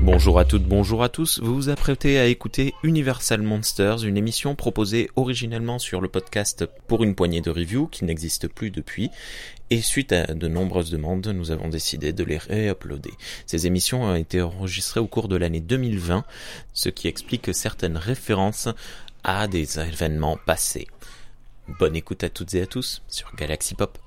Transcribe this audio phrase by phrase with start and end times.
[0.00, 1.40] Bonjour à toutes, bonjour à tous.
[1.40, 7.02] Vous vous apprêtez à écouter Universal Monsters, une émission proposée originellement sur le podcast pour
[7.02, 9.10] une poignée de reviews qui n'existe plus depuis.
[9.70, 13.12] Et suite à de nombreuses demandes, nous avons décidé de les réuploader.
[13.46, 16.24] Ces émissions ont été enregistrées au cours de l'année 2020,
[16.72, 18.68] ce qui explique certaines références
[19.24, 20.86] à des événements passés.
[21.80, 23.98] Bonne écoute à toutes et à tous sur Galaxy Pop.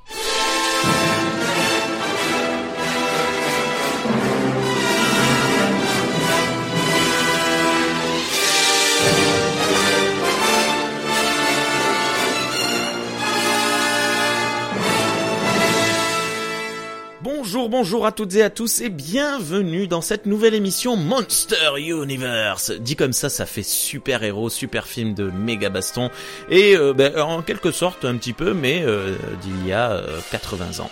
[17.53, 22.71] Bonjour, bonjour à toutes et à tous et bienvenue dans cette nouvelle émission Monster Universe.
[22.71, 26.11] Dit comme ça, ça fait super héros, super film de méga baston
[26.49, 30.21] et euh, ben, en quelque sorte un petit peu, mais euh, d'il y a euh,
[30.31, 30.89] 80 ans.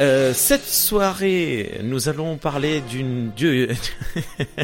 [0.00, 3.68] Euh, cette soirée, nous allons parler d'une Dieu.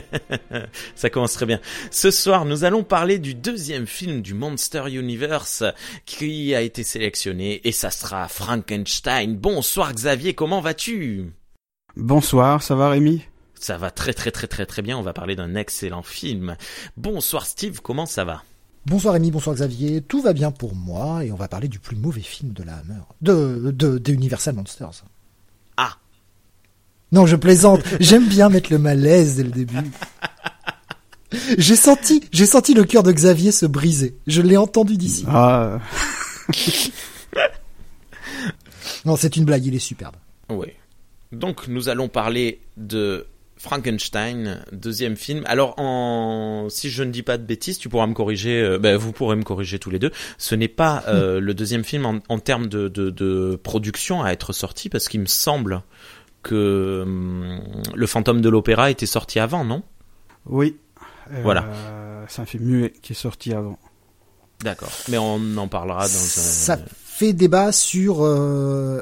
[0.95, 1.61] Ça commence très bien.
[1.91, 5.65] Ce soir, nous allons parler du deuxième film du Monster Universe
[6.07, 9.37] qui a été sélectionné et ça sera Frankenstein.
[9.37, 11.31] Bonsoir Xavier, comment vas-tu?
[11.97, 13.23] Bonsoir, ça va Rémi?
[13.55, 14.97] Ça va très très très très très bien.
[14.97, 16.57] On va parler d'un excellent film.
[16.97, 18.45] Bonsoir Steve, comment ça va?
[18.87, 21.97] Bonsoir Rémi, bonsoir Xavier, tout va bien pour moi et on va parler du plus
[21.97, 25.05] mauvais film de la Hammer, de, de, de Universal Monsters.
[27.13, 29.77] Non, je plaisante, j'aime bien mettre le malaise dès le début.
[31.59, 34.17] J'ai senti, j'ai senti le cœur de Xavier se briser.
[34.27, 35.25] Je l'ai entendu d'ici.
[35.29, 35.79] Ah,
[39.05, 40.17] Non, c'est une blague, il est superbe.
[40.51, 40.69] Oui.
[41.33, 45.43] Donc nous allons parler de Frankenstein, deuxième film.
[45.47, 46.69] Alors, en...
[46.71, 48.61] si je ne dis pas de bêtises, tu pourras me corriger.
[48.63, 50.11] euh, ben, vous pourrez me corriger tous les deux.
[50.39, 54.31] Ce n'est pas euh, le deuxième film en, en termes de, de, de production à
[54.31, 55.83] être sorti, parce qu'il me semble
[56.43, 57.61] que hum,
[57.95, 59.83] le Fantôme de l'Opéra était sorti avant, non?
[60.47, 60.77] Oui.
[61.33, 61.67] Euh, Voilà.
[62.29, 63.79] C'est un film muet qui est sorti avant.
[64.63, 64.91] D'accord.
[65.09, 66.29] Mais on en parlera dans un.
[66.29, 69.01] Ça fait débat sur, euh,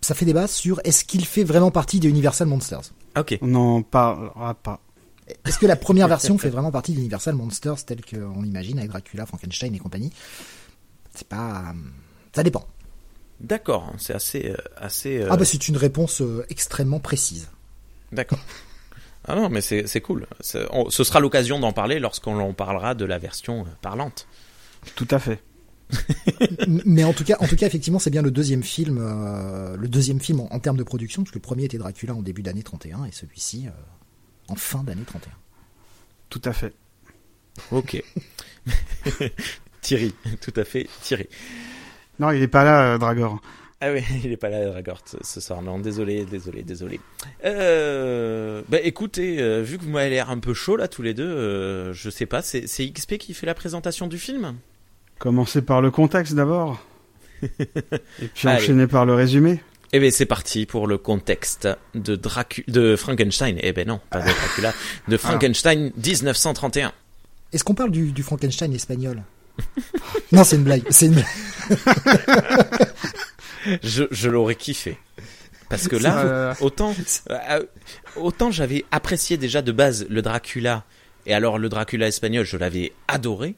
[0.00, 2.92] ça fait débat sur est-ce qu'il fait vraiment partie de Universal Monsters?
[3.16, 3.38] Ok.
[3.42, 4.80] On n'en parlera pas.
[5.46, 9.24] Est-ce que la première version fait vraiment partie d'Universal Monsters tel qu'on l'imagine avec Dracula,
[9.24, 10.12] Frankenstein et compagnie?
[11.14, 11.72] C'est pas,
[12.34, 12.66] ça dépend.
[13.40, 13.92] D'accord.
[13.98, 15.20] C'est assez, euh, assez.
[15.22, 17.48] euh, Ah bah c'est une réponse euh, extrêmement précise.
[18.12, 18.38] D'accord.
[19.26, 20.26] Ah non, mais c'est c'est cool.
[20.70, 24.28] On- ce sera l'occasion d'en parler lorsqu'on en parlera de la version parlante.
[24.96, 25.42] Tout à fait.
[26.68, 29.88] Mais en tout cas, en tout cas, effectivement, c'est bien le deuxième film, euh, le
[29.88, 32.42] deuxième film en, en termes de production, parce que le premier était Dracula en début
[32.42, 33.70] d'année 31 et celui-ci euh,
[34.48, 35.32] en fin d'année 31.
[36.30, 36.72] Tout à fait.
[37.70, 38.02] Ok.
[39.80, 41.28] Thierry, tout à fait, Thierry.
[42.18, 43.40] Non, il est pas là, euh, Dragor.
[43.80, 45.60] Ah oui, il est pas là, Dragort, ce- soir.
[45.62, 47.00] Non, désolé, désolé, désolé.
[47.44, 51.14] Euh, bah écoutez, euh, vu que vous m'avez l'air un peu chaud là tous les
[51.14, 54.54] deux, euh, je sais pas, c'est XP qui fait la présentation du film?
[55.18, 56.80] Commencer par le contexte d'abord.
[57.42, 57.48] Et
[58.34, 58.62] puis Allez.
[58.62, 59.60] enchaîner par le résumé.
[59.92, 63.58] Eh bien, c'est parti pour le contexte de Dracu de Frankenstein.
[63.62, 64.72] Eh ben non, pas de Dracula,
[65.08, 66.92] de Frankenstein 1931.
[67.52, 69.22] Est-ce qu'on parle du, du Frankenstein espagnol?
[70.32, 70.82] Non, c'est une blague.
[70.90, 71.26] C'est une blague.
[73.82, 74.98] Je, je l'aurais kiffé.
[75.70, 76.94] Parce que là, Euh, autant,
[77.30, 77.62] euh,
[78.16, 80.84] autant j'avais apprécié déjà de base le Dracula,
[81.24, 83.54] et alors le Dracula espagnol, je l'avais adoré,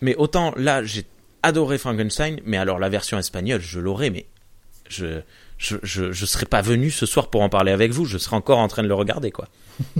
[0.00, 1.04] mais autant là, j'ai
[1.42, 4.26] adoré Frankenstein, mais alors la version espagnole, je l'aurais, mais
[4.88, 5.20] je,
[5.64, 8.36] je, je, je serais pas venu ce soir pour en parler avec vous, je serais
[8.36, 9.48] encore en train de le regarder, quoi.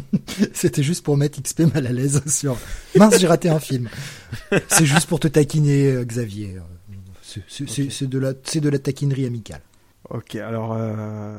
[0.52, 2.56] C'était juste pour mettre XP mal à l'aise sur.
[2.96, 3.88] Mince, j'ai raté un film.
[4.68, 6.56] C'est juste pour te taquiner, euh, Xavier.
[7.22, 9.60] C'est- c'est- C'est c'est de la, c'est de la taquinerie amicale.
[10.10, 11.38] Ok, alors euh,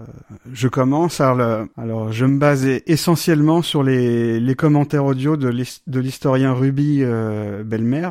[0.52, 1.22] je commence.
[1.22, 8.10] Alors, je me base essentiellement sur les, les commentaires audio de l'historien Ruby euh, Belmer,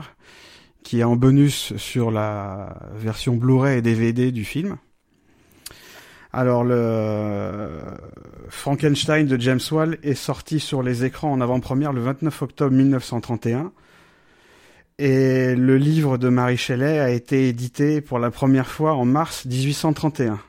[0.84, 4.76] qui est en bonus sur la version Blu-ray et DVD du film.
[6.36, 7.68] Alors, le
[8.48, 13.70] Frankenstein de James Whale est sorti sur les écrans en avant-première le 29 octobre 1931.
[14.98, 19.44] Et le livre de Marie Shelley a été édité pour la première fois en mars
[19.44, 20.40] 1831.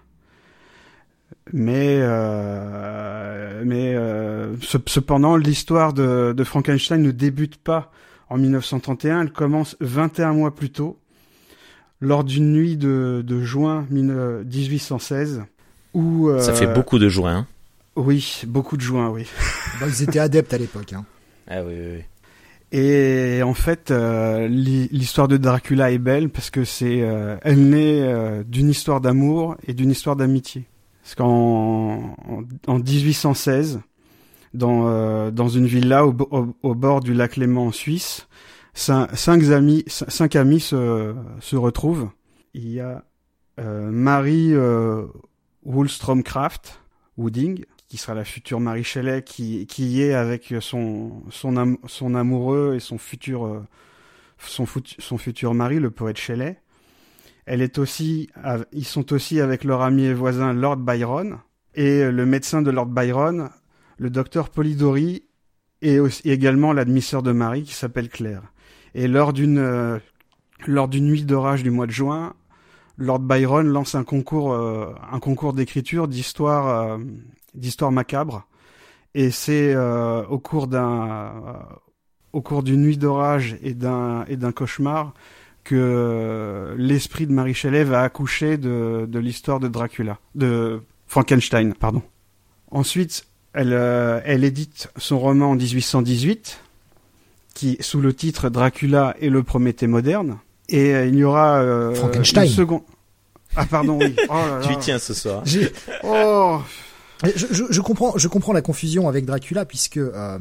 [1.53, 7.91] Mais, euh, mais euh, ce- cependant, l'histoire de, Frankenstein ne débute pas
[8.29, 10.97] en 1931, elle commence 21 mois plus tôt,
[12.01, 15.43] lors d'une nuit de, de juin 19- 1816,
[15.95, 16.29] où...
[16.39, 17.35] Ça fait euh, beaucoup de juin.
[17.37, 17.47] Hein.
[17.95, 19.25] Oui, beaucoup de juin, oui.
[19.79, 20.93] Bah, ils étaient adeptes à l'époque.
[20.93, 21.05] Hein.
[21.47, 22.03] Ah oui, oui, oui.
[22.77, 27.69] Et en fait, euh, l'hi- l'histoire de Dracula est belle parce que c'est, euh, elle
[27.69, 30.65] naît euh, d'une histoire d'amour et d'une histoire d'amitié.
[31.03, 33.79] Parce qu'en en, en 1816,
[34.53, 38.27] dans, euh, dans une villa au, au, au, bord du lac Léman en Suisse.
[38.73, 42.09] Cinq, cinq amis, cinq amis se, se retrouvent.
[42.53, 43.03] Il y a
[43.59, 44.51] euh, Marie
[45.65, 46.81] Woolstrom-Craft,
[47.17, 52.15] Wooding, qui sera la future Marie Shelley, qui, qui y est avec son, son, son
[52.15, 53.63] amoureux et son futur, euh,
[54.37, 54.65] son,
[54.99, 56.59] son mari, le poète Shelley.
[57.45, 58.29] Elle est aussi,
[58.71, 61.37] ils sont aussi avec leur ami et voisin Lord Byron
[61.75, 63.49] et le médecin de Lord Byron,
[63.97, 65.25] le docteur Polidori,
[65.81, 68.41] et, aussi, également l'admisseur de Marie qui s'appelle Claire.
[68.95, 69.99] Et lors d'une euh,
[70.65, 72.33] lors d'une nuit d'orage du mois de juin,
[72.97, 76.97] Lord Byron lance un concours euh, un concours d'écriture d'histoire euh,
[77.53, 78.47] d'histoire macabre.
[79.13, 81.31] Et c'est au cours d'un
[82.33, 85.13] au cours d'une nuit d'orage et d'un et d'un cauchemar
[85.63, 92.03] que l'esprit de Marie Shelley va accoucher de, de l'histoire de Dracula, de Frankenstein, pardon.
[92.71, 96.59] Ensuite, elle, euh, elle édite son roman en 1818,
[97.53, 100.37] qui sous le titre Dracula et le Prométhée moderne.
[100.69, 102.45] Et euh, il y aura euh, Frankenstein.
[102.45, 102.81] Une seconde...
[103.55, 104.15] Ah pardon, oui.
[104.29, 104.67] Oh là là.
[104.67, 105.43] Tu y tiens ce soir.
[106.03, 106.59] Oh.
[107.23, 110.37] Je, je, je, comprends, je comprends la confusion avec Dracula puisque euh,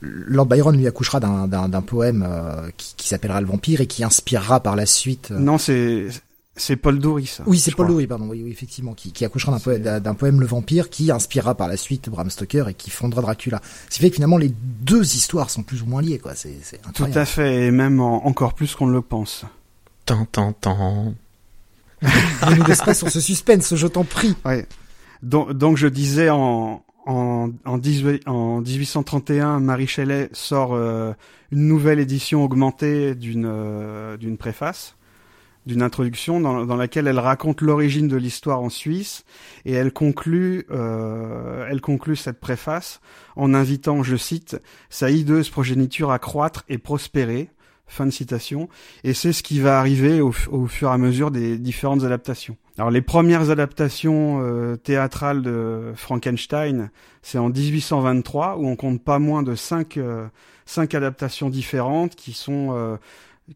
[0.00, 4.60] Lord Byron lui accouchera d'un poème euh, qui, qui s'appellera Le Vampire et qui inspirera
[4.60, 5.30] par la suite.
[5.30, 5.38] Euh...
[5.38, 6.06] Non, c'est
[6.56, 7.42] c'est Paul Doury, ça.
[7.46, 10.40] Oui, c'est Paul Doury, pardon, oui, oui, effectivement, qui, qui accouchera d'un poème, d'un poème
[10.40, 13.60] Le Vampire, qui inspirera par la suite Bram Stoker et qui fondera Dracula.
[13.90, 16.34] Ce qui fait que finalement les deux histoires sont plus ou moins liées, quoi.
[16.36, 19.44] C'est, c'est Tout à fait, et même en, encore plus qu'on ne le pense.
[20.06, 21.14] Tant, tant, tant.
[22.02, 24.36] ne nous laisse pas sur ce suspense, je t'en prie.
[24.44, 24.66] Ouais.
[25.24, 31.14] Donc, donc je disais en, en, en, 18, en 1831, Marie Shelley sort euh,
[31.50, 34.94] une nouvelle édition augmentée d'une euh, d'une préface
[35.66, 39.24] d'une introduction dans, laquelle elle raconte l'origine de l'histoire en Suisse
[39.64, 41.66] et elle conclut, euh,
[42.16, 43.00] cette préface
[43.36, 47.50] en invitant, je cite, sa hideuse progéniture à croître et prospérer.
[47.86, 48.70] Fin de citation.
[49.04, 52.56] Et c'est ce qui va arriver au, fur et à mesure des différentes adaptations.
[52.78, 56.90] Alors les premières adaptations euh, théâtrales de Frankenstein,
[57.20, 60.26] c'est en 1823 où on compte pas moins de cinq, euh,
[60.94, 62.98] adaptations différentes qui sont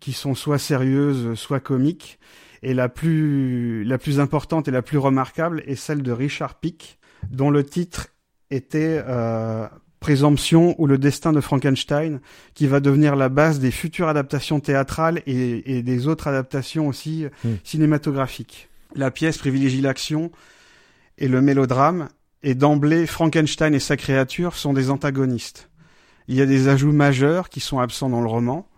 [0.00, 2.18] qui sont soit sérieuses, soit comiques.
[2.62, 6.98] Et la plus, la plus importante et la plus remarquable est celle de Richard Pick,
[7.30, 8.08] dont le titre
[8.50, 9.66] était euh,
[10.00, 12.20] Présomption ou le destin de Frankenstein,
[12.54, 17.26] qui va devenir la base des futures adaptations théâtrales et, et des autres adaptations aussi
[17.44, 17.48] mmh.
[17.64, 18.68] cinématographiques.
[18.94, 20.30] La pièce privilégie l'action
[21.18, 22.08] et le mélodrame,
[22.42, 25.68] et d'emblée, Frankenstein et sa créature sont des antagonistes.
[26.28, 28.68] Il y a des ajouts majeurs qui sont absents dans le roman,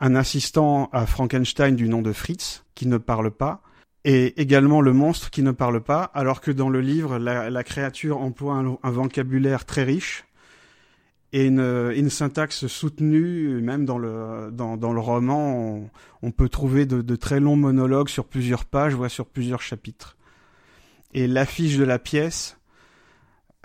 [0.00, 3.62] un assistant à Frankenstein du nom de Fritz, qui ne parle pas,
[4.04, 8.20] et également le monstre qui ne parle pas, alors que dans le livre, la, créature
[8.20, 10.24] emploie un, vocabulaire très riche
[11.32, 15.90] et une, syntaxe soutenue, même dans le, roman,
[16.22, 20.16] on, peut trouver de, de, très longs monologues sur plusieurs pages, voire sur plusieurs chapitres.
[21.12, 22.58] Et l'affiche de la pièce,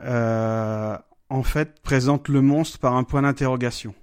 [0.03, 0.97] euh,
[1.29, 3.93] en fait, présente le monstre par un point d'interrogation.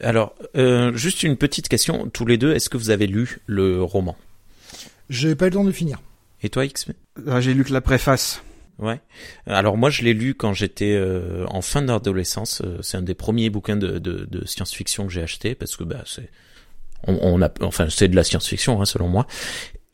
[0.00, 3.82] Alors, euh, juste une petite question, tous les deux, est-ce que vous avez lu le
[3.82, 4.16] roman?
[5.10, 6.00] J'ai pas eu le temps de finir.
[6.42, 6.86] Et toi, X?
[7.26, 8.42] Ah, J'ai lu que la préface.
[8.78, 9.00] Ouais.
[9.46, 12.62] Alors moi, je l'ai lu quand j'étais euh, en fin d'adolescence.
[12.80, 16.02] C'est un des premiers bouquins de, de, de science-fiction que j'ai acheté parce que bah
[16.06, 16.30] c'est
[17.04, 19.26] on, on, a enfin c'est de la science-fiction hein, selon moi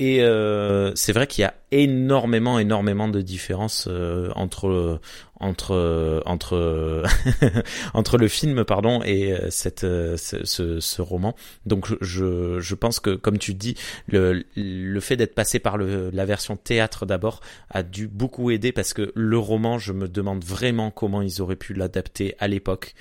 [0.01, 5.01] et euh, c'est vrai qu'il y a énormément, énormément de différences euh, entre
[5.39, 7.05] entre entre
[7.95, 11.37] entre le film, pardon, et euh, cette ce, ce, ce roman.
[11.65, 13.77] Donc je je pense que comme tu dis,
[14.09, 18.73] le le fait d'être passé par le la version théâtre d'abord a dû beaucoup aider
[18.73, 22.95] parce que le roman, je me demande vraiment comment ils auraient pu l'adapter à l'époque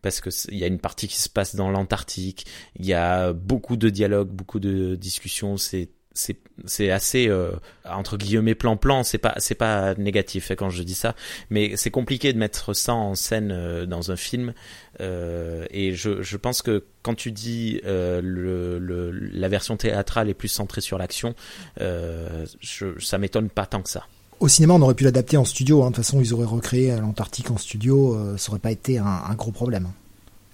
[0.00, 3.32] parce que il y a une partie qui se passe dans l'Antarctique, il y a
[3.32, 7.52] beaucoup de dialogues, beaucoup de discussions, c'est c'est c'est assez euh,
[7.84, 11.14] entre guillemets plan plan c'est pas c'est pas négatif hein, quand je dis ça
[11.50, 14.54] mais c'est compliqué de mettre ça en scène euh, dans un film
[15.00, 20.34] euh, et je je pense que quand tu dis le, le la version théâtrale est
[20.34, 21.34] plus centrée sur l'action
[21.78, 24.06] je, ça m'étonne pas tant que ça
[24.38, 25.82] au cinéma, on aurait pu l'adapter en studio.
[25.82, 25.86] Hein.
[25.86, 28.36] De toute façon, ils auraient recréé l'Antarctique en studio.
[28.36, 29.88] Ça aurait pas été un, un gros problème.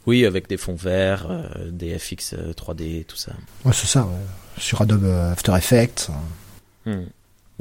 [0.07, 1.27] Oui, avec des fonds verts,
[1.69, 3.33] des FX 3D, tout ça.
[3.65, 4.42] Ouais, c'est ça, ouais.
[4.59, 6.11] Sur Adobe After Effects.
[6.87, 7.05] Hmm.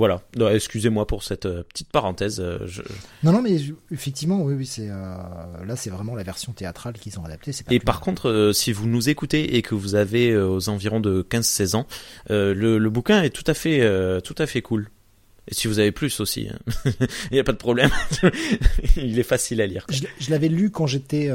[0.01, 0.23] Voilà.
[0.55, 2.39] Excusez-moi pour cette euh, petite parenthèse.
[2.39, 2.81] Euh, je...
[3.23, 3.57] Non, non, mais
[3.91, 4.95] effectivement, oui, oui, c'est euh,
[5.63, 7.51] là, c'est vraiment la version théâtrale qu'ils ont adaptée.
[7.69, 8.03] Et par mal.
[8.03, 11.87] contre, euh, si vous nous écoutez et que vous avez aux environs de 15-16 ans,
[12.29, 13.81] le, le, bouquin est tout à fait,
[14.23, 14.89] tout à fait cool.
[15.47, 16.57] Et si vous avez plus aussi, hein.
[17.31, 17.91] il n'y a pas de problème.
[18.95, 19.85] il est facile à lire.
[19.89, 21.29] Je, je l'avais lu quand j'étais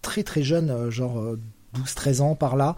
[0.00, 1.36] très très jeune, genre
[1.74, 2.76] 12-13 ans par là.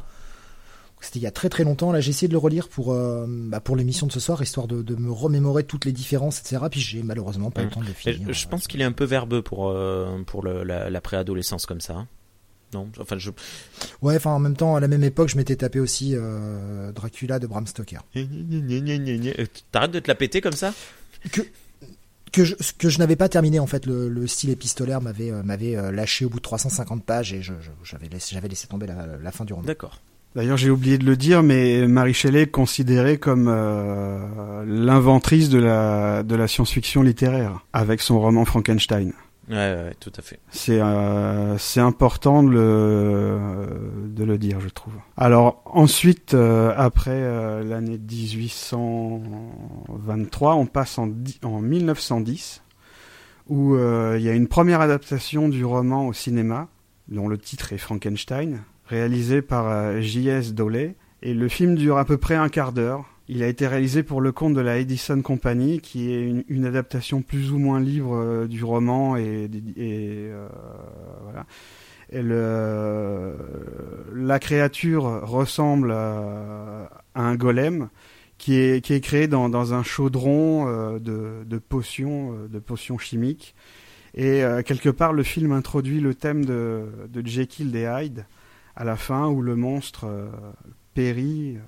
[1.04, 1.92] C'était il y a très très longtemps.
[1.92, 4.82] Là, j'ai essayé de le relire pour bah, pour l'émission de ce soir, histoire de,
[4.82, 6.62] de, me remémorer toutes les différences, etc.
[6.70, 8.32] Puis j'ai malheureusement pas eu le temps de le finir.
[8.32, 9.74] Je, pense qu'il est un peu verbeux pour
[10.26, 11.94] pour le, la, la préadolescence comme ça.
[11.94, 12.08] Hein.
[12.74, 13.30] Non, enfin je.
[14.02, 17.38] Ouais, enfin en même temps, à la même époque, je m'étais tapé aussi euh, Dracula
[17.38, 18.00] de Bram Stoker.
[19.72, 20.74] T'arrêtes de te la péter comme ça?
[21.30, 21.42] Que
[22.32, 25.44] que je, que je n'avais pas terminé en fait le, le style épistolaire m'avait euh,
[25.44, 29.06] m'avait euh, lâché au bout de 350 pages et j'avais laissé j'avais laissé tomber la,
[29.22, 29.64] la fin du roman.
[29.66, 30.00] D'accord.
[30.34, 35.60] D'ailleurs, j'ai oublié de le dire, mais Marie Shelley est considérée comme euh, l'inventrice de
[35.60, 39.12] la de la science-fiction littéraire avec son roman Frankenstein.
[39.48, 40.40] Ouais, ouais, tout à fait.
[40.50, 43.38] C'est euh, c'est important de le
[44.08, 44.94] de le dire, je trouve.
[45.16, 47.22] Alors ensuite, euh, après
[47.62, 51.10] l'année 1823, on passe en
[51.44, 52.60] en 1910
[53.50, 56.66] où il y a une première adaptation du roman au cinéma
[57.06, 60.54] dont le titre est Frankenstein, réalisé par J.S.
[60.54, 63.06] Doley et le film dure à peu près un quart d'heure.
[63.28, 67.22] Il a été réalisé pour le compte de la Edison Company, qui est une, adaptation
[67.22, 69.48] plus ou moins libre euh, du roman et,
[69.78, 70.46] euh,
[71.22, 71.46] voilà.
[72.12, 73.34] Le,
[74.14, 77.88] la créature ressemble à, un golem
[78.36, 83.54] qui est, créé dans, un chaudron euh, de, de, potions, de potions chimiques.
[84.14, 88.26] Et quelque part, le film introduit le thème de, de Jekyll et Hyde
[88.76, 90.06] à la fin, où le monstre
[90.94, 91.58] périt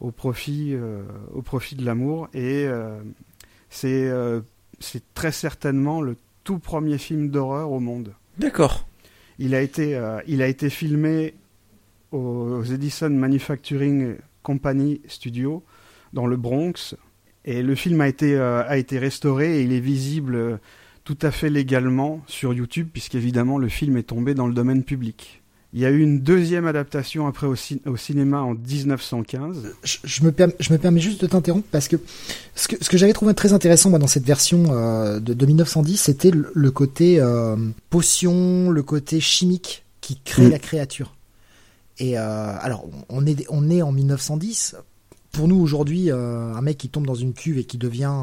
[0.00, 1.02] au profit, euh,
[1.32, 2.28] au profit de l'amour.
[2.34, 3.00] Et euh,
[3.70, 4.40] c'est euh,
[5.14, 8.14] très certainement le tout premier film d'horreur au monde.
[8.38, 8.86] D'accord.
[9.38, 11.34] Il a été, il a été filmé
[12.12, 15.64] aux Edison Manufacturing Company Studio
[16.12, 16.94] dans le Bronx.
[17.44, 20.60] Et le film a été, a été restauré et il est visible
[21.02, 25.42] tout à fait légalement sur YouTube, puisqu'évidemment le film est tombé dans le domaine public.
[25.76, 29.72] Il y a eu une deuxième adaptation après au, au cinéma en 1915.
[29.82, 31.96] Je, je, me je, me permets juste de t'interrompre parce que
[32.54, 35.46] ce que, ce que j'avais trouvé très intéressant moi, dans cette version euh, de, de,
[35.46, 37.56] 1910, c'était le, le, côté euh,
[37.90, 40.50] potion, le côté chimique qui crée mmh.
[40.50, 41.16] la créature.
[41.98, 44.76] Et euh, alors, on est, on est en 1910.
[45.32, 48.14] Pour nous aujourd'hui, un mec qui tombe dans une cuve et qui devient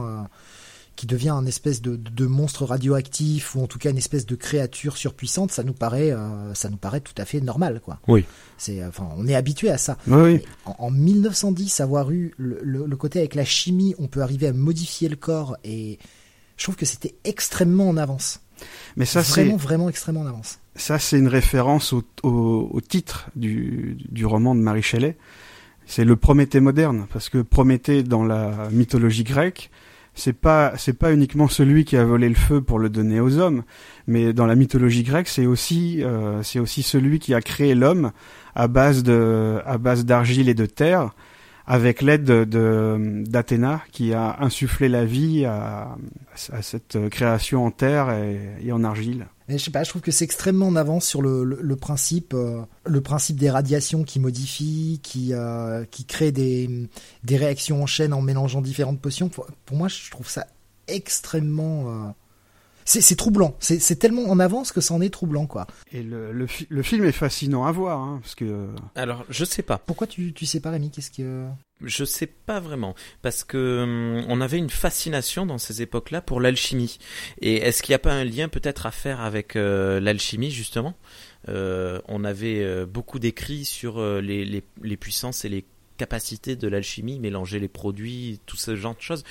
[0.96, 4.36] qui devient un espèce de, de, monstre radioactif ou en tout cas une espèce de
[4.36, 8.00] créature surpuissante, ça nous paraît, euh, ça nous paraît tout à fait normal, quoi.
[8.08, 8.26] Oui.
[8.58, 9.98] C'est, enfin, on est habitué à ça.
[10.08, 10.42] Oui.
[10.66, 14.48] En, en, 1910, avoir eu le, le, le, côté avec la chimie, on peut arriver
[14.48, 15.98] à modifier le corps et
[16.58, 18.42] je trouve que c'était extrêmement en avance.
[18.96, 20.60] Mais ça, vraiment, vraiment extrêmement en avance.
[20.76, 25.18] Ça, c'est une référence au, au, au titre du, du, roman de Marie Shelley.
[25.86, 29.72] C'est le Prométhée moderne, parce que Prométhée, dans la mythologie grecque,
[30.14, 33.38] c'est pas c'est pas uniquement celui qui a volé le feu pour le donner aux
[33.38, 33.64] hommes,
[34.08, 38.12] mais dans la mythologie grecque, c'est aussi euh, c'est aussi celui qui a créé l'homme
[38.56, 41.12] à base de à base d'argile et de terre,
[41.66, 45.98] avec l'aide de d'Athéna qui a insufflé la vie à,
[46.36, 48.10] cette création en terre
[48.62, 49.28] et en argile.
[49.52, 52.62] Et je sais pas, je trouve que c'est extrêmement en avance sur le, principe, euh,
[52.86, 56.88] le principe des radiations qui modifient, qui, euh, qui créent des,
[57.26, 59.28] des réactions en chaîne en mélangeant différentes potions.
[59.28, 60.48] Pour, pour moi, je trouve ça
[60.88, 62.14] extrêmement.
[62.82, 63.56] Euh, c'est troublant.
[63.60, 65.68] C'est tellement en avance que ça en est troublant, quoi.
[65.92, 68.70] Et le, le, fi le film est fascinant à voir, hein, parce que.
[68.96, 69.78] Alors, je sais pas.
[69.78, 71.48] Pourquoi tu, tu sais pas, Rémi Qu'est-ce que.
[71.84, 76.40] Je sais pas vraiment parce que hum, on avait une fascination dans ces époques-là pour
[76.40, 77.00] l'alchimie.
[77.42, 80.96] Et est-ce qu'il n'y a pas un lien peut-être à faire avec euh, l'alchimie justement?
[81.50, 85.66] Euh, On avait euh, beaucoup d'écrits sur euh, les, les, les, puissances et les
[86.02, 89.24] capacités de l'alchimie, mélanger les produits, tout ce genre de choses.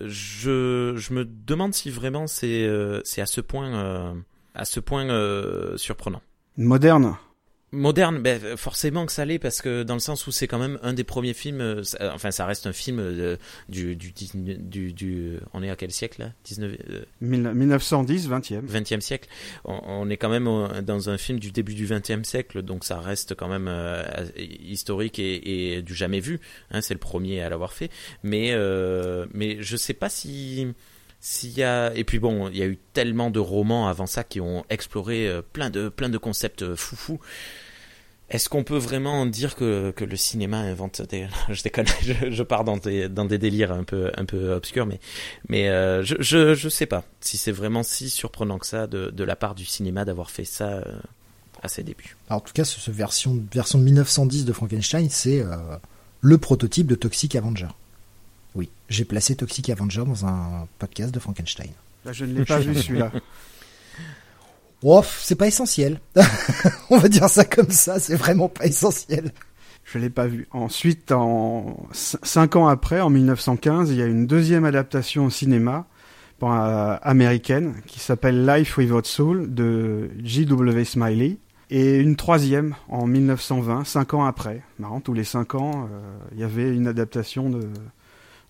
[0.00, 4.12] Je, me demande si vraiment c'est euh, à ce point euh,
[4.56, 5.06] à ce point
[5.76, 6.22] surprenant.
[6.56, 7.16] Moderne
[7.76, 10.78] Moderne, ben forcément que ça l'est parce que dans le sens où c'est quand même
[10.82, 13.36] un des premiers films, euh, ça, enfin ça reste un film euh,
[13.68, 16.32] du, du, du, du, on est à quel siècle là?
[16.44, 18.66] 19, euh, 1910, 20e.
[18.66, 19.28] 20e siècle.
[19.64, 20.48] On, on, est quand même
[20.82, 24.02] dans un film du début du 20e siècle, donc ça reste quand même euh,
[24.36, 26.40] historique et, et, du jamais vu.
[26.70, 27.90] Hein, c'est le premier à l'avoir fait,
[28.22, 30.66] mais euh, mais je sais pas si
[31.20, 34.22] s'il y a et puis bon il y a eu tellement de romans avant ça
[34.22, 37.18] qui ont exploré plein de plein de concepts euh, foufou
[38.28, 42.42] est-ce qu'on peut vraiment dire que, que le cinéma invente des je déconne je, je
[42.42, 45.00] pars dans des dans des délires un peu un peu obscurs mais
[45.48, 49.10] mais euh, je, je je sais pas si c'est vraiment si surprenant que ça de
[49.10, 50.82] de la part du cinéma d'avoir fait ça euh,
[51.62, 55.08] à ses débuts Alors, en tout cas ce, ce version version de 1910 de Frankenstein
[55.10, 55.56] c'est euh,
[56.20, 57.68] le prototype de Toxic Avenger
[58.54, 61.70] Oui, j'ai placé Toxic Avenger dans un podcast de Frankenstein.
[62.04, 63.12] Là, je ne l'ai pas vu celui-là.
[64.82, 66.00] Ouf, c'est pas essentiel.
[66.90, 69.32] On va dire ça comme ça, c'est vraiment pas essentiel.
[69.84, 70.48] Je l'ai pas vu.
[70.50, 75.86] Ensuite, en cinq ans après, en 1915, il y a une deuxième adaptation au cinéma
[76.42, 80.84] euh, américaine qui s'appelle Life Without Soul de J.W.
[80.84, 81.38] Smiley.
[81.70, 84.62] Et une troisième en 1920, cinq ans après.
[84.78, 87.50] Marrant, tous les cinq ans, euh, il y avait une adaptation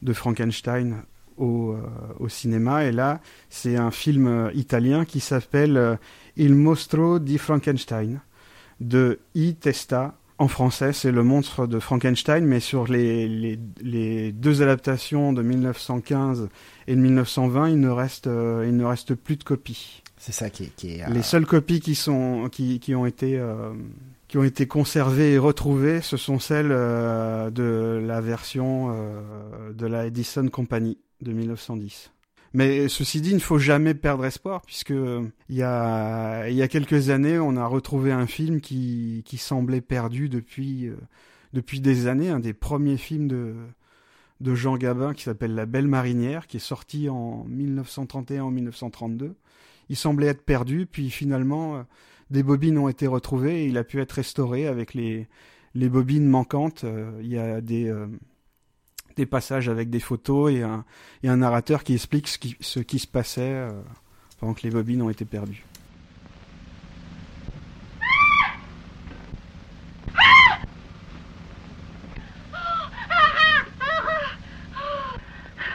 [0.03, 1.03] de Frankenstein
[1.37, 1.81] au, euh,
[2.19, 2.85] au, cinéma.
[2.85, 5.99] Et là, c'est un film italien qui s'appelle
[6.37, 8.21] Il Mostro di Frankenstein
[8.81, 9.55] de I.
[9.55, 15.33] Testa en français, c'est le monstre de Frankenstein, mais sur les, les, les, deux adaptations
[15.33, 16.49] de 1915
[16.87, 20.03] et de 1920, il ne reste, euh, il ne reste plus de copies.
[20.19, 20.77] C'est ça qui est.
[20.77, 23.39] Qui est euh, Les seules copies qui, sont, qui, qui ont été.
[23.39, 23.73] Euh,
[24.29, 28.93] qui ont été conservées et retrouvées, ce sont celles de la version
[29.73, 32.11] de la Edison Company de 1910.
[32.57, 36.63] Mais ceci dit, il ne faut jamais perdre espoir, puisque il y a, il y
[36.63, 40.97] a quelques années, on a retrouvé un film qui, qui semblait perdu depuis, euh,
[41.53, 43.55] depuis des années, un des premiers films de,
[44.41, 49.35] de Jean Gabin qui s'appelle La Belle Marinière, qui est sorti en 1931 ou 1932.
[49.89, 51.83] Il semblait être perdu, puis finalement, euh,
[52.31, 55.29] des bobines ont été retrouvées et il a pu être restauré avec les,
[55.75, 56.85] les bobines manquantes.
[56.85, 57.93] Euh, il y a des
[59.17, 60.85] des passages avec des photos et un,
[61.23, 63.73] et un narrateur qui explique ce qui, ce qui se passait euh,
[64.39, 65.65] pendant que les bobines ont été perdues.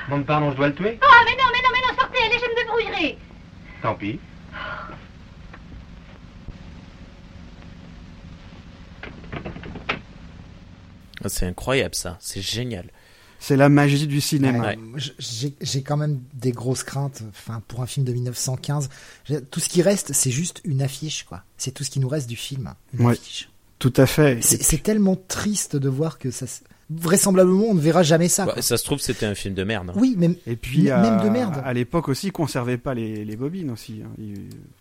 [0.10, 2.38] Bon, pardon, je dois le tuer Oh, mais non, mais non, mais non, sortez, allez,
[2.38, 3.18] je me débrouillerai.
[3.82, 4.20] Tant pis.
[11.28, 12.90] C'est incroyable ça, c'est génial.
[13.42, 14.74] C'est la magie du cinéma.
[15.18, 17.24] J'ai quand même des grosses craintes.
[17.30, 18.90] Enfin, pour un film de 1915,
[19.50, 21.44] tout ce qui reste, c'est juste une affiche, quoi.
[21.58, 22.74] C'est tout ce qui nous reste du film.
[22.98, 23.50] Une affiche.
[23.80, 24.40] Tout à fait.
[24.44, 26.46] C'est tellement triste de voir que ça.
[26.92, 28.46] Vraisemblablement, on ne verra jamais ça.
[28.46, 29.90] Bah, ça se trouve, c'était un film de merde.
[29.90, 29.94] Hein.
[29.96, 31.64] Oui, mais et puis même de merde.
[31.66, 34.04] À l'époque aussi, ils conservaient pas les, les bobines aussi.
[34.06, 34.24] Hein.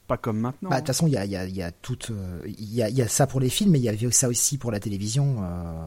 [0.06, 0.68] Pas comme maintenant.
[0.68, 2.82] Bah, de toute façon, il y a, y, a, y a tout, euh, il y,
[2.82, 4.80] a, y a ça pour les films, mais il y avait ça aussi pour la
[4.80, 5.37] télévision.
[5.38, 5.87] Euh,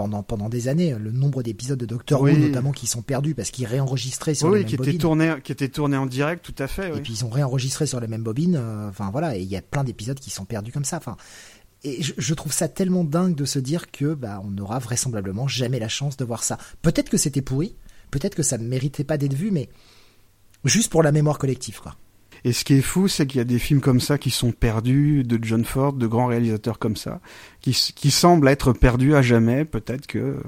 [0.00, 0.96] pendant, pendant des années.
[0.98, 4.60] Le nombre d'épisodes de Doctor Who, notamment, qui sont perdus parce qu'ils réenregistraient sur oui,
[4.60, 5.42] les qui mêmes bobines.
[5.42, 6.96] qui étaient tournés en direct, tout à fait.
[6.96, 8.56] Et puis ils ont réenregistré sur les mêmes bobines.
[8.56, 10.96] Euh, enfin voilà, et il y a plein d'épisodes qui sont perdus comme ça.
[10.96, 11.18] Enfin,
[11.84, 15.78] et je, trouve ça tellement dingue de se dire que bah on n'aura vraisemblablement jamais
[15.78, 16.56] la chance de voir ça.
[16.80, 17.76] Peut-être que c'était pourri,
[18.10, 19.68] peut-être que ça ne méritait pas d'être vu, mais
[20.64, 21.94] juste pour la mémoire collective, quoi.
[22.44, 24.52] Et ce qui est fou, c'est qu'il y a des films comme ça qui sont
[24.52, 27.20] perdus, de John Ford, de grands réalisateurs comme ça,
[27.60, 29.64] qui, qui semblent être perdus à jamais.
[29.64, 30.38] Peut-être que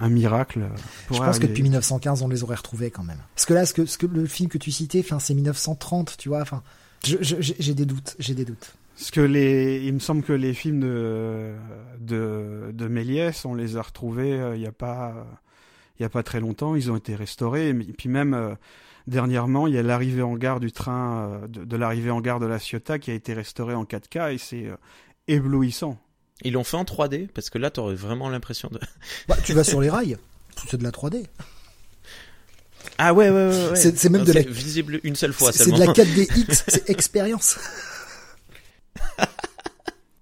[0.00, 0.62] un miracle.
[1.10, 3.18] Je pense que depuis 1915, on les aurait retrouvés quand même.
[3.34, 6.16] Parce que là, ce que, ce que le film que tu citais, enfin, c'est 1930,
[6.18, 6.40] tu vois.
[6.40, 6.62] Enfin,
[7.04, 8.74] j'ai des doutes, j'ai des doutes.
[8.96, 11.54] Parce que les, il me semble que les films de
[12.00, 15.26] de, de Méliès, on les a retrouvés euh, il n'y a pas
[15.98, 16.74] il y a pas très longtemps.
[16.74, 17.68] Ils ont été restaurés.
[17.68, 18.54] Et puis même euh,
[19.10, 22.40] dernièrement, il y a l'arrivée en gare du train euh, de, de l'arrivée en gare
[22.40, 24.70] de la Ciotat qui a été restauré en 4K et c'est
[25.28, 25.98] éblouissant.
[26.42, 28.80] Ils l'ont fait en 3D parce que là, tu aurais vraiment l'impression de.
[29.28, 30.16] Bah, tu vas sur les rails,
[30.68, 31.26] c'est de la 3D.
[32.96, 33.68] Ah ouais, ouais, ouais.
[33.70, 33.76] ouais.
[33.76, 37.58] C'est même de la visible une seule fois C'est de la 4DX, c'est expérience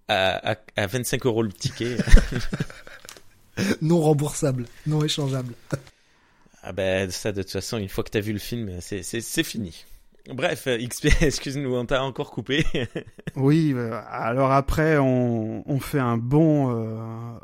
[0.08, 1.98] à, à, 25 euros le ticket.
[3.80, 5.54] non remboursable, non échangeable.
[6.70, 9.86] Ah ben ça de toute façon une fois que t'as vu le film c'est fini.
[10.28, 12.62] Bref, XP, excuse-nous, on t'a encore coupé.
[13.36, 16.98] oui, euh, alors après on, on fait un bond euh,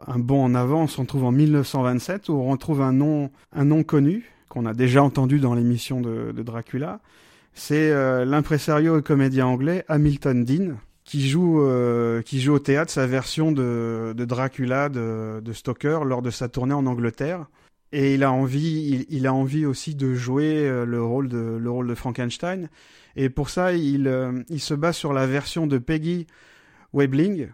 [0.06, 3.64] un bond en avant, on se retrouve en 1927 où on retrouve un nom un
[3.64, 7.00] nom connu qu'on a déjà entendu dans l'émission de, Dracula.
[7.54, 8.26] C'est euh,
[8.98, 14.12] et comédien anglais Hamilton Dean qui joue euh, qui joue au théâtre sa version de,
[14.14, 17.46] de Dracula de, de, Stoker lors de sa tournée en Angleterre
[17.94, 21.59] et il a envie il, il a envie aussi de jouer euh, le rôle de
[21.61, 22.68] le rôle de Frankenstein
[23.16, 26.26] et pour ça il euh, il se base sur la version de Peggy
[26.92, 27.48] Webling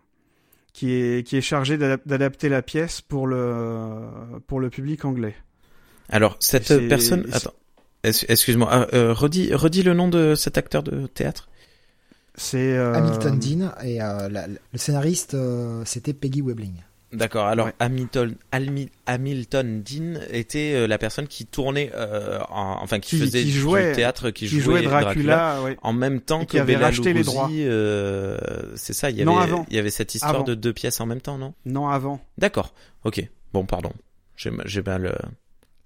[0.73, 4.09] qui est qui est chargée d'adapter la pièce pour le
[4.47, 5.35] pour le public anglais.
[6.09, 7.55] Alors cette personne attends
[8.03, 11.51] excuse-moi ah, redis redis le nom de cet acteur de théâtre.
[12.35, 12.95] C'est euh...
[12.95, 16.75] Hamilton Dean et euh, la, le scénariste euh, c'était Peggy Webling.
[17.13, 17.47] D'accord.
[17.47, 17.73] Alors ouais.
[17.81, 18.35] Hamilton
[19.07, 23.91] Hamilton Dean était euh, la personne qui tournait, en, enfin qui, qui faisait qui jouait,
[23.91, 25.77] du théâtre, qui, qui jouait, Dracula, Dracula ouais.
[25.83, 27.19] en même temps que avait Bela racheté Lugosi.
[27.19, 28.41] les droits.
[28.77, 29.11] c'est ça.
[29.11, 30.45] Il y avait non, il y avait cette histoire avant.
[30.45, 31.55] de deux pièces en même temps, non?
[31.67, 32.21] Non avant.
[32.39, 32.73] D'accord.
[33.05, 33.25] Ok.
[33.53, 33.93] Bon, pardon.
[34.37, 35.19] J'ai mal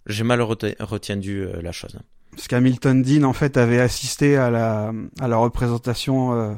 [0.07, 1.97] J'ai mal rete- retenu euh, la chose.
[2.33, 6.53] Parce qu'Hamilton Dean, en fait, avait assisté à la, à la représentation euh,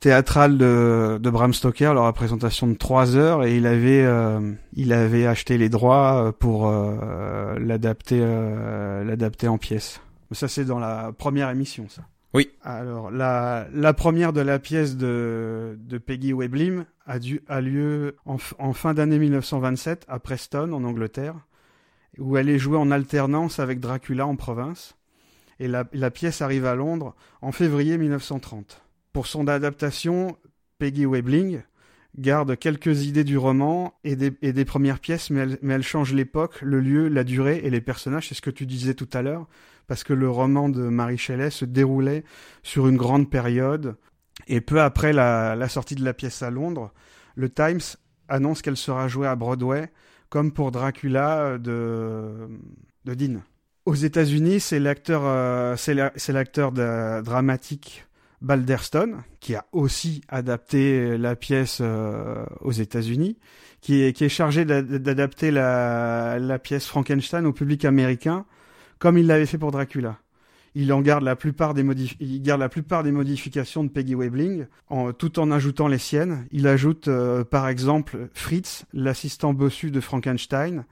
[0.00, 4.92] théâtrale de, de Bram Stoker, la représentation de trois heures, et il avait, euh, il
[4.92, 10.00] avait acheté les droits euh, pour euh, l'adapter, euh, l'adapter en pièces.
[10.32, 12.02] Ça, c'est dans la première émission, ça.
[12.32, 12.50] Oui.
[12.62, 18.16] Alors, la, la première de la pièce de, de Peggy Weblim a, dû, a lieu
[18.24, 21.34] en, en fin d'année 1927 à Preston, en Angleterre,
[22.18, 24.96] où elle est jouée en alternance avec Dracula en province.
[25.58, 28.80] Et la, la pièce arrive à Londres en février 1930.
[29.12, 30.36] Pour son adaptation,
[30.78, 31.62] Peggy Webling
[32.16, 37.08] garde quelques idées du roman et des, premières pièces, mais elle, change l'époque, le lieu,
[37.08, 38.28] la durée et les personnages.
[38.28, 39.46] C'est ce que tu disais tout à l'heure,
[39.86, 42.24] parce que le roman de Marie Shelley se déroulait
[42.62, 43.96] sur une grande période.
[44.48, 46.92] Et peu après la, sortie de la pièce à Londres,
[47.36, 47.80] le Times
[48.28, 49.90] annonce qu'elle sera jouée à Broadway,
[50.28, 52.48] comme pour Dracula de,
[53.04, 53.40] de Dean.
[53.86, 55.74] Aux États-Unis, c'est l'acteur, euh,
[57.22, 58.06] dramatique
[58.42, 63.36] Balderston qui a aussi adapté la pièce euh, aux États-Unis,
[63.80, 68.44] qui est, chargé d'a- d'adapter la, pièce Frankenstein au public américain,
[68.98, 70.18] comme il l'avait fait pour Dracula.
[70.74, 71.84] Il en garde la plupart des
[72.46, 74.66] la plupart des modifications de Peggy Webling,
[75.18, 76.46] tout en ajoutant les siennes.
[76.52, 80.82] Il ajoute euh, par exemple Fritz, l'assistant bossu de Frankenstein, euh,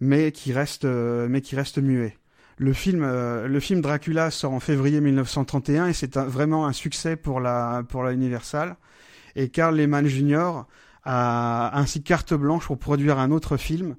[0.00, 2.16] mais qui reste muet.
[2.56, 7.16] Le film, euh, le film Dracula sort en février 1931 et c'est vraiment un succès
[7.16, 8.76] pour la, Universal.
[9.34, 10.64] Et Carl Lehmann Jr.
[11.02, 13.96] a ainsi carte blanche pour produire un autre film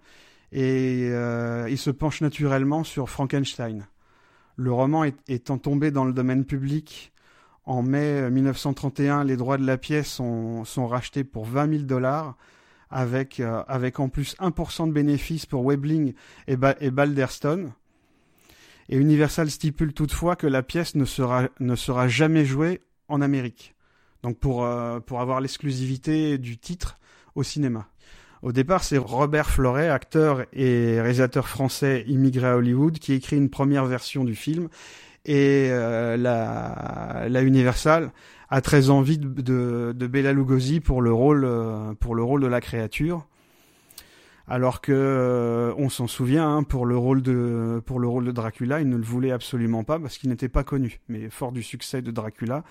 [0.54, 3.88] et euh, il se penche naturellement sur Frankenstein.
[4.56, 7.12] Le roman étant tombé dans le domaine public
[7.65, 12.38] en mai 1931, les droits de la pièce sont, rachetés pour 20 000 dollars
[12.89, 13.63] avec, euh,
[13.98, 16.13] en plus 1% de bénéfices pour Webling
[16.48, 16.76] et, Ba-.
[18.89, 23.76] Et Universal stipule toutefois que la pièce ne sera, ne sera jamais jouée en Amérique.
[24.24, 27.00] Donc pour, euh, pour avoir l'exclusivité du titre
[27.36, 27.88] au cinéma.
[28.41, 33.50] Au départ, c'est Robert Floret, acteur et réalisateur français immigré à Hollywood, qui écrit une
[33.50, 34.67] première version du film.
[35.26, 38.12] Et euh, la, Universal
[38.50, 42.41] a très envie de, de, de Bela Lugosi pour le rôle, euh, pour le rôle
[42.41, 43.28] de la créature.
[44.48, 48.32] Alors que euh, on s'en souvient hein, pour le rôle de pour le rôle de
[48.32, 51.00] Dracula, ils ne le voulaient absolument pas parce qu'il n'était pas connu.
[51.10, 52.64] Mais fort du succès de Dracula,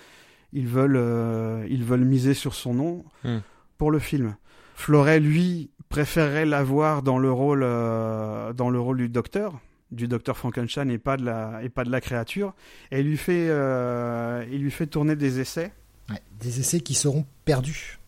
[0.52, 3.38] ils veulent euh, ils veulent miser sur son nom Hmm.
[3.76, 4.36] pour le film.
[4.76, 9.58] Floret, lui, préférerait l'avoir dans le rôle euh, dans le rôle du docteur,
[9.90, 12.54] du docteur Frankenstein et pas de la et pas de la créature.
[12.92, 15.72] Et il lui fait euh, il lui fait tourner des essais.
[16.08, 17.98] Ouais, des essais qui seront perdus.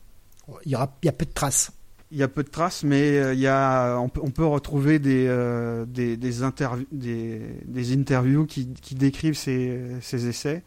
[0.64, 1.72] Il y aura, il y a peu de traces.
[2.12, 4.44] Il y a peu de traces, mais euh, il y a, on, peut, on peut
[4.44, 10.62] retrouver des, euh, des, des, interv- des, des interviews qui, qui décrivent ces, ces essais.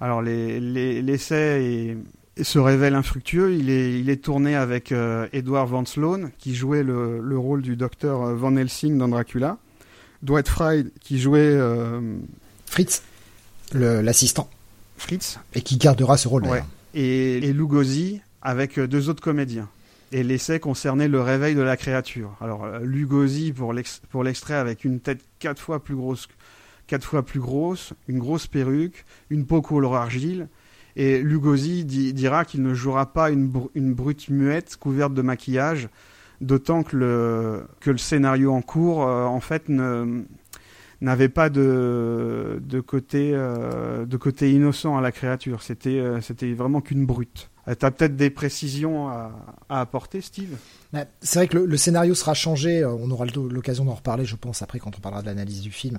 [0.00, 1.96] Alors les, les, l'essai
[2.38, 3.52] est- se révèle infructueux.
[3.54, 7.60] Il est, il est tourné avec euh, Edward Van Sloan, qui jouait le, le rôle
[7.60, 9.58] du docteur euh, Van Helsing dans Dracula.
[10.22, 12.00] Dwight Frye, qui jouait euh,
[12.66, 13.02] Fritz,
[13.74, 14.48] l'assistant,
[14.96, 15.38] Fritz.
[15.54, 16.48] et qui gardera ce rôle Ouais.
[16.48, 16.66] d'ailleurs.
[16.94, 19.68] et, et Lugosi avec euh, deux autres comédiens.
[20.10, 22.34] Et l'essai concernait le réveil de la créature.
[22.40, 26.28] Alors euh, Lugosi pour l'ex- pour l'extrait avec une tête quatre fois plus grosse,
[28.08, 30.48] une grosse perruque, une peau couleur argile.
[30.96, 35.22] Et Lugosi di- dira qu'il ne jouera pas une, br- une brute muette couverte de
[35.22, 35.88] maquillage,
[36.40, 40.22] d'autant que le, que le scénario en cours, euh, en fait, ne,
[41.00, 45.62] n'avait pas de, de, côté, euh, de côté innocent à la créature.
[45.62, 46.20] C'était euh,
[46.56, 47.50] vraiment qu'une brute.
[47.68, 49.32] Euh, T'as peut-être des précisions à,
[49.68, 50.56] à apporter, Steve?
[50.92, 52.84] Bah, C'est vrai que le, scénario sera changé.
[52.84, 55.98] On aura l'occasion d'en reparler, je pense, après quand on parlera de l'analyse du film.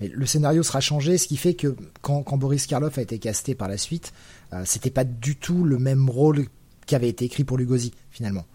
[0.00, 3.18] Mais le scénario sera changé, ce qui fait que quand, quand Boris Karloff a été
[3.18, 4.12] casté par la suite,
[4.52, 6.46] euh, c'était pas du tout le même rôle
[6.86, 8.46] qui avait été écrit pour Lugosi finalement.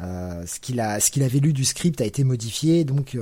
[0.00, 3.16] Ce qu'il avait lu du script a été modifié, donc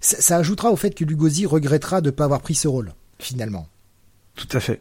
[0.00, 2.92] ça, ça ajoutera au fait que Lugosi regrettera de ne pas avoir pris ce rôle
[3.18, 3.66] finalement.
[4.36, 4.80] Tout à fait.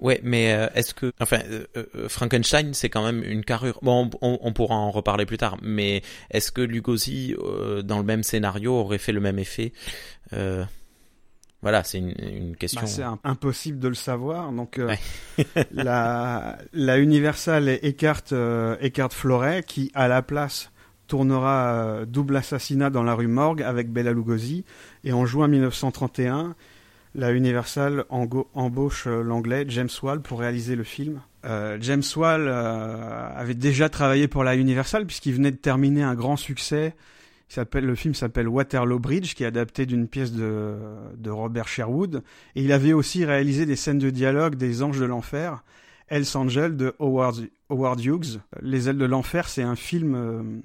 [0.00, 3.78] Ouais, mais euh, est-ce que, enfin, euh, euh, Frankenstein, c'est quand même une carrure.
[3.82, 5.58] Bon, on, on pourra en reparler plus tard.
[5.62, 9.72] Mais est-ce que Lugosi, euh, dans le même scénario, aurait fait le même effet
[10.32, 10.64] Euh,
[11.60, 12.80] Voilà, c'est une, une question.
[12.80, 14.50] Bah, c'est un- impossible de le savoir.
[14.50, 15.46] Donc euh, Ouais.
[15.72, 20.71] la, la Universal écarte, euh, écarte Floret qui, à la place,
[21.12, 24.64] tournera euh, Double Assassinat dans la rue Morgue avec Bela Lugosi.
[25.04, 26.54] Et en juin 1931,
[27.14, 31.20] la Universal embauche euh, l'anglais James Wall pour réaliser le film.
[31.44, 36.38] Euh, James Wall avait déjà travaillé pour la Universal puisqu'il venait de terminer un grand
[36.38, 36.94] succès
[37.74, 40.74] le film s'appelle Waterloo Bridge, qui est adapté d'une pièce de,
[41.26, 42.22] Robert Sherwood.
[42.56, 45.62] Et il avait aussi réalisé des scènes de dialogue des Anges de l'enfer,
[46.08, 48.40] Hells Angel de Howard, Howard Hughes.
[48.62, 50.62] Les ailes de l'enfer, c'est un film,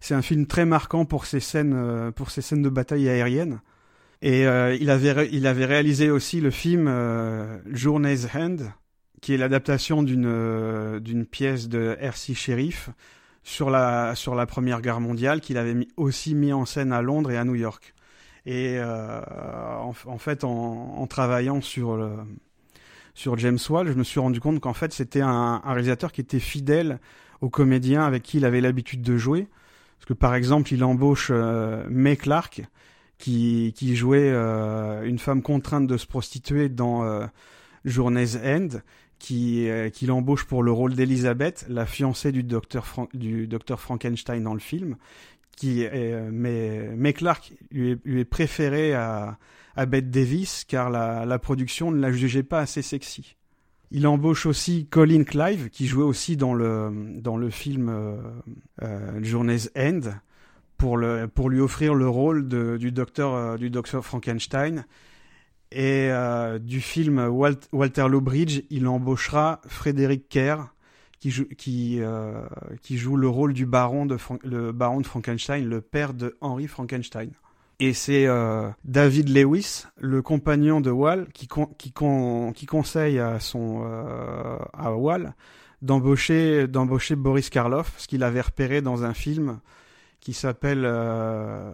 [0.00, 3.60] c'est un film très marquant pour ses scènes, euh, pour ses scènes de bataille aérienne.
[4.22, 6.90] Et euh, il avait il avait réalisé aussi le film
[7.70, 8.56] Journey's End,
[9.20, 12.34] qui est l'adaptation d'une d'une pièce de R.C.
[12.34, 12.90] Sheriff
[13.42, 17.30] sur la, sur la Première Guerre mondiale qu'il avait aussi mis en scène à Londres
[17.30, 17.94] et à New York.
[18.44, 19.20] Et euh,
[19.80, 22.08] en, fait, en, travaillant sur,
[23.14, 26.38] sur James Wall, je me suis rendu compte qu'en fait, c'était un, réalisateur qui était
[26.38, 27.00] fidèle
[27.40, 29.48] aux comédiens avec qui il avait l'habitude de jouer.
[29.98, 32.62] Parce que par exemple, il embauche euh, May Clark,
[33.18, 37.26] qui, jouait euh, une femme contrainte de se prostituer dans euh,
[37.84, 38.68] Journey's End,
[39.18, 39.68] qui,
[40.02, 42.84] l'embauche pour le rôle d'Elisabeth, la fiancée du docteur,
[43.80, 44.96] Frankenstein dans le film,
[45.62, 49.38] mais, mais Clark lui est, lui est préféré à,
[49.88, 53.36] Bette Davis car la production ne la jugeait pas assez sexy.
[53.96, 58.18] Il embauche aussi Colin Clive qui jouait aussi dans le dans le film euh,
[58.82, 60.00] euh, Journey's End
[60.76, 64.84] pour le pour lui offrir le rôle du docteur euh, du docteur Frankenstein
[65.72, 70.74] et euh, du film Walt, Walter Bridge, il embauchera Frédéric Kerr,
[71.18, 71.98] qui joue, qui,
[72.90, 77.30] joue le rôle du baron de, le baron de Frankenstein, le père de Henry Frankenstein.
[77.78, 83.18] Et c'est euh, David Lewis, le compagnon de Wall, qui, con qui, con qui conseille
[83.18, 85.34] à, son, euh, à Wall
[85.82, 86.66] d'embaucher
[87.16, 89.60] Boris Karloff, ce qu'il avait repéré dans un film
[90.20, 91.70] qui s'appelle euh,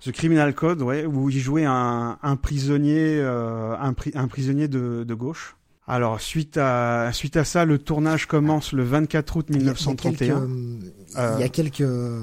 [0.00, 5.04] The Criminal Code, ouais, où il jouait un, un prisonnier, un, pri un, prisonnier de,
[5.06, 5.56] de, gauche.
[5.86, 10.48] Alors suite à suite à ça, le tournage commence le 24 août 1931.
[10.48, 12.22] Il y a quelques, euh...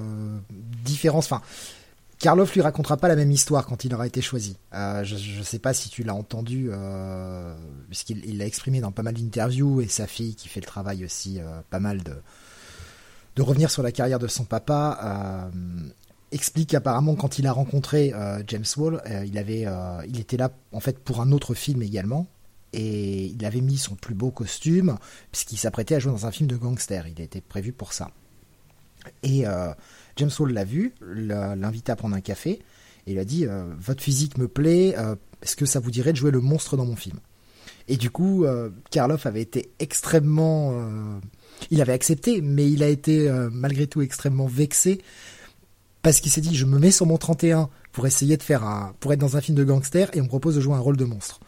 [0.84, 1.32] différences.
[1.32, 1.43] Enfin,
[2.24, 4.56] Karloff lui racontera pas la même histoire quand il aura été choisi.
[4.74, 7.54] Euh, je ne sais pas si tu l'as entendu, euh,
[7.90, 11.42] puisqu'il l'a exprimé dans pas mal d'interviews et sa fille qui fait le travail aussi
[11.42, 12.14] euh, pas mal de
[13.36, 15.52] de revenir sur la carrière de son papa.
[16.32, 18.14] Explique apparemment quand il a rencontré
[18.48, 19.66] James Wall, il avait,
[20.08, 22.28] il était là en fait pour un autre film également,
[22.74, 24.98] et il avait mis son plus beau costume
[25.32, 27.08] puisqu'il s'apprêtait à jouer dans un film de gangster.
[27.08, 28.12] Il était prévu pour ça.
[29.24, 29.46] Et
[30.17, 32.60] James Wall l'a vu, l'invité à prendre un café,
[33.08, 33.45] et il a dit
[33.80, 34.95] votre physique me plaît,
[35.41, 37.19] est-ce que ça vous dirait de jouer le monstre dans mon film?
[37.88, 38.45] Et du coup,
[38.91, 40.73] Karloff avait été extrêmement,
[41.69, 45.02] il avait accepté, mais il a été malgré tout extrêmement vexé
[46.02, 48.93] parce qu'il s'est dit je me mets sur mon 31 pour essayer de faire un
[48.99, 50.97] pour être dans un film de gangster et on me propose de jouer un rôle
[50.97, 51.39] de monstre.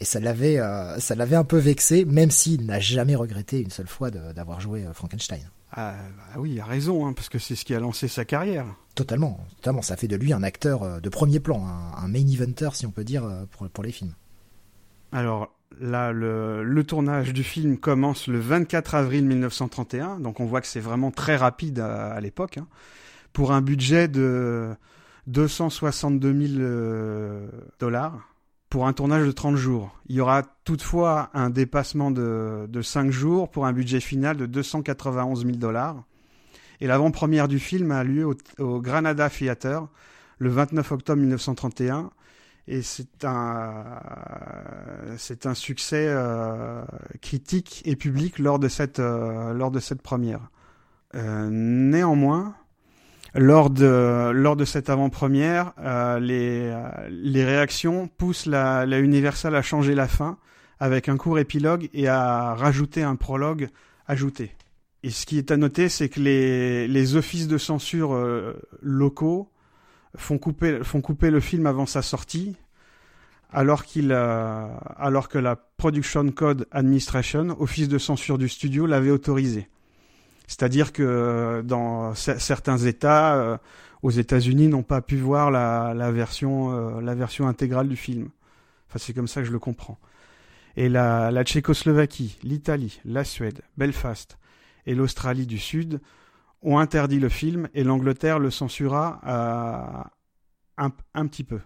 [0.00, 3.70] Et ça l'avait euh, ça l'avait un peu vexé même s'il n'a jamais regretté une
[3.70, 5.42] seule fois d'avoir joué euh, Frankenstein.
[5.72, 8.24] Ah, bah oui, il a raison hein, parce que c'est ce qui a lancé sa
[8.24, 8.66] carrière.
[8.96, 12.26] Totalement, totalement, ça fait de lui un acteur euh, de premier plan, un, un main
[12.26, 14.14] eventer si on peut dire pour pour les films.
[15.12, 20.60] Alors là, le, le, tournage du film commence le 24 avril 1931, donc on voit
[20.60, 22.58] que c'est vraiment très rapide à, à l'époque.
[22.58, 22.66] Hein
[23.32, 24.70] pour un budget de
[25.26, 28.29] 262 000 euh, dollars
[28.70, 29.94] pour un tournage de 30 jours.
[30.06, 34.46] Il y aura toutefois un dépassement de, de 5 jours pour un budget final de
[34.46, 36.04] 291 000 dollars.
[36.80, 39.88] Et l'avant-première du film a lieu au, au, Granada Theater
[40.38, 42.10] le 29 octobre 1931.
[42.68, 43.84] Et c'est un,
[45.18, 46.82] c'est un succès euh,
[47.20, 50.48] critique et public lors de cette, euh, lors de cette première.
[51.16, 52.54] Euh, néanmoins,
[53.34, 56.74] lors de lors de cette avant-première, euh, les
[57.10, 60.38] les réactions poussent la, la Universal à changer la fin
[60.80, 63.68] avec un court épilogue et à rajouter un prologue
[64.06, 64.52] ajouté.
[65.02, 69.50] Et ce qui est à noter, c'est que les les offices de censure euh, locaux
[70.16, 72.56] font couper font couper le film avant sa sortie,
[73.52, 74.66] alors qu'il euh,
[74.96, 79.68] alors que la Production Code Administration, office de censure du studio, l'avait autorisé.
[80.50, 83.56] C'est-à-dire que dans certains États, euh,
[84.02, 88.30] aux États-Unis, n'ont pas pu voir la, la version, euh, la version intégrale du film.
[88.88, 89.96] Enfin, c'est comme ça que je le comprends.
[90.76, 94.38] Et la, Tchécoslovaquie, l'Italie, la Suède, Belfast
[94.86, 96.00] et l'Australie du Sud
[96.62, 99.20] ont interdit le film et l'Angleterre le censura
[100.80, 101.60] euh, un, petit peu.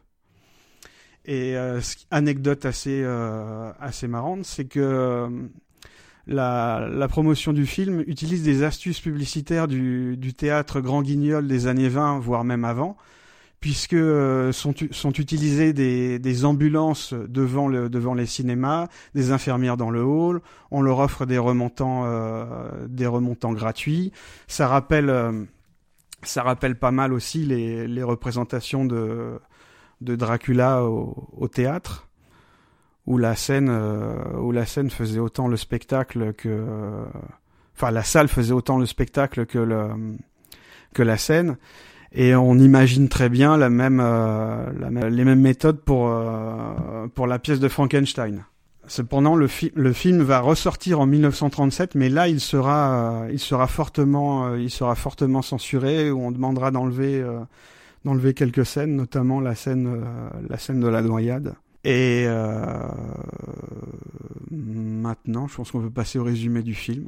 [1.25, 5.49] Et euh, anecdote euh, assez marrante, c'est que
[6.27, 11.67] la, la, promotion du film utilise des astuces publicitaires du, du, théâtre Grand Guignol des
[11.67, 12.97] années 20, voire même avant,
[13.61, 19.77] puisque euh, sont, sont utilisées des, des, ambulances devant, le, devant les cinémas, des infirmières
[19.77, 22.47] dans le hall, on leur offre des remontants, euh,
[22.89, 24.13] des remontants gratuits.
[24.49, 25.45] Ça rappelle, euh,
[26.23, 29.41] ça rappelle pas mal aussi les, les représentations de,
[30.01, 32.07] de Dracula au, au théâtre,
[33.07, 36.65] où la scène, euh, où la scène faisait autant le spectacle que,
[37.77, 39.89] enfin la salle faisait autant le spectacle que le,
[40.95, 41.57] que la scène.
[42.17, 47.27] Et on imagine très bien la même, euh, la les mêmes méthodes pour euh, pour
[47.27, 48.45] la pièce de Frankenstein.
[48.87, 53.67] Cependant, le, le film va ressortir en 1937, mais là, il sera, euh, il sera
[53.67, 57.25] fortement, euh, il sera fortement censuré, où on demandera d'enlever,
[58.05, 60.05] d'enlever quelques scènes, notamment la scène,
[60.49, 61.55] la scène de la noyade.
[61.85, 62.89] Et euh,
[64.51, 67.07] maintenant, je pense qu'on peut passer au résumé du film.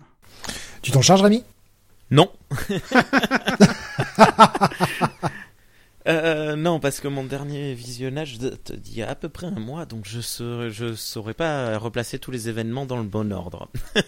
[0.83, 1.43] Tu t'en charges, Rémi?
[2.11, 2.31] Non.
[6.09, 9.59] Euh, non, parce que mon dernier visionnage date d'il y a à peu près un
[9.59, 13.69] mois, donc je saurais, je saurais pas replacer tous les événements dans le bon ordre.
[13.97, 14.03] De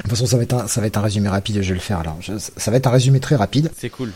[0.00, 1.80] toute façon, ça va être un, ça va être un résumé rapide, je vais le
[1.80, 2.16] faire alors.
[2.22, 3.70] Je- ça va être un résumé très rapide.
[3.76, 4.12] C'est cool.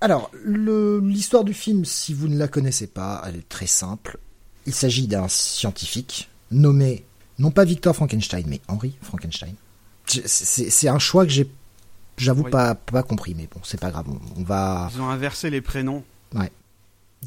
[0.00, 4.18] Alors, l'histoire du film, si vous ne la connaissez pas, elle est très simple.
[4.66, 7.04] Il s'agit d'un scientifique nommé,
[7.38, 9.54] non pas Victor Frankenstein, mais Henry Frankenstein.
[10.06, 11.50] C'est un choix que j'ai,
[12.16, 12.50] j'avoue, Oui.
[12.50, 14.06] pas, pas compris, mais bon, c'est pas grave.
[14.08, 14.90] On, on va.
[14.94, 16.04] Ils ont inversé les prénoms.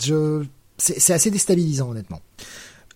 [0.02, 0.46] Je,
[0.78, 2.22] c'est assez déstabilisant, honnêtement.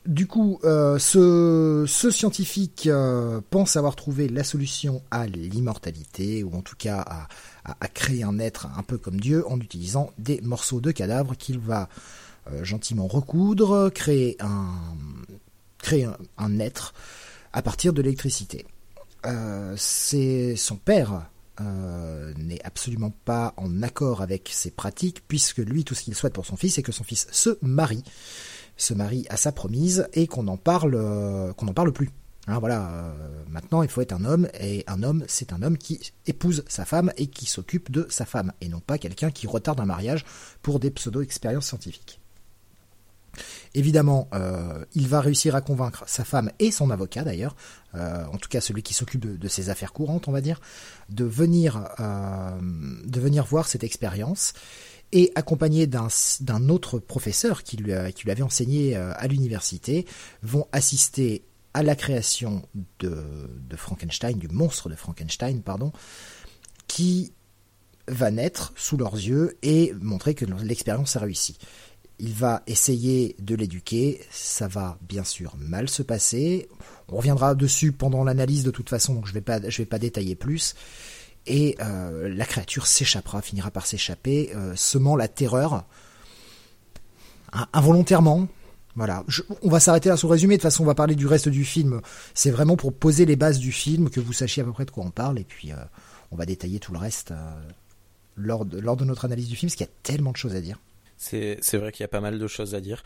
[0.06, 6.53] Du coup, euh, ce, ce scientifique euh, pense avoir trouvé la solution à l'immortalité, ou
[6.56, 7.27] en tout cas à,
[7.65, 11.36] à- à créer un être un peu comme Dieu en utilisant des morceaux de cadavres
[11.38, 11.88] qu'il va
[12.62, 14.69] gentiment recoudre, créer un,
[16.60, 16.93] être
[17.51, 18.65] à partir de l'électricité.
[19.25, 21.29] Euh, c'est son père
[21.62, 26.34] euh, n'est absolument pas en accord avec ces pratiques, puisque lui, tout ce qu'il souhaite
[26.34, 28.03] pour son fils, c'est que son fils se marie,
[28.75, 32.10] se marie à sa promise, et qu'on en parle, euh, n'en parle plus.
[32.47, 35.77] Hein, voilà, euh, maintenant il faut être un homme, et un homme, c'est un homme
[35.77, 39.45] qui épouse sa femme et qui s'occupe de sa femme, et non pas quelqu'un qui
[39.45, 40.25] retarde un mariage
[40.63, 42.19] pour des pseudo-expériences scientifiques.
[43.73, 47.55] Évidemment, euh, il va réussir à convaincre sa femme et son avocat d'ailleurs,
[47.95, 50.61] euh, en tout cas celui qui s'occupe de, ses affaires courantes, on va dire,
[51.09, 54.53] de venir, euh, voir cette expérience
[55.11, 60.07] et accompagné d'un autre professeur qui lui, qui lui avait enseigné à l'université,
[60.41, 61.43] vont assister
[61.75, 62.63] à la création
[62.99, 63.23] de,
[63.69, 65.91] de Frankenstein, du monstre de Frankenstein, pardon,
[66.87, 67.33] qui
[68.07, 71.57] va naître sous leurs yeux et montrer que l'expérience a réussi.
[72.19, 76.69] Il va essayer de l'éduquer, ça va bien sûr mal se passer.
[77.10, 80.76] On reviendra dessus pendant l'analyse de toute façon, je je vais pas détailler plus.
[81.45, 85.84] Et euh, la créature s'échappera, finira par s'échapper, euh, semant la terreur
[87.52, 88.47] in- involontairement.
[88.95, 89.26] Voilà,
[89.63, 90.56] on va s'arrêter là sur le résumé.
[90.56, 91.99] De toute façon, on va parler du reste du film.
[92.36, 94.91] C'est vraiment pour poser les bases du film, que vous sachiez à peu près de
[94.91, 95.76] quoi on parle, et puis euh,
[96.32, 97.34] on va détailler tout le reste
[98.38, 100.56] lors, de, lors de notre analyse du film, parce qu'il y a tellement de choses
[100.56, 100.80] à dire.
[101.23, 103.01] C'est, c'est vrai qu'il y a pas mal de choses à dire.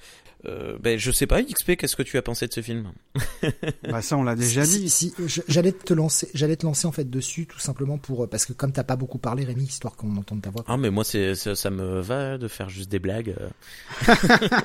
[0.45, 2.91] Euh, ben, je sais pas, XP, qu'est-ce que tu as pensé de ce film?
[3.83, 4.89] Bah ça, on l'a déjà Si- dit.
[4.89, 8.27] si- je- j'allais te lancer, j'allais te lancer en fait dessus, tout simplement pour euh,
[8.27, 10.63] parce que comme t'as pas beaucoup parlé, Rémi, histoire qu'on entende ta voix.
[10.67, 13.35] Ah, mais moi, c'est, ça, ça me va de faire juste des blagues.
[13.39, 14.15] euh.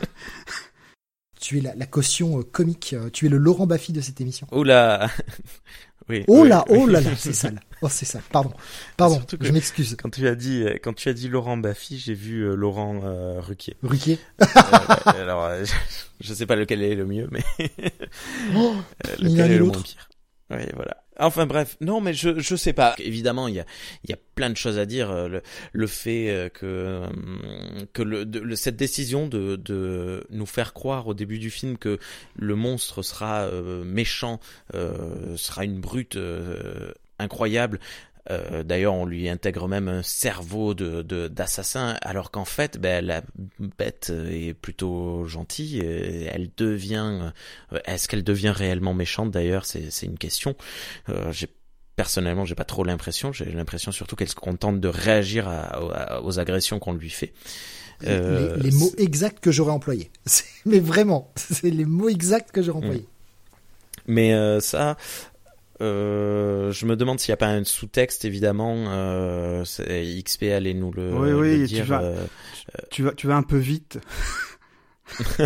[1.40, 4.20] Tu es la, la caution euh, comique, euh, tu es le Laurent Baffy de cette
[4.20, 4.46] émission.
[4.52, 5.10] Oula
[6.08, 6.24] Oui.
[6.28, 6.78] Oh oui, là, oui.
[6.80, 7.60] oh là là, c'est sale.
[7.82, 8.22] Oh c'est sale.
[8.30, 8.52] Pardon,
[8.96, 9.20] pardon.
[9.20, 9.96] Que- Je m'excuse.
[10.00, 13.00] Quand tu as dit, euh, quand tu as dit Laurent Baffy, j'ai vu euh, Laurent
[13.04, 13.76] euh, Ruquier.
[13.82, 14.18] Ruquier.
[14.40, 15.64] Euh, alors, euh,
[16.20, 17.42] je, sais pas lequel est le mieux, mais
[18.56, 18.74] Oh,
[19.18, 20.08] lequel est le moins pire.
[20.50, 20.96] Oui, voilà.
[21.18, 22.94] Enfin bref, non, mais je je sais pas.
[22.98, 23.66] Évidemment, il y a
[24.04, 25.12] il y a plein de choses à dire.
[25.28, 25.42] Le,
[25.72, 27.02] le fait que
[27.92, 31.98] que le, de- cette décision de de nous faire croire au début du film que
[32.36, 34.40] le monstre sera euh, méchant,
[34.74, 36.92] euh, sera une brute euh,
[37.22, 37.78] incroyable.
[38.30, 43.22] Euh, D'ailleurs, on lui intègre même un cerveau de d'assassin, alors qu'en fait, ben, la
[43.78, 45.80] bête est plutôt gentille.
[45.80, 47.30] Elle devient,
[47.72, 50.54] euh, est-ce qu'elle devient réellement méchante D'ailleurs, c'est c'est une question.
[51.08, 51.48] Euh, j'ai
[51.96, 53.32] personnellement, j'ai pas trop l'impression.
[53.32, 55.62] J'ai l'impression surtout qu'elle se contente de réagir à-
[56.16, 57.32] à- aux agressions qu'on lui fait.
[58.06, 60.10] Euh, les, les mots exacts que j'aurais employés.
[60.64, 62.84] Mais vraiment, c'est les mots exacts que j'aurais Mm.
[62.84, 63.06] employés.
[64.06, 64.96] Mais euh, ça,
[65.82, 68.84] euh, je me demande s'il n'y a pas un sous-texte, évidemment.
[68.88, 71.84] Euh, XP allait nous le, Oui, le oui, tu dire.
[71.86, 72.26] vas- euh,
[72.90, 73.98] Tu vas, tu vas un peu vite.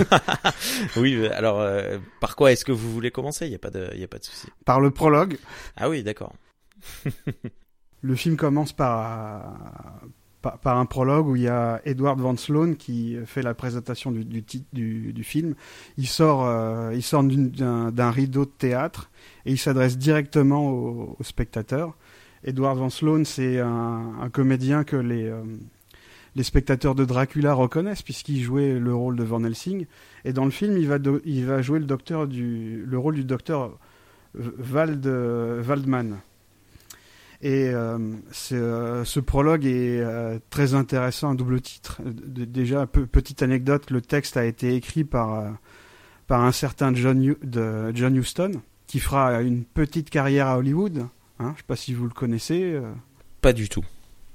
[0.96, 3.46] oui, alors euh, par quoi est-ce que vous voulez commencer?
[3.46, 4.46] Il n'y a pas de, il y a pas de souci.
[4.64, 5.38] Par le prologue,
[5.76, 6.34] Ah oui, d'accord.
[8.02, 9.54] le film commence par,
[10.42, 14.12] par, par un prologue où il y a Edward Van Sloan qui fait la présentation
[14.12, 15.54] du, du, titre du, du film.
[15.96, 19.10] Il sort, euh, il sort d'un rideau de théâtre
[19.46, 21.96] et il s'adresse directement aux, spectateurs.
[22.44, 25.42] Edward Van Sloan, c'est un, un comédien que les, euh,
[26.34, 29.86] les spectateurs de Dracula reconnaissent puisqu'il jouait le rôle de Van Helsing.
[30.24, 33.78] Et dans le film, il va, jouer le, rôle du docteur
[34.34, 35.06] Vald,
[35.66, 36.18] Waldman.
[37.42, 37.98] Et euh,
[38.32, 42.00] ce prologue est euh, très intéressant à double titre.
[42.04, 45.56] Déjà, pe- petite anecdote, le texte a été écrit par,
[46.28, 48.52] un certain John, de John Huston,
[48.86, 51.06] qui fera une petite carrière à Hollywood.
[51.38, 52.62] Hein, je sais pas si vous le connaissez.
[52.62, 52.92] euh,
[53.40, 53.84] Pas du tout.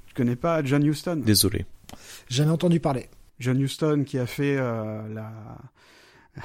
[0.08, 1.22] je connais pas John Huston?
[1.24, 1.66] Désolé.
[2.28, 3.08] Jamais entendu parler.
[3.40, 5.32] John Huston qui a fait euh, la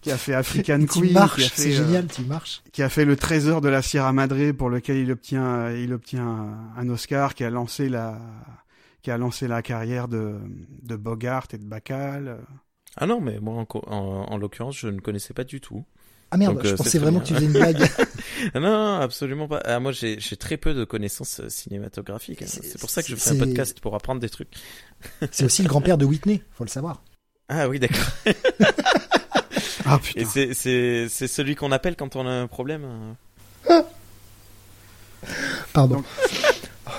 [0.00, 2.62] qui a fait African tu Queen, qui marches, a fait, c'est euh, génial, tu marches.
[2.72, 6.48] qui a fait le trésor de la Sierra Madre pour lequel il obtient il obtient
[6.76, 8.18] un Oscar, qui a lancé la
[9.02, 10.36] qui a lancé la carrière de
[10.82, 12.38] de Bogart et de Bacall.
[12.96, 13.96] Ah non, mais moi, en, en,
[14.32, 15.84] en l'occurrence, je ne connaissais pas du tout.
[16.34, 17.88] Ah merde, Donc, je euh, pensais vraiment que tu faisais une blague.
[18.54, 19.62] Ah non, non, absolument pas.
[19.64, 22.42] Ah, moi, j'ai très peu de connaissances euh, cinématographiques.
[22.42, 22.46] hein.
[22.48, 24.48] C'est- pour ça que je fais un podcast pour apprendre des trucs.
[25.30, 27.02] c'est aussi le grand-père de Whitney, faut le savoir.
[27.48, 28.04] Ah oui, d'accord.
[29.86, 30.50] Ah Et putain.
[30.54, 32.84] c'est c'est celui qu'on appelle quand on a un problème.
[33.70, 33.82] euh.
[35.74, 35.96] Pardon.
[35.96, 36.04] Donc-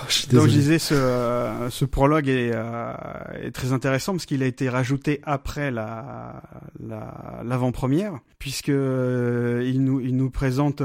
[0.09, 2.93] je suis Donc je disais, ce, euh, ce prologue est, euh,
[3.41, 6.41] est très intéressant parce qu'il a été rajouté après la
[6.79, 10.81] la- l'avant-première, puisque euh, il nous il nous présente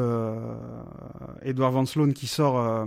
[1.43, 2.87] Edward Van Sloan qui sort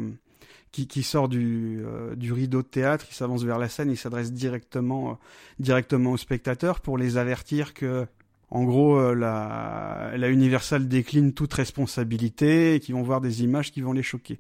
[0.72, 1.84] qui, qui sort du
[2.16, 5.20] du rideau de théâtre, il s'avance vers la scène, il s'adresse directement
[5.60, 8.06] directement aux spectateurs pour les avertir que
[8.54, 13.72] en gros, euh, la, la Universal décline toute responsabilité et qu'ils vont voir des images
[13.72, 14.40] qui vont les choquer.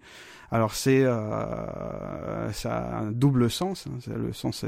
[0.51, 4.63] Alors c'est euh, ça a un double sens, hein, le sens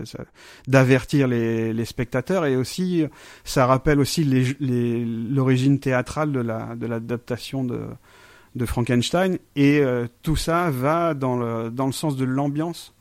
[0.67, 3.05] d'avertir les, spectateurs et aussi
[3.43, 4.23] ça rappelle aussi
[4.59, 7.81] l'origine théâtrale de la de l'adaptation de
[8.55, 12.95] de Frankenstein et euh, tout ça va dans le dans le sens de l'ambiance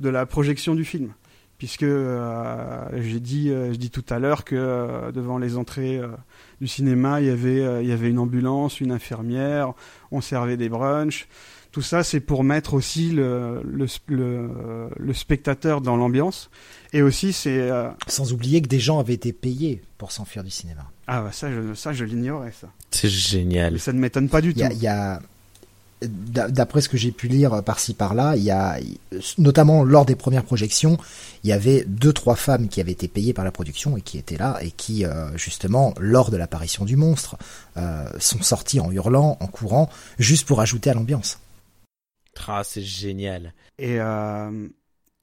[0.00, 1.14] de la projection du film
[1.58, 5.98] puisque euh, j'ai dit euh, je dis tout à l'heure que euh, devant les entrées
[5.98, 6.08] euh,
[6.60, 9.72] du cinéma il y avait euh, il y avait une ambulance une infirmière
[10.10, 11.26] on servait des brunchs
[11.72, 16.48] tout ça, c'est pour mettre aussi le, le, le, le spectateur dans l'ambiance.
[16.94, 17.60] Et aussi, c'est...
[17.70, 20.90] euh, Sans oublier que des gens avaient été payés pour s'enfuir du cinéma.
[21.06, 22.68] Ah, bah ça, je, ça, je l'ignorais, ça.
[22.92, 23.74] C'est génial.
[23.74, 24.60] Mais ça ne m'étonne pas du tout.
[24.60, 25.20] y a, il y a-
[26.02, 28.78] d'après ce que j'ai pu lire par-ci par-là, il y a,
[29.38, 30.98] notamment lors des premières projections,
[31.42, 34.18] il y avait deux trois femmes qui avaient été payées par la production et qui
[34.18, 37.36] étaient là et qui, euh, justement, lors de l'apparition du monstre,
[37.76, 39.88] euh, sont sorties en hurlant, en courant,
[40.18, 41.38] juste pour ajouter à l'ambiance.
[42.46, 43.54] Ah, c'est génial.
[43.78, 44.68] Et euh,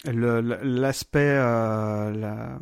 [0.05, 1.19] l'aspect...
[1.19, 2.57] euh, la,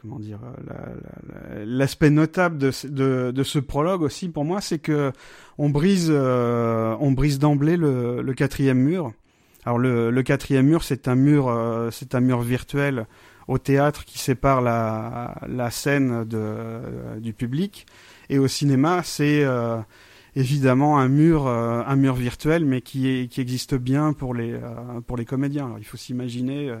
[0.00, 4.78] comment dire euh, la- la- la- L'aspect notable de, ce- prologue aussi, pour moi, c'est
[4.78, 5.12] que
[5.58, 6.96] on brise, euh,
[7.38, 9.12] d'emblée le, quatrième mur.
[9.64, 13.06] Alors le, quatrième mur, c'est un mur, euh, c'est un mur virtuel
[13.48, 16.24] au théâtre qui sépare la, scène
[17.18, 17.86] du public.
[18.30, 19.44] Et au cinéma, c'est
[20.36, 21.48] évidemment un mur,
[22.14, 24.54] virtuel, mais qui, existe bien pour les,
[25.24, 25.74] comédiens.
[25.78, 26.74] Il faut s'imaginer,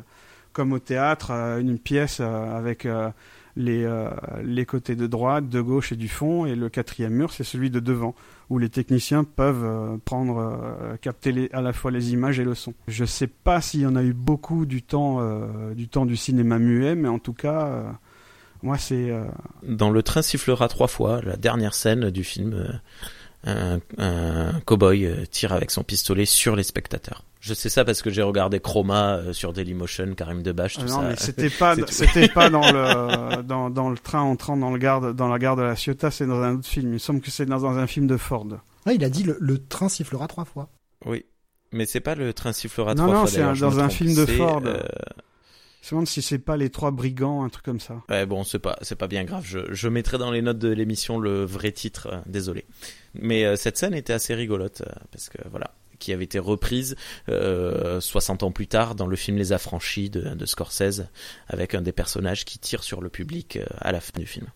[0.52, 3.10] comme au théâtre, euh, une pièce euh, avec euh,
[3.56, 7.70] les, côtés de droite, de gauche et du fond, et le quatrième mur, c'est celui
[7.70, 8.14] de devant,
[8.50, 12.72] où les techniciens peuvent prendre, capter à la fois les images et le son.
[12.86, 15.20] Je sais pas s'il y en a eu beaucoup du temps,
[15.74, 17.98] du temps du cinéma muet, mais en tout cas,
[18.62, 19.12] moi, c'est
[19.64, 22.80] Dans Le train sifflera trois fois, la dernière scène du film,
[23.44, 27.24] un, un cow-boy euh, tire avec son pistolet sur les spectateurs.
[27.40, 30.90] Je sais ça parce que j'ai regardé Chroma euh, sur Dailymotion, Karim Debache, tout Ah
[30.90, 31.08] non, ça.
[31.08, 34.78] mais c'était pas, C'est c'était pas dans le, dans, dans le train entrant dans le
[34.78, 36.88] gare, de- dans la gare de la Ciotat, c'est dans un autre film.
[36.88, 38.46] Il me semble que c'est dans, dans un film de Ford.
[38.86, 40.68] Ouais, il a dit le, le train sifflera trois fois.
[41.06, 41.24] Oui.
[41.72, 43.30] Mais c'est pas le train sifflera Non, trois non, fois.
[43.30, 44.62] c'est un- je dans un film de C'est, Ford.
[44.64, 44.82] euh,
[45.88, 48.02] Je me demande si c'est pas les trois brigands, un truc comme ça.
[48.10, 49.42] Ouais, bon, c'est pas, c'est pas bien grave.
[49.46, 52.08] Je, je mettrai dans les notes de l'émission le vrai titre.
[52.12, 52.66] euh, désolé.
[53.14, 56.94] Mais euh, cette scène était assez rigolote euh, parce que voilà, qui avait été reprise
[57.30, 61.06] euh, 60 ans plus tard dans le film Les Affranchis de, de Scorsese,
[61.48, 64.46] avec un des personnages qui tire sur le public à la fin du film.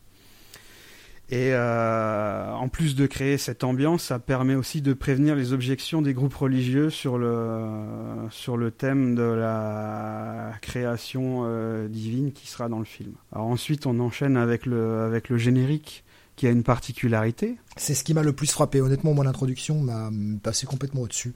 [1.33, 6.03] Et euh, en plus de créer cette ambiance, ça permet aussi de prévenir les objections
[6.03, 12.69] des groupes religieux sur le sur le thème de la création euh, divine qui sera
[12.69, 13.15] dans le film.
[13.33, 16.05] Alors ensuite, on enchaîne avec le avec le générique
[16.37, 17.57] qui a une particularité.
[17.79, 18.83] C'est ce qui m'a le plus frappé.
[18.83, 20.11] Honnêtement, moi, l'introduction m'a
[20.43, 21.33] passé complètement au-dessus.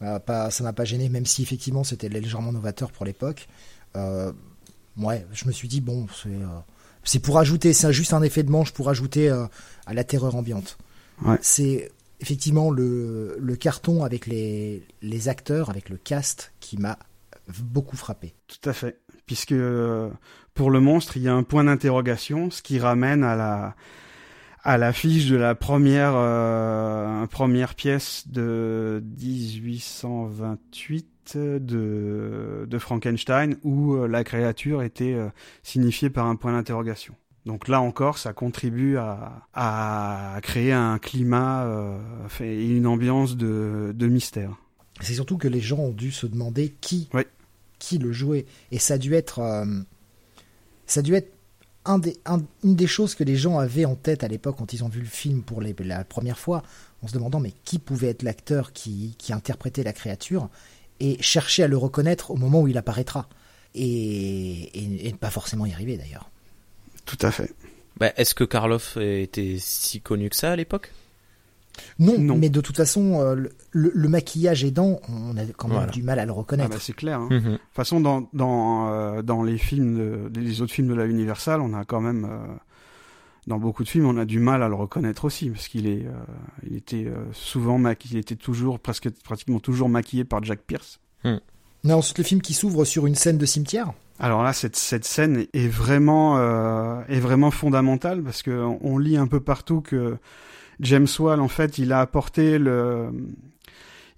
[0.00, 3.46] Pas, ça m'a pas gêné, même si effectivement c'était légèrement novateur pour l'époque.
[3.94, 4.32] Euh,
[4.96, 6.46] ouais, je me suis dit, bon, c'est euh,
[7.04, 9.46] c'est pour ajouter, c'est juste un effet de manche pour ajouter euh,
[9.86, 10.78] à la terreur ambiante.
[11.24, 11.38] Ouais.
[11.40, 11.90] C'est
[12.20, 16.98] effectivement le, le carton avec les, les acteurs, avec le cast qui m'a
[17.58, 18.34] beaucoup frappé.
[18.46, 19.00] Tout à fait.
[19.26, 20.08] Puisque euh,
[20.54, 23.74] pour le monstre, il y a un point d'interrogation, ce qui ramène à la
[24.62, 34.06] à l'affiche de la première euh, première pièce de 1828 de de Frankenstein où euh,
[34.06, 35.28] la créature était euh,
[35.62, 37.14] signifiée par un point d'interrogation.
[37.44, 41.98] Donc là encore, ça contribue à, à créer un climat euh,
[42.40, 44.56] et une ambiance de, de mystère.
[45.00, 47.08] C'est surtout que les gens ont dû se demander qui,
[47.78, 48.46] qui le jouait.
[48.70, 49.64] Et ça a dû être, euh,
[50.86, 51.32] ça a dû être
[51.84, 54.72] un des, un- une des choses que les gens avaient en tête à l'époque quand
[54.72, 56.62] ils ont vu le film pour les- la première fois,
[57.02, 60.48] en se demandant mais qui pouvait être l'acteur qui, qui interprétait la créature
[61.00, 63.28] et chercher à le reconnaître au moment où il apparaîtra.
[63.74, 66.30] Et, et, et ne pas forcément y arriver d'ailleurs.
[67.06, 67.52] Tout à fait.
[67.96, 70.92] Bah, Est-ce que Karloff était si connu que ça à l'époque?
[71.98, 72.36] Non, Non.
[72.36, 75.92] mais de toute façon, euh, le, le- le maquillage aidant, on a quand même Voilà.
[75.92, 76.70] du mal à le Ah reconnaître.
[76.70, 77.20] bah, c'est clair.
[77.20, 77.28] hein.
[77.30, 77.40] Mhm.
[77.40, 81.06] De toute façon, dans dans euh, dans les films, de- les autres films de la
[81.06, 82.54] Universal, on a quand même euh,
[83.46, 86.06] dans beaucoup de films, on a du mal à le reconnaître aussi parce qu'il est,
[86.06, 86.12] euh,
[86.68, 91.00] il était euh, souvent maquillé, il était toujours presque pratiquement toujours maquillé par Jack Pierce.
[91.84, 93.92] Mais ensuite, le film qui s'ouvre sur une scène de cimetière.
[94.20, 98.98] Alors là, cette cette scène est vraiment euh, est vraiment fondamentale parce que on on
[98.98, 100.16] lit un peu partout que
[100.82, 103.08] James Whale, en fait, il a apporté le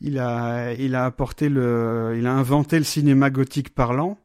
[0.01, 4.19] il a il a apporté le il a inventé le cinéma gothique parlant.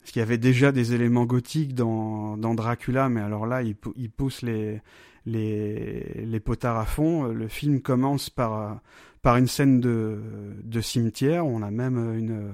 [0.00, 3.74] Parce qu'il y avait déjà des éléments gothiques dans, dans Dracula, mais alors là, il,
[3.74, 4.80] pou- il pousse les,
[5.24, 7.24] les, les potards à fond.
[7.24, 8.78] Le film commence par,
[9.20, 10.20] par une scène de,
[10.62, 11.44] de cimetière.
[11.44, 12.52] On a même une,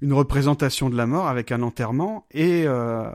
[0.00, 2.24] une représentation de la mort avec un enterrement.
[2.30, 3.10] Et euh,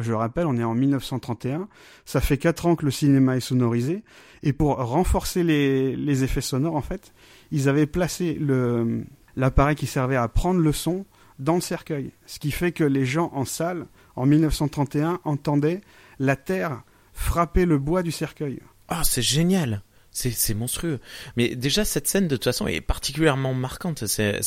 [0.00, 1.68] je le rappelle, on est en 1931.
[2.04, 4.02] Ça fait quatre ans que le cinéma est sonorisé.
[4.42, 7.14] Et pour renforcer les, effets sonores, en fait,
[7.50, 9.04] ils avaient placé le
[9.36, 11.06] l'appareil qui servait à prendre le son
[11.38, 12.10] dans le cercueil.
[12.26, 15.80] Ce qui fait que les gens en salle, en 1931, entendaient
[16.18, 18.60] la terre frapper le bois du cercueil.
[18.88, 19.82] Ah, c'est génial.
[20.10, 20.98] C'est, monstrueux.
[21.36, 24.06] Mais déjà, cette scène, de toute façon, est particulièrement marquante.
[24.06, 24.40] C'est,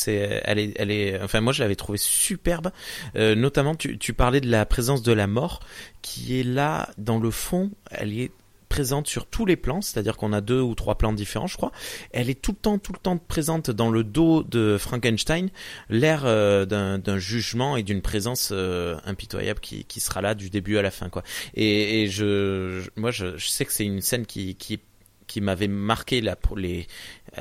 [0.43, 2.72] elle est, elle est, enfin, moi, je l'avais trouvée superbe.
[3.16, 5.62] Euh, notamment, tu, parlais de la présence de la mort,
[6.01, 8.32] qui est là, dans le fond, elle est
[8.68, 11.74] présente sur tous les plans, c'est-à-dire qu'on a deux ou trois plans différents, je crois.
[12.12, 15.49] Elle est tout le temps, tout le temps présente dans le dos de Frankenstein,
[15.89, 20.82] l'air euh, d'un, jugement et d'une présence euh, impitoyable qui, sera là du début à
[20.82, 21.22] la fin, quoi.
[21.53, 24.80] Et, je, moi, je, sais que c'est une scène qui, qui
[25.32, 26.88] qui m'avait marqué là pour les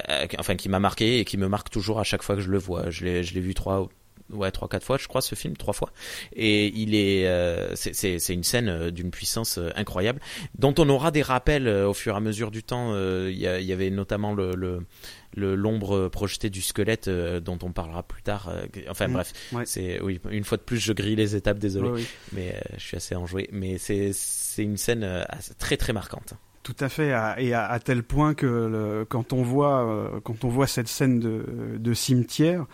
[0.08, 2.50] euh, enfin qui m'a marqué et qui me marque toujours à chaque fois que je
[2.50, 3.88] le vois je l'ai je l'ai vu trois
[4.32, 5.90] ouais trois quatre fois je crois ce film trois fois
[6.32, 10.20] et il est euh, c'est c'est c'est une scène euh, d'une puissance incroyable
[10.56, 12.94] dont on aura des rappels au fur et à mesure du temps
[13.26, 14.86] il y, avait notamment le, le
[15.34, 19.12] le l'ombre projetée du squelette euh, dont on parlera plus tard euh, enfin Mm.
[19.14, 19.66] bref Ouais.
[19.66, 22.06] c'est oui une fois de plus je grille les étapes désolé oui.
[22.32, 25.24] mais euh, je suis assez enjoué mais c'est c'est une scène
[25.58, 27.08] très très marquante Tout à fait,
[27.38, 31.94] et à, tel point que quand on voit euh, quand on voit cette scène de,
[31.94, 32.66] cimetière,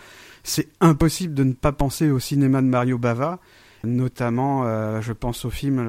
[0.42, 3.38] c'est impossible de ne pas penser au cinéma de Mario Bava,
[3.84, 5.88] notamment, euh, je pense au film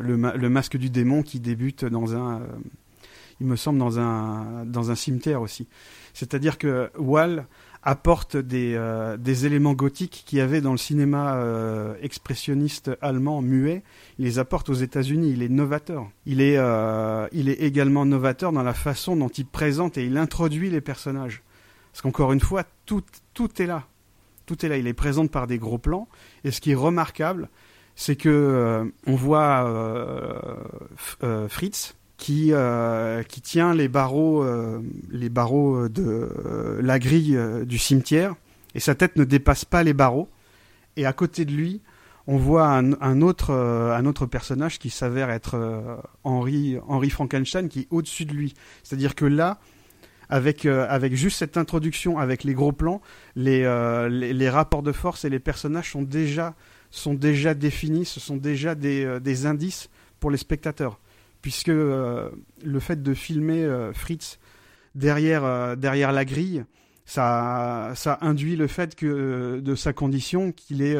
[0.00, 2.46] le Masque du démon qui débute dans un, euh,
[3.40, 5.68] il me semble dans un dans un cimetière aussi.
[6.14, 7.46] C'est-à-dire que Wall
[7.82, 13.40] apporte des, euh, des éléments gothiques qu'il y avait dans le cinéma euh, expressionniste allemand
[13.42, 13.82] muet
[14.18, 15.30] il les apporte aux États-Unis.
[15.30, 16.08] Il est novateur.
[16.26, 20.16] Il est, euh, il est également novateur dans la façon dont il présente et il
[20.16, 21.42] introduit les personnages.
[21.92, 23.02] Parce qu'encore une fois, tout,
[23.32, 23.84] tout est là.
[24.46, 24.76] Tout est là.
[24.76, 26.08] Il est présent par des gros plans.
[26.42, 27.48] Et ce qui est remarquable,
[27.94, 29.64] c'est que on voit
[31.48, 37.78] Fritz qui euh, qui tient les barreaux euh, les barreaux de euh, la grille du
[37.78, 38.34] cimetière
[38.74, 40.28] et sa tête ne dépasse pas les barreaux.
[40.96, 41.80] Et à côté de lui,
[42.26, 47.86] on voit un, autre un autre personnage qui s'avère être Henry Henry Frankenstein qui est
[47.90, 48.54] au-dessus de lui.
[48.82, 49.58] C'est-à-dire que là
[50.28, 53.00] avec avec juste cette introduction avec les gros plans,
[53.36, 53.62] les,
[54.10, 56.54] les les rapports de force et les personnages sont déjà
[56.90, 59.88] sont déjà définis, ce sont déjà des des indices
[60.18, 60.98] pour les spectateurs
[61.42, 62.30] puisque euh,
[62.64, 64.38] le fait de filmer euh, Fritz
[64.94, 66.64] derrière euh, derrière la grille,
[67.04, 70.98] ça induit le fait que de sa condition qu'il est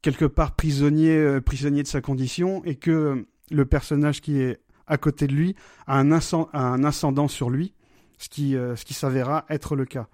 [0.00, 5.26] quelque part prisonnier, prisonnier de sa condition et que le personnage qui est à côté
[5.26, 5.56] de lui
[5.88, 6.20] a un, a
[6.54, 7.74] un ascendant sur lui,
[8.18, 10.06] ce qui, ce qui s'avérera être le cas.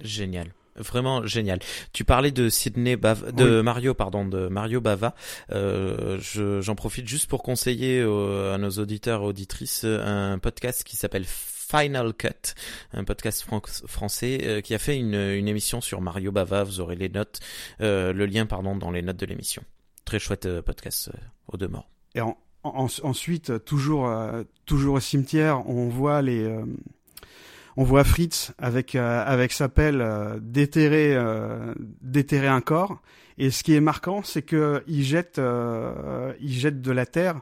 [0.00, 0.52] Génial.
[0.76, 1.58] Vraiment génial.
[1.92, 3.62] Tu parlais de Sydney Bava, de Oui.
[3.62, 5.14] Mario, pardon, de Mario Bava.
[5.50, 10.82] Euh, je- j'en profite juste pour conseiller aux- à nos auditeurs et auditrices un podcast
[10.84, 12.54] qui s'appelle Final Cut,
[12.92, 13.46] un podcast
[13.86, 16.64] français qui a fait une, une, émission sur Mario Bava.
[16.64, 17.40] Vous aurez les notes,
[17.80, 19.62] le lien pardon dans les notes de l'émission.
[20.04, 21.10] Très chouette podcast
[21.48, 21.86] au demeurant.
[22.14, 24.10] Et en, ensuite, toujours,
[24.66, 26.46] toujours au cimetière, on voit les
[27.76, 33.00] on voit Fritz avec euh, avec sa pelle euh, déterrer euh, déterrer un corps.
[33.38, 35.40] Et ce qui est marquant c'est que il jette
[36.40, 37.40] il jette de la terre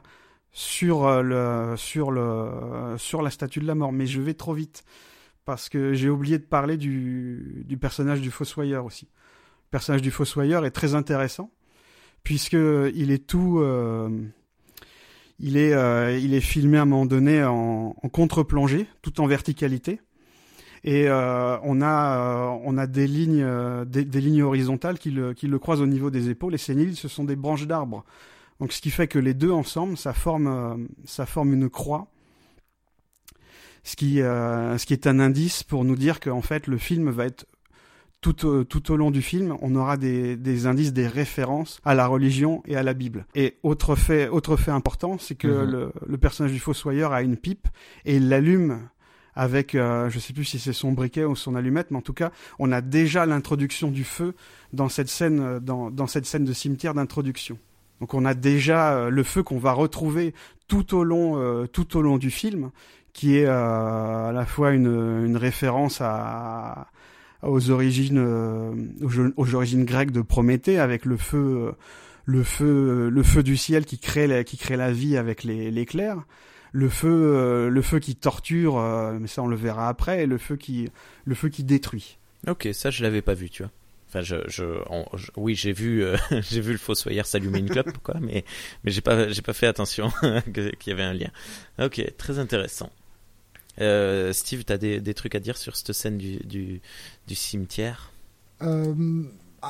[0.53, 3.91] sur le sur le sur la statue de la mort.
[3.91, 4.83] Mais je vais trop vite
[5.43, 9.09] parce que j'ai oublié de parler du du personnage du fossoyeur aussi.
[9.65, 11.51] Le personnage du fossoyeur est très intéressant
[12.23, 13.61] puisque il est tout
[15.39, 19.99] il est, il est filmé à un moment donné en, en contre-plongée, tout en verticalité.
[20.83, 25.11] Et euh, on a euh, on a des lignes euh, des, des, lignes horizontales qui
[25.11, 26.55] le qui le croisent au niveau des épaules.
[26.55, 28.03] Et ces lignes, ce sont des branches d'arbres.
[28.59, 32.07] Donc ce qui fait que les deux ensemble, ça forme ça forme une croix.
[33.83, 37.25] Ce qui ce qui est un indice pour nous dire qu'en fait le film va
[37.25, 37.45] être
[38.21, 38.33] tout,
[38.65, 42.61] tout au long du film, on aura des, des, indices, des références à la religion
[42.67, 43.25] et à la Bible.
[43.33, 45.71] Et autre fait, autre fait important, c'est que mhm.
[45.71, 47.67] le, le, personnage du fossoyeur a une pipe
[48.05, 48.87] et il l'allume
[49.35, 52.13] avec, euh, je sais plus si c'est son briquet ou son allumette, mais en tout
[52.13, 54.33] cas, on a déjà l'introduction du feu
[54.73, 57.57] dans cette scène, euh, dans, dans cette scène de cimetière d'introduction.
[57.99, 60.33] Donc on a déjà euh, le feu qu'on va retrouver
[60.67, 62.71] tout au long, euh, tout au long du film,
[63.13, 64.87] qui est à la fois une,
[65.25, 66.87] une référence à,
[67.43, 68.17] aux origines,
[69.35, 71.73] aux, origines grecques de Prométhée, avec le feu,
[72.23, 76.23] le feu, le feu du ciel qui crée, la, qui crée la vie avec l'éclair
[76.71, 80.25] le feu, euh, le feu qui torture, euh, mais ça on le verra après, et
[80.25, 80.89] le feu qui,
[81.25, 82.17] le feu qui détruit.
[82.47, 83.71] Ok, ça je l'avais pas vu, tu vois.
[84.07, 84.65] Enfin, je, je,
[85.37, 88.43] oui, j'ai vu, euh, j'ai vu le fossoyeur s'allumer une clope, quoi, mais,
[88.83, 90.11] mais j'ai pas, j'ai pas fait attention
[90.53, 91.29] qu'il y avait un lien.
[91.79, 92.91] Ok, très intéressant.
[93.77, 96.81] Steve, t'as des, des trucs à dire sur cette scène du, du,
[97.27, 98.11] du cimetière?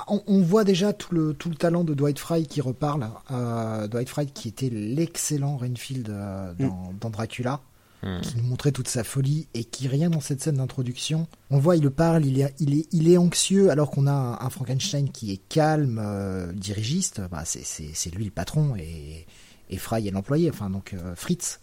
[0.07, 3.09] On, voit déjà tout le, tout le talent de Dwight Fry qui reparle.
[3.31, 6.97] Euh, Dwight Fry qui était l'excellent Renfield euh, mm.
[6.99, 7.61] dans, Dracula,
[8.03, 8.21] mm.
[8.21, 11.75] qui nous montrait toute sa folie et qui, rien dans cette scène d'introduction, on voit,
[11.75, 15.31] il parle, il est, il est, il est anxieux alors qu'on a un, Frankenstein qui
[15.31, 17.21] est calme, euh, dirigiste.
[17.29, 19.25] Bah, c'est lui le patron et,
[19.69, 21.59] et Fry est l'employé, enfin donc Fritz,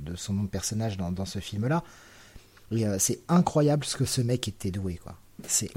[0.00, 1.82] de, son nom de personnage dans, dans ce film-là.
[2.98, 5.16] c'est incroyable ce que ce mec était doué, quoi.
[5.48, 5.70] C'est,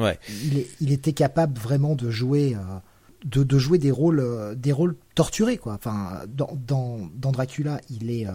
[0.82, 5.58] il, était capable vraiment de jouer, euh, de, jouer des rôles, euh, des rôles torturés
[5.58, 5.74] quoi.
[5.74, 8.32] Enfin, dans, Dracula, il est, euh,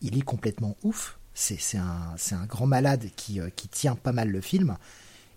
[0.00, 1.18] il est complètement ouf.
[1.32, 4.76] C'est, un, c'est un grand malade qui, qui tient pas mal le film.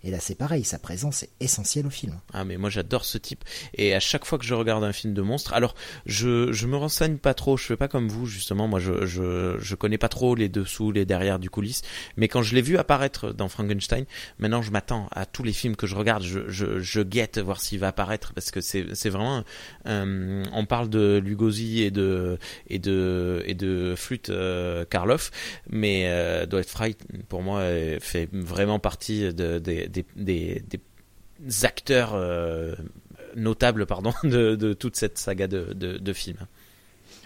[0.04, 2.20] Et là, c'est pareil, sa présence est essentielle au film.
[2.34, 3.42] Ah, mais moi, j'adore ce type.
[3.72, 5.74] Et à chaque fois que je regarde un film de monstre, alors,
[6.04, 8.68] je, je me renseigne pas trop, je fais pas comme vous, justement.
[8.68, 11.80] Moi, je, je, je connais pas trop les dessous, les derrière du coulisses.
[12.18, 14.04] Mais quand je l'ai vu apparaître dans Frankenstein,
[14.38, 16.22] maintenant, je m'attends à tous les films que je regarde.
[16.22, 19.42] Je, je, je guette voir s'il va apparaître parce que c'est, c'est vraiment,
[19.86, 22.38] euh, on parle de Lugosi et de,
[22.68, 25.30] et de, et de Flûte euh, Karloff.
[25.70, 26.96] Mais, euh, Dwight Fry,
[27.30, 27.62] pour moi,
[28.00, 29.58] fait vraiment partie de,
[30.16, 30.80] des, des,
[31.64, 32.74] acteurs euh,
[33.36, 36.46] notables pardon, de, toute cette saga de, films.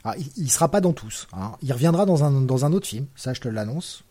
[0.05, 1.27] Ah, il ne sera pas dans tous.
[1.33, 1.53] Hein.
[1.63, 4.05] Il reviendra dans un, dans un autre film, ça je te l'annonce.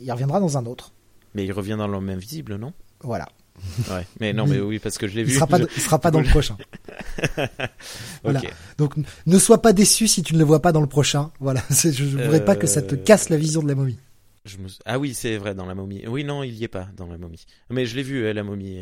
[0.00, 0.92] Il reviendra dans un autre.
[1.34, 2.72] Mais il revient dans l'homme invisible, non?
[3.00, 3.28] Voilà.
[3.90, 5.32] Ouais, mais non, mais oui, parce que je l'ai vu.
[5.32, 6.56] Il sera pas, sera pas dans le prochain.
[8.22, 8.40] voilà.
[8.76, 8.94] Donc,
[9.26, 11.30] ne sois pas déçu si tu ne le vois pas dans le prochain.
[11.40, 11.62] Voilà.
[11.70, 13.98] Je ne voudrais pas que ça te euh, casse la vision de la momie.
[14.84, 16.06] Ah oui, c'est vrai, dans la momie.
[16.06, 17.44] Oui, non, il y est pas dans la momie.
[17.70, 18.78] Mais je l'ai vu, euh, la momie.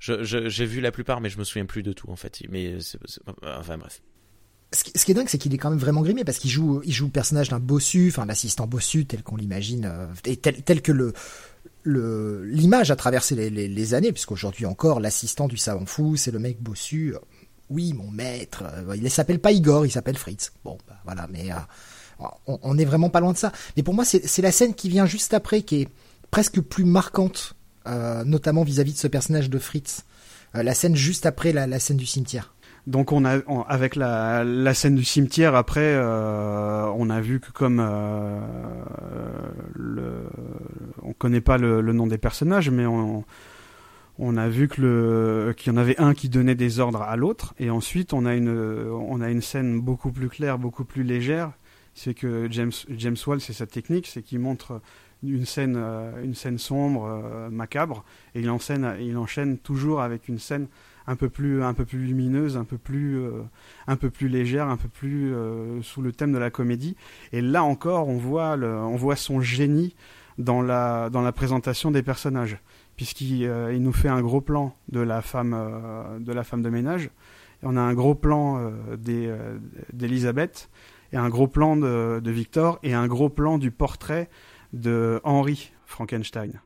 [0.00, 2.42] J'ai vu la plupart, mais je me souviens plus de tout, en fait.
[2.48, 2.76] Mais
[3.42, 4.02] Enfin, bref.
[4.72, 6.92] Ce qui, est dingue, c'est qu'il est quand même vraiment grimé parce qu'il joue, il
[6.92, 10.80] joue le personnage d'un bossu, enfin l'assistant bossu tel qu'on l'imagine, euh, et tel, tel,
[10.80, 11.12] que le
[11.82, 17.16] l'image a traversé les, années, puisqu'aujourd'hui encore, l'assistant du savant fou, c'est le mec bossu.
[17.68, 18.64] Oui, mon maître.
[18.64, 20.52] Euh, il s'appelle pas Igor, il s'appelle Fritz.
[20.64, 21.50] Bon, bah, voilà, mais
[22.46, 23.52] on, est vraiment pas loin de ça.
[23.76, 25.88] Mais pour moi, c'est la scène qui vient juste après qui est
[26.30, 27.54] presque plus marquante,
[27.86, 30.04] euh, notamment vis-à-vis de ce personnage de Fritz.
[30.54, 32.54] Euh, la scène juste après la, scène du cimetière.
[32.86, 38.40] Donc on a avec la, scène du cimetière après on a vu que comme euh,
[41.02, 43.22] on connaît pas le, nom des personnages mais on,
[44.18, 44.82] on a vu qu'il
[45.66, 49.30] y en avait un qui donnait des ordres à l'autre et ensuite on on a
[49.30, 51.52] une scène beaucoup plus claire beaucoup plus légère
[52.02, 54.80] c'est que James, James Wall, c'est sa technique, c'est qu'il montre
[55.22, 60.26] une scène, euh, une scène sombre, euh, macabre, et il enchaîne, il enchaîne toujours avec
[60.26, 60.68] une scène
[61.06, 63.42] un peu plus, un peu plus lumineuse, un peu plus, euh,
[63.86, 65.34] un peu plus légère, un peu plus
[65.82, 66.96] sous le thème de la comédie.
[67.32, 69.94] Et là encore, on voit, le, on voit son génie
[70.38, 72.56] dans la dans la présentation des personnages,
[72.96, 75.54] puisqu'il il nous fait un gros plan de la femme
[76.20, 77.10] de la femme de ménage,
[77.62, 79.30] on a un gros plan euh, des,
[79.92, 80.70] d'Elisabeth
[81.12, 84.28] et un gros plan de, de Victor et un gros plan du portrait
[84.72, 86.60] de Henri Frankenstein.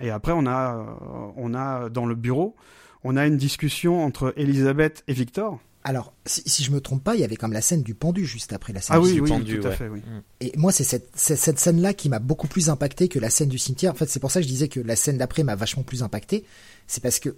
[0.00, 2.56] Et après on a euh, on a dans le bureau
[3.04, 5.58] on a une discussion entre Elisabeth et Victor.
[5.82, 8.26] Alors, si, si je me trompe pas, il y avait comme la scène du pendu
[8.26, 10.02] juste après la scène Ah du oui, du oui, pendu, tout à fait, oui.
[10.40, 13.48] Et moi, c'est cette, c'est cette scène-là qui m'a beaucoup plus impacté que la scène
[13.48, 13.92] du cimetière.
[13.92, 16.02] En fait, c'est pour ça que je disais que la scène d'après m'a vachement plus
[16.02, 16.44] impacté.
[16.86, 17.34] C'est parce que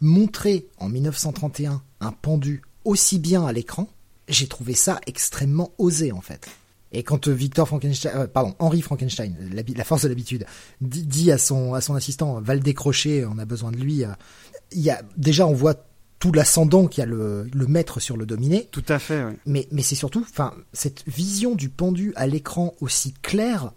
[0.00, 3.88] montrer en 1931 un pendu aussi bien à l'écran,
[4.32, 6.48] j'ai trouvé ça extrêmement osé en fait.
[6.92, 10.44] Et quand euh, Victor Frankenstein, euh, pardon, Henri Frankenstein, la force de l'habitude,
[10.80, 14.04] dit, dit à son à son assistant, va le décrocher, on a besoin de lui.
[14.04, 14.08] euh,
[14.72, 15.74] Il y a déjà, on voit
[16.18, 18.68] tout l'ascendant qu'il y a le, le maître sur le dominé.
[18.70, 19.32] Tout à fait, oui.
[19.46, 23.72] Mais, mais c'est surtout, enfin, cette vision du pendu à l'écran aussi claire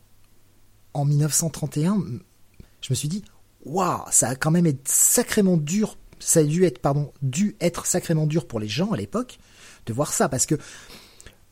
[0.93, 2.03] en 1931,
[2.81, 3.23] je me suis dit,
[3.65, 7.85] waouh, ça a quand même été sacrément dur, ça a dû être, pardon, dû être
[7.85, 9.39] sacrément dur pour les gens à l'époque
[9.85, 10.55] de voir ça, parce que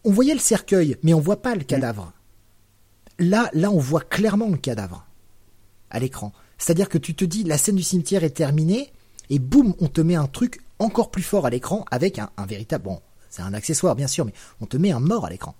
[0.03, 2.11] on voyait le cercueil, mais on voit pas le cadavre.
[3.19, 5.05] Là, là, on voit clairement le cadavre
[5.89, 6.34] à l'écran.
[6.57, 8.91] C'est-à-dire que tu te dis, la scène du cimetière est terminée,
[9.29, 12.45] et boum, on te met un truc encore plus fort à l'écran avec un, un
[12.45, 15.55] véritable, bon, c'est un accessoire bien sûr, mais on te met un mort à l'écran.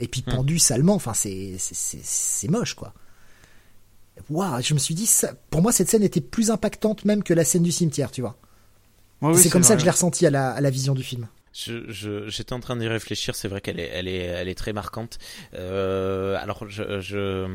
[0.00, 2.94] Et puis pendu salement, enfin c'est c'est- moche quoi.
[4.30, 7.34] Waouh, je me suis dit, ça, pour moi cette scène était plus impactante même que
[7.34, 8.36] la scène du cimetière, tu vois.
[9.22, 11.28] Oui, c'est comme ça que je l'ai ressenti à la, à la vision du film.
[11.54, 13.34] Je, je, j'étais en train d'y réfléchir.
[13.34, 15.18] C'est vrai qu'elle est, elle est, elle est très marquante.
[15.54, 17.46] Euh, alors, je, je,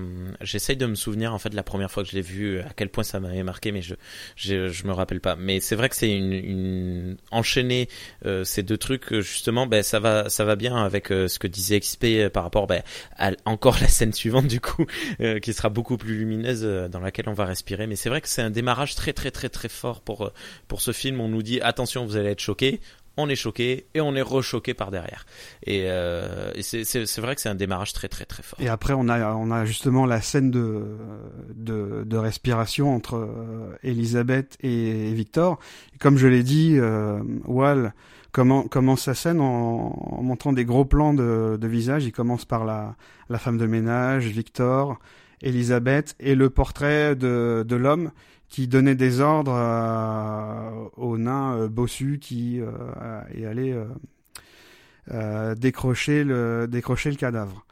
[0.41, 2.89] j'essaye de me souvenir en fait la première fois que je l'ai vue, à quel
[2.89, 3.95] point ça m'avait marqué, mais je,
[4.35, 5.35] je, je me rappelle pas.
[5.35, 7.87] Mais c'est vrai que c'est une, une enchaîner
[8.25, 9.11] euh, ces deux trucs.
[9.13, 12.29] euh, Justement, ben ça va, ça va bien avec euh, ce que disait XP euh,
[12.29, 12.81] par rapport, ben,
[13.17, 14.85] à encore la scène suivante du coup,
[15.21, 17.87] euh, qui sera beaucoup plus lumineuse, dans laquelle on va respirer.
[17.87, 20.31] Mais c'est vrai que c'est un démarrage très, très, très, très fort pour,
[20.67, 21.19] pour ce film.
[21.21, 22.81] On nous dit attention, vous allez être choqués
[23.17, 25.25] on est choqué et on est rechoqué par derrière.
[25.65, 28.59] Et, euh, c'est, vrai que c'est un démarrage très très très fort.
[28.59, 30.83] Et après, on a, on a justement la scène de,
[31.55, 35.59] de, de respiration entre euh, Elisabeth et Victor.
[35.99, 37.93] Comme je l'ai dit, euh, Wall
[38.31, 42.05] comment, commence sa scène en, en montrant des gros plans de, de visage.
[42.05, 42.95] Il commence par la,
[43.29, 44.99] la femme de ménage, Victor,
[45.41, 48.11] Elisabeth et le portrait de, de l'homme
[48.53, 52.67] qui donnait des ordres euh, au nain euh, bossu qui euh,
[53.35, 53.85] est allé euh,
[55.11, 57.65] euh, décrocher, le, décrocher le cadavre.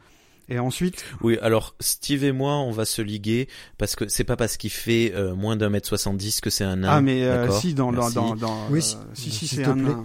[0.48, 3.46] Et ensuite, Oui, alors Steve et moi, on va se liguer
[3.78, 6.76] parce que c'est pas parce qu'il fait euh, moins d'un mètre 70 que c'est un
[6.76, 6.88] nain.
[6.90, 9.84] ah mais euh, si dans dans dans, dans Oui, euh, si- si c'est un plaît.
[9.84, 10.04] nain,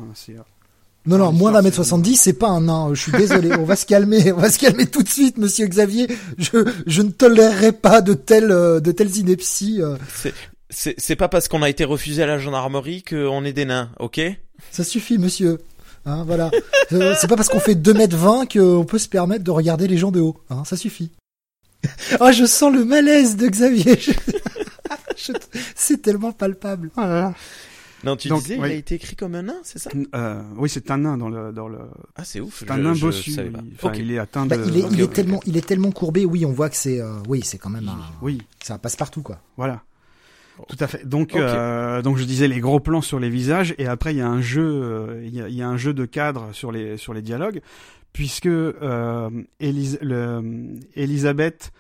[1.08, 2.94] Non, non, moins d'un mètre 70, c'est pas un nain.
[2.94, 3.52] Je suis désolé.
[3.56, 4.32] on va se calmer.
[4.32, 6.08] On va se calmer tout de suite, monsieur Xavier.
[6.38, 9.82] Je, je ne tolérerai pas de telles, euh, de telles inepties.
[10.70, 14.20] C'est, pas parce qu'on a été refusé à la gendarmerie qu'on est des nains, ok?
[14.72, 15.60] Ça suffit, monsieur.
[16.06, 16.52] Hein, voilà.
[16.94, 19.90] Euh, c'est pas parce qu'on fait 2 mètres 20 qu'on peut se permettre de regarder
[19.90, 20.38] les gens de haut.
[20.50, 21.12] Hein, ça suffit.
[22.22, 24.00] oh, je sens le malaise de Xavier.
[25.18, 25.34] Je-
[25.76, 26.92] C'est tellement palpable.
[26.96, 27.34] Voilà.
[28.06, 29.90] Non, tu Donc, disais, il a été écrit comme un nain, c'est ça?
[30.16, 31.80] Euh, oui, c'est un nain dans le dans le.
[32.16, 32.56] Ah, c'est ouf.
[32.60, 33.32] C'est je- un nain je bossu.
[33.32, 33.54] savais oui.
[33.54, 33.62] pas.
[33.76, 33.98] Enfin, Ok.
[34.00, 34.64] il est atteint Bah, de.
[34.66, 36.24] il est, il tellement, il est tellement courbé.
[36.24, 39.24] Oui, on voit que c'est, euh, oui, c'est quand même un, Oui, c'est un passe-partout,
[39.24, 39.42] quoi.
[39.58, 39.82] voilà.
[40.68, 41.08] Tout à fait.
[41.08, 44.22] Donc, euh, donc je disais les gros plans sur les visages et après il y
[44.22, 46.72] a un jeu, euh, il y, a, il y a un jeu de cadre sur
[46.72, 47.62] les sur les dialogues
[48.14, 49.30] puisque euh,
[49.60, 50.42] le,
[50.96, 51.72] Elisabeth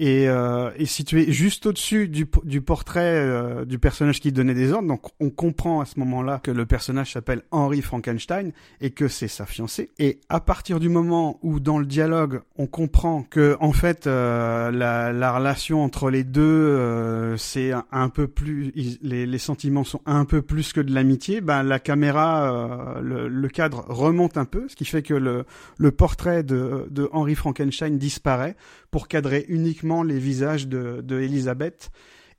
[0.00, 4.72] est, euh, est située juste au-dessus du, du portrait euh, du personnage qui donnait des
[4.72, 4.88] ordres.
[4.88, 9.28] Donc on comprend à ce moment-là que le personnage s'appelle Henry Frankenstein et que c'est
[9.28, 9.90] sa fiancée.
[9.98, 14.70] Et à partir du moment où dans le dialogue on comprend que en fait euh,
[14.70, 18.72] la, la relation entre les deux euh, c'est un, peu plus
[19.02, 23.28] les, les sentiments sont un peu plus que de l'amitié, ben la caméra euh, le,
[23.28, 25.44] le cadre remonte un peu, ce qui fait que le,
[25.78, 28.56] le portrait de, de Henry Frankenstein disparaît
[28.90, 31.20] pour cadrer uniquement les visages de, de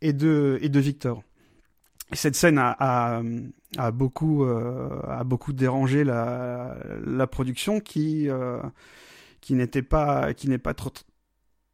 [0.02, 1.24] et de, et de Victor.
[2.12, 3.22] Et Cette scène a,
[3.78, 6.76] a, beaucoup, euh, a beaucoup dérangé la,
[7.06, 8.60] la production qui, euh,
[9.39, 10.74] qui n'était pas, qui n'est pas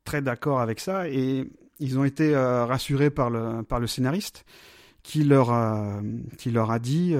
[0.04, 1.50] très d'accord avec ça et
[1.80, 4.46] ils ont été euh, rassurés par le, par le scénariste
[5.04, 6.02] qui leur a,
[6.38, 7.16] qui leur a dit,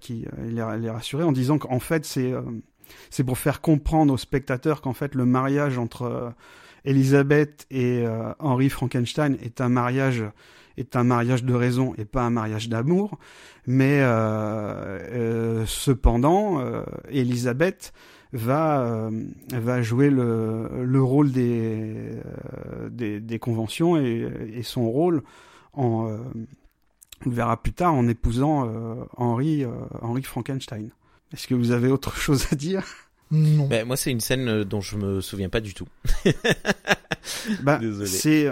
[0.00, 2.32] qui les, les rassuré en disant qu'en fait c'est
[3.10, 6.32] c'est pour faire comprendre aux spectateurs qu'en fait le mariage entre
[6.84, 10.24] Elisabeth et euh, Henry Frankenstein est un mariage
[10.76, 13.18] est un mariage de raison et pas un mariage d'amour,
[13.66, 16.62] mais euh, euh, cependant
[17.10, 17.92] Elisabeth
[18.32, 19.10] va
[19.52, 22.20] va jouer le, le rôle des,
[22.90, 25.22] des, conventions et, son rôle
[25.72, 26.16] en
[27.24, 29.70] on le verra plus tard en épousant euh, Henri euh,
[30.00, 30.90] Henri Frankenstein.
[31.32, 32.84] Est-ce que vous avez autre chose à dire?
[33.30, 33.66] Non.
[33.66, 35.86] Ben, moi, c'est une scène euh, dont je me souviens pas du tout.
[37.62, 38.06] Bah, Désolé.
[38.08, 38.48] c'est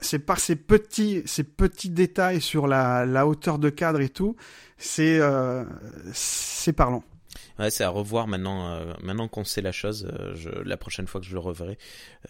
[0.00, 4.36] c'est par ces petits ces petits détails sur la, la hauteur de cadre et tout,
[4.76, 5.64] c'est euh,
[6.12, 7.02] c'est parlant.
[7.70, 8.68] C'est à revoir maintenant.
[8.68, 11.78] euh, maintenant qu'on sait la chose, euh, la prochaine fois que je le reverrai,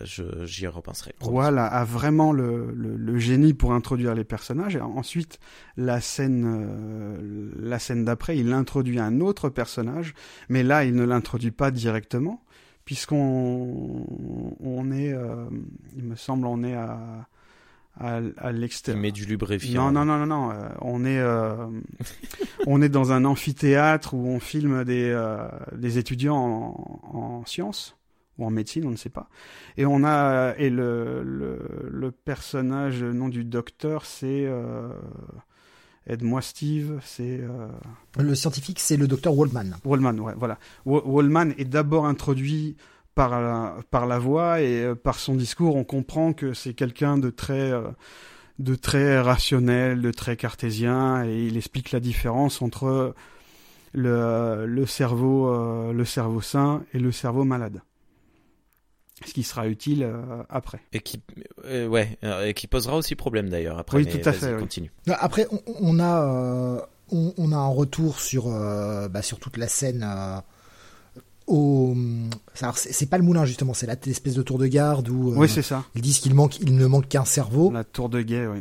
[0.01, 1.15] euh, j'y repenserai.
[1.21, 4.77] Voilà, a vraiment le, génie pour introduire les personnages.
[4.77, 5.39] Ensuite,
[5.77, 10.15] la scène, la scène d'après, il introduit un autre personnage,
[10.49, 12.43] mais là, il ne l'introduit pas directement,
[12.85, 14.07] puisqu'on
[14.61, 15.15] on est,
[15.97, 17.29] il me semble, on est à
[17.99, 19.01] à, à l'extérieur.
[19.03, 19.91] met du lubrifiant.
[19.91, 20.51] Non, non, non, non, non.
[20.53, 21.67] euh, on est, euh,
[22.67, 27.97] on est dans un amphithéâtre où on filme des, euh, des étudiants en, en sciences
[28.39, 29.29] ou en médecine, on ne sait pas.
[29.77, 31.59] Et on a et le le,
[31.91, 34.91] le personnage le nom du docteur, c'est euh,
[36.07, 37.67] aide-moi Steve, c'est euh,
[38.19, 39.77] Le scientifique, c'est le docteur Waldman.
[39.85, 40.59] Wallman, ouais, voilà.
[40.87, 42.77] Wa- Wallman est d'abord introduit
[43.19, 47.19] par la, par la voix et euh, par son discours, on comprend que c'est quelqu'un
[47.19, 47.89] de très euh,
[48.61, 53.15] de très rationnel, de très cartésien, et il explique la différence entre
[53.93, 57.81] le, le cerveau euh, le cerveau sain et le cerveau malade.
[59.27, 60.79] Ce qui sera utile euh, après.
[60.93, 61.21] Et qui,
[61.65, 63.97] euh, ouais, et qui posera aussi problème d'ailleurs après.
[63.97, 64.61] Oui, mais tout à fait, oui.
[64.61, 64.93] Continue.
[65.09, 69.57] Après, on, on a, euh, on, on a un retour sur, euh, bah, sur toute
[69.57, 70.07] la scène.
[71.49, 71.97] Au,
[72.75, 75.85] c'est pas le moulin justement, c'est l'espèce de tour de garde où euh, oui, ça.
[75.95, 78.61] ils disent qu'il manque, il ne manque qu'un cerveau, La tour de guet, oui.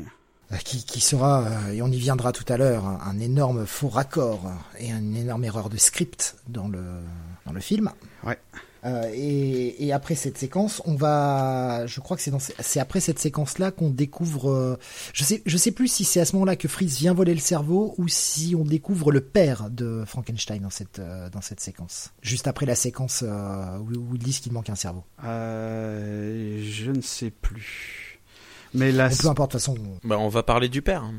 [0.53, 3.89] euh, qui, qui sera, euh, et on y viendra tout à l'heure, un, énorme faux
[3.89, 4.41] raccord
[4.79, 6.81] et une énorme erreur de script dans le
[7.45, 7.91] dans le film.
[8.25, 8.37] Ouais.
[8.87, 13.01] Euh, et, et après cette séquence, on va, je crois que c'est dans, c'est après
[13.01, 14.49] cette séquence-là qu'on découvre.
[14.49, 14.79] euh,
[15.13, 17.39] je sais, je sais plus si c'est à ce moment-là que Fritz vient voler le
[17.41, 22.11] cerveau ou si on découvre le père de Frankenstein dans cette euh, dans cette séquence.
[22.21, 25.03] Juste après la séquence euh, où, où ils disent qu'il manque un cerveau.
[25.25, 28.19] Euh, je ne sais plus.
[28.73, 29.77] Mais la, Mais peu importe, de toute façon.
[30.03, 31.03] Bah, on va parler du père.
[31.03, 31.15] hein.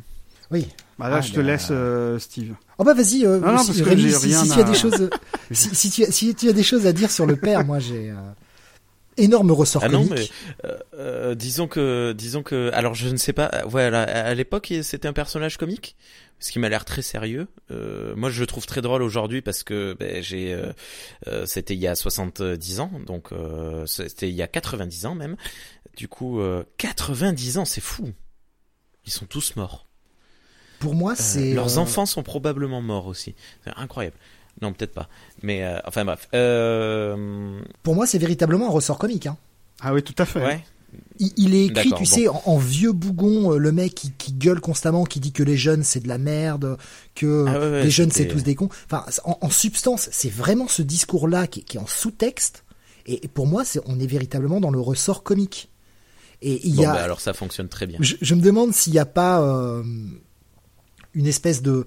[0.51, 0.67] Oui.
[0.99, 2.55] bah là, Ah, je te bah, laisse, euh, Steve.
[2.79, 4.59] Oh bah vas-y, euh, Non, non, si, parce que Rémi, j'ai si, rien si tu
[4.61, 5.11] as des choses, euh,
[5.51, 7.79] si, si tu as, si tu as des choses à dire sur le père, moi
[7.79, 8.15] j'ai euh,
[9.19, 10.33] énorme ressort Ah non, comique.
[10.65, 13.51] mais euh, euh, disons que, disons que, alors je ne sais pas.
[13.67, 15.97] Voilà, à, l'époque, c'était un personnage comique,
[16.39, 17.49] ce qui m'a l'air très sérieux.
[17.71, 20.73] Euh, moi, je le trouve très drôle aujourd'hui parce que ben, j'ai, euh,
[21.27, 25.15] euh, c'était il y a 70 ans, donc euh, c'était il y a 90 ans
[25.15, 25.37] même.
[25.97, 28.13] Du coup, euh, 90 ans, c'est fou.
[29.05, 29.88] Ils sont tous morts.
[30.81, 33.35] Pour moi, Euh, c'est leurs euh, enfants sont probablement morts aussi.
[33.65, 34.17] C'est incroyable.
[34.61, 35.09] Non, peut-être pas.
[35.43, 36.29] Mais euh, enfin bref.
[36.35, 39.27] Euh, Pour moi, c'est véritablement un ressort comique.
[39.27, 39.37] Hein.
[39.81, 40.45] Ah oui, tout à fait.
[40.45, 40.65] ouais.
[41.21, 44.61] Il, il est écrit, tu sais, en, en vieux bougon, le mec qui, qui gueule
[44.61, 46.79] constamment, qui dit que les jeunes c'est de la merde,
[47.15, 48.71] que Ah ouais, ouais, les jeunes c'est tous des cons.
[48.87, 52.65] Enfin, en, en substance, c'est vraiment ce discours-là qui, qui est en sous-texte.
[53.07, 55.69] Et, et pour moi, c'est on est véritablement dans le ressort comique.
[56.41, 57.99] Et il Bon, y a, bah, alors ça fonctionne très bien.
[58.01, 59.83] je, je me demande s'il n'y a pas euh,
[61.15, 61.87] une espèce de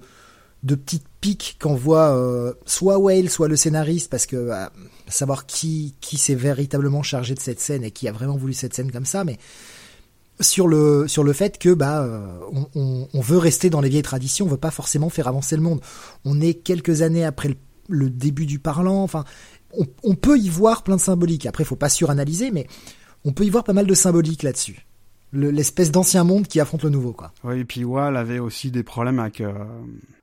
[0.62, 4.66] de petite pique qu'envoie euh, soit Whale, soit le scénariste, parce que euh,
[5.08, 8.74] savoir qui qui s'est véritablement chargé de cette scène et qui a vraiment voulu cette
[8.74, 9.38] scène comme ça, mais
[10.40, 12.38] sur le sur le fait que bah euh,
[12.74, 15.62] on, on, veut rester dans les vieilles traditions, on veut pas forcément faire avancer le
[15.62, 15.80] monde.
[16.24, 17.56] On est quelques années après
[17.88, 19.24] le, début du parlant, enfin
[19.76, 21.46] on, on peut y voir plein de symboliques.
[21.46, 22.66] Après, faut pas suranalyser, mais
[23.24, 24.86] on peut y voir pas mal de symboliques là-dessus.
[25.32, 27.32] Le- L'espèce d'ancien monde qui affronte le nouveau, quoi.
[27.44, 29.52] Oui, et puis Wall avait aussi des problèmes avec euh,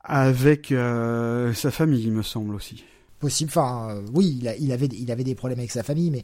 [0.04, 2.84] avec euh, sa famille, il me semble aussi.
[3.20, 3.50] Possible.
[3.50, 6.24] Enfin, euh, oui, il, a- il avait, il avait des problèmes avec sa famille, mais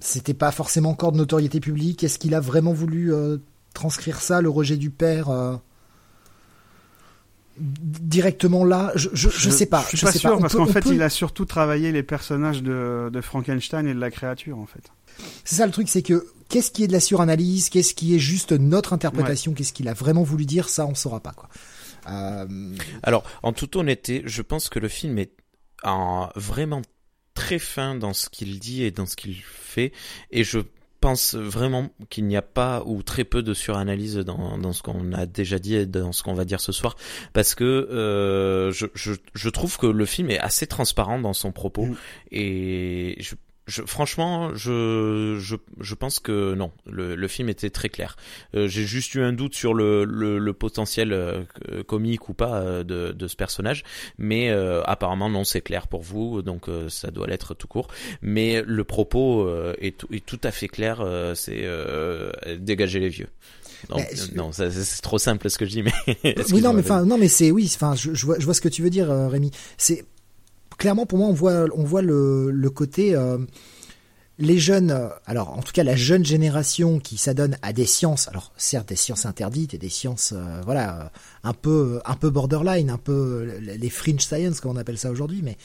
[0.00, 2.04] c'était pas forcément encore de notoriété publique.
[2.04, 3.10] Est-ce qu'il a vraiment voulu
[3.72, 5.30] transcrire ça, le rejet du père,
[7.58, 8.92] directement là?
[8.96, 9.82] Je, je, je sais pas.
[9.82, 10.40] Je suis je pas sais sûr pas.
[10.40, 13.98] Parce qu'en fait, peut- il a surtout travaillé les personnages de, de Frankenstein et de
[14.00, 14.82] la créature, en fait.
[15.44, 18.18] C'est ça le truc, c'est que qu'est-ce qui est de la suranalyse, qu'est-ce qui est
[18.18, 21.48] juste notre interprétation, qu'est-ce qu'il a vraiment voulu dire, ça on saura pas quoi.
[22.08, 25.32] Euh, Alors, en toute honnêteté, je pense que le film est
[25.82, 26.82] en- vraiment
[27.34, 29.92] très fin dans ce qu'il dit et dans ce qu'il fait,
[30.30, 30.58] et je
[31.00, 35.12] pense vraiment qu'il n'y a pas ou très peu de suranalyse dans, dans ce qu'on
[35.12, 36.96] a déjà dit et dans ce qu'on va dire ce soir,
[37.34, 41.52] parce que euh, je, je, je trouve que le film est assez transparent dans son
[41.52, 41.96] propos, Mm.
[42.32, 43.34] et je
[43.66, 48.16] je, franchement, je, je, je pense que non, le, le film était très clair.
[48.54, 51.42] Euh, J'ai juste eu un doute sur le, le, le potentiel euh,
[51.86, 53.82] comique ou pas euh, de, de ce personnage,
[54.18, 57.88] mais euh, apparemment non, c'est clair pour vous, donc euh, ça doit l'être tout court.
[58.22, 59.48] Mais le propos
[59.80, 61.02] est, tout, est tout à fait clair,
[61.34, 61.64] c'est
[62.58, 63.28] dégager les vieux.
[64.34, 65.92] Non, ça- c'est trop simple ce que je dis, mais
[66.52, 66.84] Oui, non, mais vas-y.
[66.92, 68.88] enfin, non, mais c'est oui, enfin, je, je vois, je vois ce que tu veux
[68.90, 69.50] dire, euh, Rémi.
[69.76, 70.04] C'est
[70.84, 73.38] clairement pour moi, on voit, le, côté euh,
[74.38, 78.28] les jeunes, euh, alors en tout cas la jeune génération qui s'adonne à des sciences,
[78.28, 81.10] alors certes des sciences interdites et des sciences, euh, voilà,
[81.42, 85.40] un peu, un peu borderline, un peu les fringe science comme on appelle ça aujourd'hui,
[85.42, 85.56] mais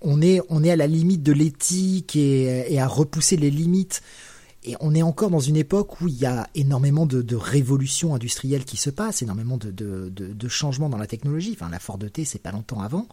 [0.00, 4.00] on est, on est à la limite de l'éthique et, à repousser les limites.
[4.64, 8.64] Et on est encore dans une époque où il y a énormément de, révolutions industrielles
[8.64, 11.52] qui se passent, énormément de, changements dans la technologie.
[11.52, 13.06] Enfin, la Ford T, c'est pas longtemps avant.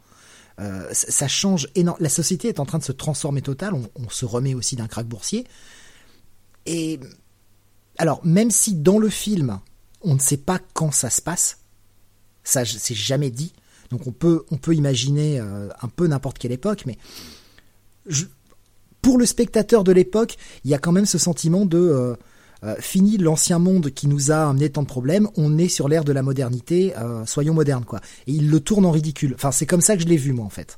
[0.59, 2.03] Euh, ça, change énormément.
[2.03, 3.73] La société est en train de se transformer total.
[3.73, 5.45] On, se remet aussi d'un krach boursier.
[6.65, 6.99] Et
[7.97, 9.59] alors, même si dans le film,
[10.01, 11.59] on ne sait pas quand ça se passe,
[12.43, 13.53] ça c'est jamais dit.
[13.91, 16.97] Donc on peut on peut imaginer euh, un peu n'importe quelle époque, mais
[19.01, 22.17] pour le spectateur de l'époque, il y a quand même ce sentiment de
[22.63, 26.03] euh, fini l'ancien monde qui nous a amené tant de problèmes, on est sur l'ère
[26.03, 27.99] de la modernité, euh, soyons modernes quoi.
[28.27, 29.33] Et il le tourne en ridicule.
[29.35, 30.77] Enfin, c'est comme ça que je l'ai vu moi en fait.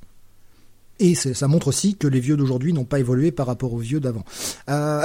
[1.00, 4.00] Et ça montre aussi que les vieux d'aujourd'hui n'ont pas évolué par rapport aux vieux
[4.00, 4.24] d'avant.
[4.70, 5.02] Euh,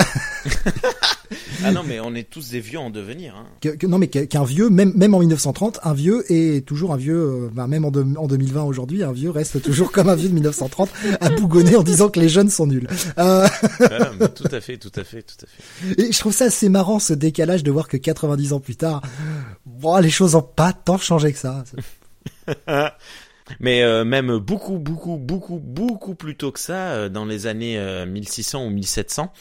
[1.65, 3.35] Ah non, mais on est tous des vieux en devenir.
[3.37, 3.47] Hein.
[3.61, 6.97] que- que- non mais qu'un vieux, même même en 1930, un vieux est toujours un
[6.97, 7.17] vieux.
[7.17, 10.29] euh, ben, même en, de- en 2020 aujourd'hui, un vieux reste toujours comme un vieux
[10.29, 10.91] de 1930
[11.21, 12.87] à bougonner en disant que les jeunes sont nuls.
[13.19, 13.47] Euh,
[13.81, 16.03] Ah, mais tout à fait, tout à fait, tout à fait.
[16.03, 19.01] Et je trouve ça assez marrant ce décalage de voir que 90 ans plus tard,
[19.65, 21.65] bon, les choses ont pas tant changé que ça.
[23.61, 27.79] Mais euh, même beaucoup, beaucoup, beaucoup, beaucoup plus tôt que ça, euh, dans les années
[27.79, 29.33] euh, 1600 ou 1700,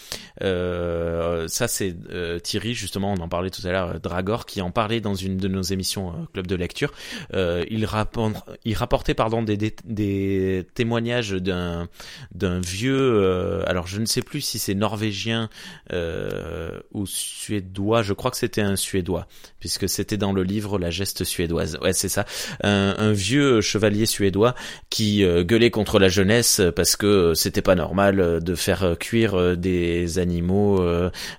[0.41, 4.62] euh, ça c'est euh, Thierry justement, on en parlait tout à l'heure, euh, Dragor, qui
[4.62, 6.91] en parlait dans une de nos émissions euh, club de lecture.
[7.34, 11.88] Euh, il, rapport- il rapportait pardon des, témoignages d'un
[12.34, 15.49] d'un vieux, euh, alors je ne sais plus si c'est norvégien
[15.93, 19.28] euh, ou suédois, je crois que c'était un suédois,
[19.60, 21.78] puisque c'était dans le livre La geste suédoise.
[21.82, 22.26] Ouais, c'est ça
[22.64, 24.56] un, un vieux chevalier suédois
[24.89, 28.84] qui euh, gueulait contre la jeunesse parce que euh, c'était pas normal euh, de faire
[28.84, 30.84] euh, cuire des animaux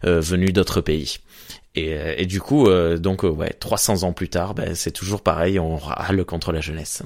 [0.02, 1.18] venus d'autres pays.
[1.74, 5.76] Et, et du coup, donc ouais, 300 ans plus tard, ben, c'est toujours pareil, on
[5.76, 7.02] râle contre la jeunesse.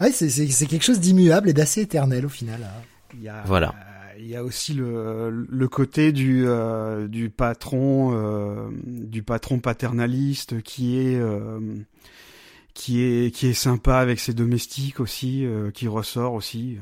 [0.00, 2.60] Ouais, c'est, quelque chose d'immuable et d'assez éternel au final.
[2.64, 2.82] hein.
[3.16, 3.74] Il y a, Voilà.
[4.18, 10.62] il y a aussi le, le côté du, euh, du patron, euh, du patron paternaliste
[10.62, 11.60] qui est, euh,
[12.74, 16.78] qui est, qui est sympa avec ses domestiques aussi, euh, qui ressort aussi.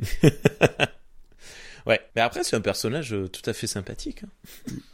[1.84, 4.22] Ouais, mais après c'est un personnage euh, tout à fait sympathique.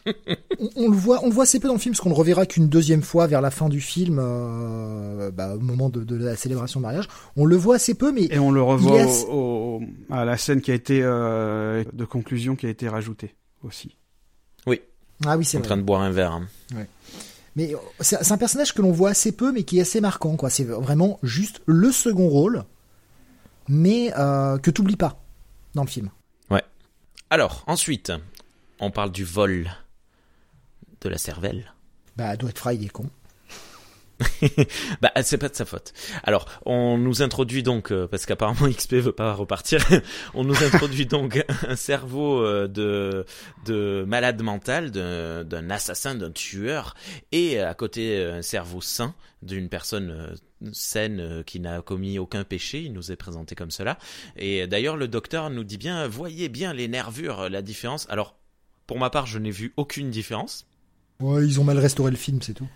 [0.07, 0.13] hein.
[0.59, 2.15] On, on le voit, on le voit assez peu dans le film parce qu'on le
[2.15, 6.17] reverra qu'une deuxième fois vers la fin du film, euh, bah, au moment de, de
[6.17, 7.07] la célébration de mariage.
[7.37, 10.39] On le voit assez peu, mais Et on le revoit a- au, au- à la
[10.39, 13.95] scène qui a été euh, de conclusion qui a été rajoutée aussi.
[15.27, 15.67] ah oui, c'est en vrai.
[15.69, 16.33] train de boire un verre.
[16.33, 16.47] hein.
[17.59, 20.37] Mais euh, c'est, un personnage que l'on voit assez peu, mais qui est assez marquant.
[20.37, 22.63] Quoi, c'est vraiment juste le second rôle,
[23.69, 25.21] mais euh, que t'oublies pas
[25.75, 26.11] dans le film.
[27.31, 28.11] Alors, ensuite,
[28.81, 29.71] on parle du vol
[31.03, 31.75] de la cervelle.
[32.17, 33.11] Bah, Dwight Fry il est con.
[35.01, 35.93] Bah, c'est pas de sa faute.
[36.25, 39.85] Alors, on nous introduit donc, euh, parce qu'apparemment XP veut pas repartir,
[40.35, 43.25] on nous introduit donc un cerveau euh, de,
[43.67, 46.95] de malade mental, d'un assassin, d'un tueur,
[47.33, 52.19] et à côté euh, un cerveau sain d'une personne euh, saine euh, qui n'a commis
[52.19, 52.83] aucun péché.
[52.83, 53.99] Il nous est présenté comme cela.
[54.37, 58.07] Et d'ailleurs, le docteur nous dit bien, voyez bien les nervures, la différence.
[58.11, 58.37] Alors,
[58.87, 60.67] pour ma part, je n'ai vu aucune différence.
[61.21, 62.69] Ouais, ils ont mal restauré le film, c'est tout.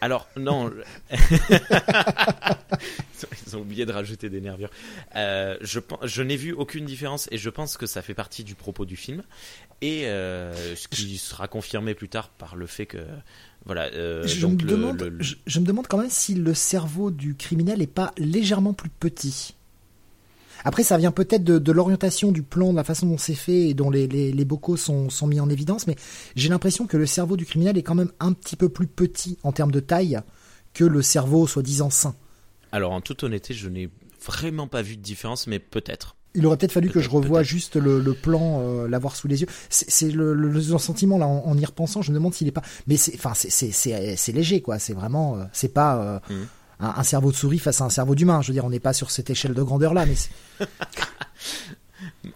[0.00, 0.70] Alors non,
[3.46, 4.70] ils ont oublié de rajouter des nervures.
[5.16, 8.54] Euh, je je n'ai vu aucune différence et je pense que ça fait partie du
[8.54, 9.22] propos du film
[9.80, 12.98] et euh, ce qui sera confirmé plus tard par le fait que
[13.64, 13.86] voilà.
[13.94, 16.34] euh, je, donc me le- demande, le- le- je, je me demande quand même si
[16.34, 19.54] le cerveau du criminel est pas légèrement plus petit.
[20.64, 23.68] Après, ça vient peut-être de, de l'orientation du plan, de la façon dont c'est fait
[23.68, 25.96] et dont les, les, les bocaux sont, sont mis en évidence, mais
[26.36, 29.38] j'ai l'impression que le cerveau du criminel est quand même un petit peu plus petit
[29.42, 30.20] en termes de taille
[30.74, 32.14] que le cerveau soi-disant sain.
[32.72, 33.88] Alors en toute honnêteté, je n'ai
[34.24, 36.16] vraiment pas vu de différence, mais peut-être.
[36.34, 39.40] Il aurait peut-être fallu que je revoie juste le, le plan, euh, l'avoir sous les
[39.40, 39.46] yeux.
[39.70, 42.52] C'est le, le, le sentiment là, en, en y repensant, je me demande s'il est
[42.52, 42.62] pas.
[42.86, 44.78] Mais c'est, enfin, c'est, léger quoi.
[44.78, 46.46] C'est vraiment, euh, c'est pas euh, Mhm.
[46.80, 48.42] Un, cerveau de souris face à un cerveau d'humain.
[48.42, 50.66] Je veux dire, on n'est pas sur cette échelle de grandeur là, mais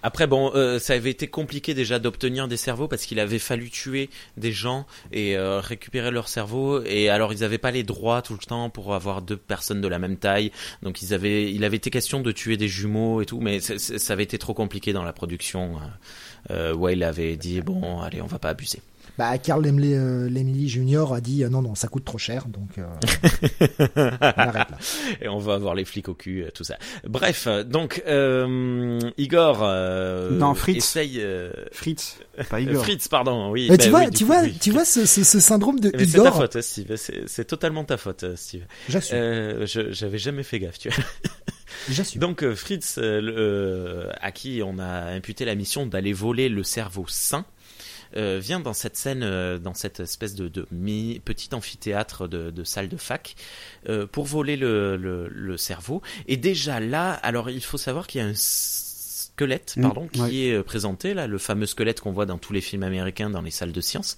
[0.02, 3.70] Après, bon, euh, ça avait été compliqué déjà d'obtenir des cerveaux parce qu'il avait fallu
[3.70, 6.82] tuer des gens et euh, récupérer leurs cerveaux.
[6.84, 9.88] Et alors, ils n'avaient pas les droits tout le temps pour avoir deux personnes de
[9.88, 10.50] la même taille.
[10.82, 14.12] Donc, ils avaient, il avait été question de tuer des jumeaux et tout, mais ça
[14.12, 15.78] avait été trop compliqué dans la production.
[16.50, 18.80] Euh, ouais, il avait dit bon, allez, on va pas abuser.
[19.18, 20.28] Bah, Carl Lemley, euh,
[20.66, 21.12] Jr.
[21.14, 22.84] a dit euh, non, non, ça coûte trop cher, donc euh,
[23.96, 24.78] on arrête là.
[25.20, 26.76] et on va avoir les flics au cul, tout ça.
[27.04, 30.78] Bref, donc euh, Igor euh, Non, Fritz.
[30.78, 31.18] essaye.
[31.20, 32.18] euh, Fritz,
[32.50, 32.82] pas Igor.
[32.84, 33.50] Fritz, pardon.
[33.50, 33.66] Oui.
[33.70, 34.56] Mais bah tu vois, oui, tu coup, vois, oui.
[34.60, 36.36] tu vois ce, ce, ce syndrome de Mais c'est ta Igor.
[36.36, 36.96] faute, hein, Steve.
[36.96, 38.64] C'est c'est totalement ta faute, Steve.
[38.88, 41.04] J'assume, Euh, J'avais jamais fait gaffe, tu vois.
[41.90, 42.20] j'assume.
[42.20, 46.62] Donc Fritz, euh, le- euh, à qui on a imputé la mission d'aller voler le
[46.62, 47.44] cerveau sain,
[48.16, 52.50] euh, vient dans cette scène, euh, dans cette espèce de, de mi- petit amphithéâtre de,
[52.50, 53.34] de salle de fac,
[53.88, 56.02] euh, pour voler le, le, le cerveau.
[56.28, 60.20] Et déjà là, alors il faut savoir qu'il y a un squelette, Mm, pardon, qui
[60.20, 60.34] ouais.
[60.34, 63.50] est présenté là, le fameux squelette qu'on voit dans tous les films américains dans les
[63.50, 64.16] salles de sciences,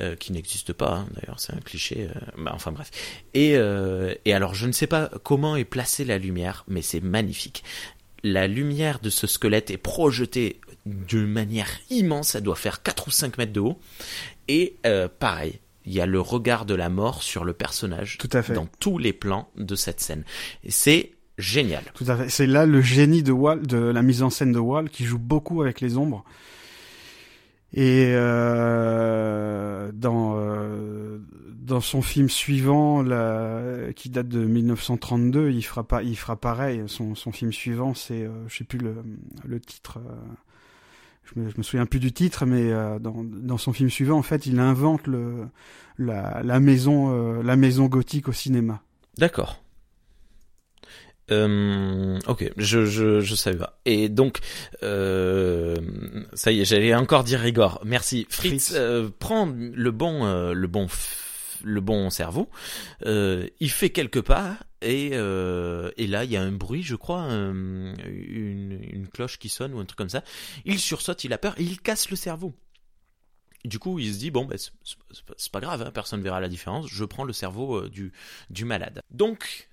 [0.00, 2.08] euh, qui n'existe pas hein, d'ailleurs, c'est un cliché.
[2.08, 2.90] euh, bah, enfin bref.
[3.34, 7.00] Et, euh, et alors je ne sais pas comment est placée la lumière, mais c'est
[7.00, 7.64] magnifique.
[8.22, 13.10] La lumière de ce squelette est projetée d'une manière immense, ça doit faire 4 ou
[13.10, 13.78] 5 mètres de haut.
[14.48, 18.28] Et euh, pareil, il y a le regard de la mort sur le personnage Tout
[18.32, 18.54] à fait.
[18.54, 20.24] dans tous les plans de cette scène.
[20.68, 21.84] C'est génial.
[21.94, 22.28] Tout à fait.
[22.28, 25.18] C'est là le génie de Wall, de la mise en scène de Wall, qui joue
[25.18, 26.24] beaucoup avec les ombres.
[27.76, 31.18] Et euh, dans euh,
[31.56, 33.02] dans son film suivant,
[33.96, 36.84] qui date de 1932, il fera pas, il fera pareil.
[36.86, 38.94] Son son film suivant, c'est, euh, je sais plus le
[39.44, 39.98] le titre.
[41.24, 44.18] Je me, je me souviens plus du titre, mais euh, dans, dans son film suivant,
[44.18, 45.46] en fait, il invente le
[45.98, 48.82] la, la maison euh, la maison gothique au cinéma.
[49.18, 49.60] D'accord.
[51.30, 53.78] Euh, ok, je, je, je savais pas.
[53.86, 54.40] Et donc,
[54.82, 55.74] euh,
[56.34, 57.80] ça y est, j'allais encore dire Igor.
[57.84, 58.26] Merci.
[58.28, 58.72] Fritz, Fritz.
[58.76, 60.86] euh, prend le bon, euh, le bon,
[61.62, 62.50] le bon cerveau.
[63.06, 66.96] Euh, il fait quelques pas et, euh, et là, il y a un bruit, je
[66.96, 70.22] crois, un- une, cloche qui sonne ou un truc comme ça.
[70.64, 72.54] Il sursaute, il a peur il casse le cerveau.
[73.64, 76.86] Du coup, il se dit bon, ben, c'est pas grave, hein, personne verra la différence.
[76.88, 78.12] Je prends le cerveau euh, du
[78.50, 79.00] du malade.
[79.10, 79.68] Donc,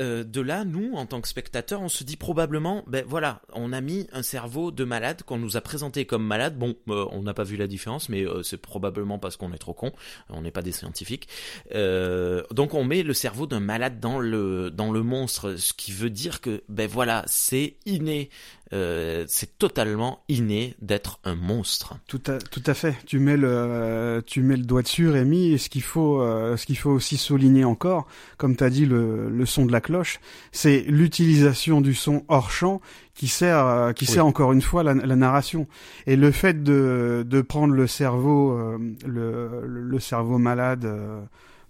[0.00, 3.72] euh, de là, nous, en tant que spectateurs, on se dit probablement, ben voilà, on
[3.72, 6.58] a mis un cerveau de malade qu'on nous a présenté comme malade.
[6.58, 9.58] Bon, euh, on n'a pas vu la différence, mais euh, c'est probablement parce qu'on est
[9.58, 9.92] trop con,
[10.30, 11.28] on n'est pas des scientifiques.
[11.70, 16.10] Donc, on met le cerveau d'un malade dans le dans le monstre, ce qui veut
[16.10, 18.30] dire que, ben voilà, c'est inné,
[18.72, 21.96] euh, c'est totalement inné d'être un monstre.
[22.08, 22.96] Tout à, tout à fait.
[23.06, 25.52] Tu mets le, tu mets le doigt dessus, Rémi.
[25.52, 28.06] Et ce qu'il faut, euh, ce qu'il faut aussi souligner encore,
[28.36, 30.18] comme tu as dit, le, le son de la cloche,
[30.50, 32.80] c'est l'utilisation du son hors champ
[33.14, 34.12] qui sert, euh, qui Oui.
[34.14, 35.68] sert encore une fois la, la narration.
[36.06, 41.20] Et le fait de, de prendre le cerveau, euh, le, le, le cerveau malade euh,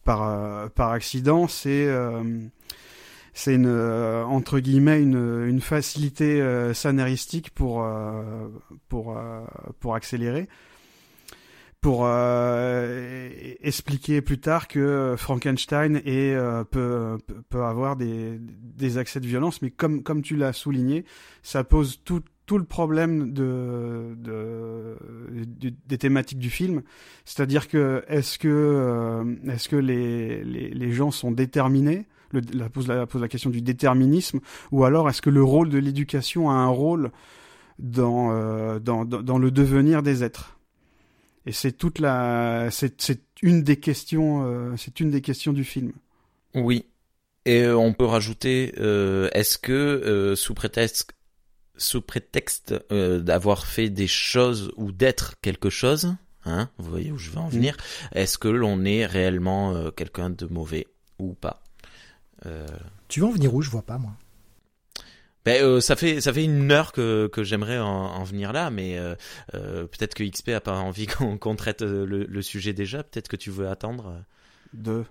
[0.04, 2.22] par, euh, par accident, c'est euh,
[3.34, 8.48] c'est une euh, entre guillemets une, une facilité euh, scénaristique pour euh,
[8.88, 9.40] pour euh,
[9.80, 10.48] pour accélérer
[11.80, 13.28] pour euh,
[13.60, 17.18] expliquer plus tard que Frankenstein est, euh, peut,
[17.50, 21.04] peut- avoir des, des accès de violence, mais comme, comme tu l'as souligné,
[21.42, 24.96] ça pose tout, tout le problème de, de,
[25.86, 26.80] des thématiques du film.
[27.26, 32.68] C'est-à-dire que est-ce que, euh, est-ce que les, les, les gens sont déterminés le, la,
[32.68, 36.50] pose, la, pose la question du déterminisme, ou alors est-ce que le rôle de l'éducation
[36.50, 37.10] a un rôle
[37.78, 40.58] dans, euh, dans, dans, dans le devenir des êtres?
[41.46, 45.64] Et c'est toute la, c'est, c'est une des questions, euh, c'est une des questions du
[45.64, 45.92] film.
[46.54, 46.86] Oui.
[47.46, 48.72] Et euh, on peut rajouter,
[49.32, 51.12] est-ce que sous prétexte,
[51.76, 57.18] sous prétexte euh, d'avoir fait des choses ou d'être quelque chose, hein, vous voyez où
[57.18, 57.76] je veux en venir,
[58.12, 60.86] est-ce que l'on est réellement euh, quelqu'un de mauvais
[61.18, 61.63] ou pas?
[63.08, 63.62] Tu veux en venir où?
[63.62, 64.12] Je vois pas, moi.
[65.44, 68.70] ben, euh, ça fait ça fait une heure que, que j'aimerais en, en venir là,
[68.70, 69.14] mais euh,
[69.54, 73.02] euh, peut-être que XP a pas envie qu'on qu'on traite euh, le, le sujet déjà.
[73.02, 74.14] Peut-être que tu veux attendre.
[74.72, 75.04] De,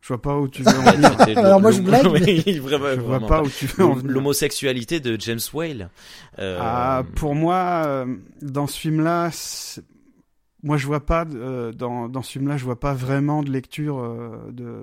[0.00, 1.38] je vois pas où tu veux en venir.
[1.38, 4.10] Alors moi, je blague, Oui, vraiment, Je vois pas où tu veux en venir.
[4.10, 5.90] L'homosexualité de James Whale.
[6.38, 9.30] Euh, Ah, pour moi, euh, dans ce film-là,
[10.64, 13.98] moi je vois pas euh, dans dans ce film-là, je vois pas vraiment de lecture
[14.00, 14.82] euh, de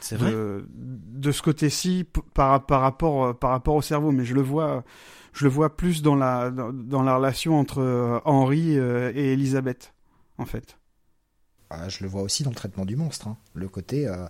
[0.00, 0.30] c'est vrai.
[0.30, 4.42] de, de ce côté-ci par par rapport euh, par rapport au cerveau, mais je le
[4.42, 4.84] vois
[5.32, 9.32] je le vois plus dans la dans, dans la relation entre euh, Henri euh, et
[9.32, 9.92] Elisabeth
[10.38, 10.78] en fait.
[11.70, 13.26] Ah, je le vois aussi dans le traitement du monstre.
[13.28, 13.36] hein.
[13.54, 14.26] Le côté, euh,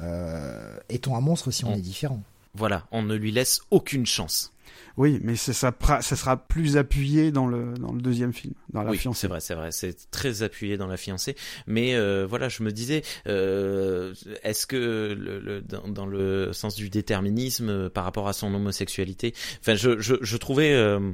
[0.00, 1.78] euh, est-on un monstre si on Mm.
[1.78, 2.22] est différent
[2.56, 4.52] Voilà, on ne lui laisse aucune chance.
[4.96, 8.98] Oui, mais ça, sera plus appuyé dans le dans le deuxième film, dans la oui,
[8.98, 9.20] fiancée.
[9.20, 11.36] c'est vrai, c'est vrai, c'est très appuyé dans la fiancée.
[11.66, 16.76] Mais euh, voilà, je me disais, euh, est-ce que le, le, dans, dans, le sens
[16.76, 21.12] du déterminisme euh, par rapport à son homosexualité, enfin, je je, je trouvais euh,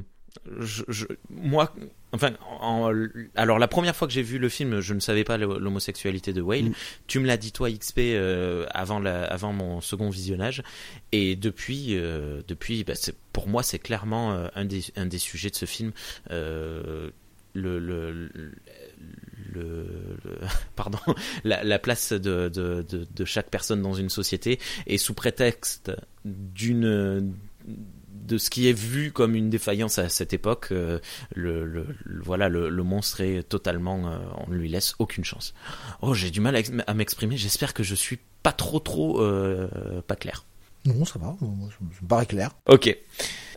[0.59, 1.73] je, je, moi,
[2.11, 2.91] enfin, en,
[3.35, 6.41] alors la première fois que j'ai vu le film, je ne savais pas l'homosexualité de
[6.41, 6.69] Whale.
[6.69, 6.73] Mm.
[7.07, 10.63] Tu me l'as dit toi XP euh, avant la, avant mon second visionnage,
[11.11, 12.93] et depuis, euh, depuis, bah,
[13.31, 15.91] pour moi, c'est clairement euh, un des, un des sujets de ce film.
[16.31, 17.09] Euh,
[17.55, 18.51] le, le, le,
[19.53, 19.85] le,
[20.75, 20.97] pardon,
[21.43, 25.91] la, la place de, de, de, de chaque personne dans une société et sous prétexte
[26.25, 27.35] d'une
[28.25, 30.99] de ce qui est vu comme une défaillance à cette époque, euh,
[31.35, 31.85] le, le,
[32.23, 35.53] voilà, le, le, monstre est totalement, euh, on ne lui laisse aucune chance.
[36.01, 37.37] Oh, j'ai du mal à, m'exprimer.
[37.37, 40.45] J'espère que je suis pas trop trop euh, pas clair.
[40.85, 41.35] Non, ça va.
[41.39, 42.51] Ça me paraît clair.
[42.67, 42.95] Ok.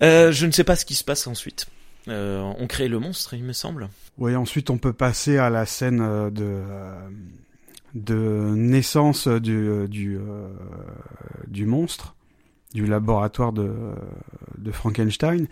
[0.01, 1.67] je ne sais pas ce qui se passe ensuite.
[2.09, 3.89] on crée le monstre, il me semble.
[4.19, 6.63] Oui, ensuite on peut passer à la scène de
[7.95, 10.19] de naissance du du,
[11.49, 12.16] du monstre
[12.77, 13.67] du laboratoire de,
[14.71, 15.47] Frankenstein.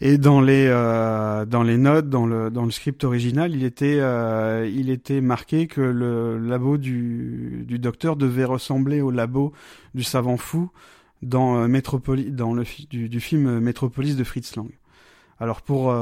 [0.00, 3.98] Et dans les euh, dans les notes, dans le dans le script original, il était
[4.00, 9.52] euh, il était marqué que le labo du du docteur devait ressembler au labo
[9.94, 10.70] du savant fou
[11.22, 11.80] dans euh,
[12.30, 14.70] dans le du, du film Métropolis de Fritz Lang.
[15.40, 15.92] Alors pour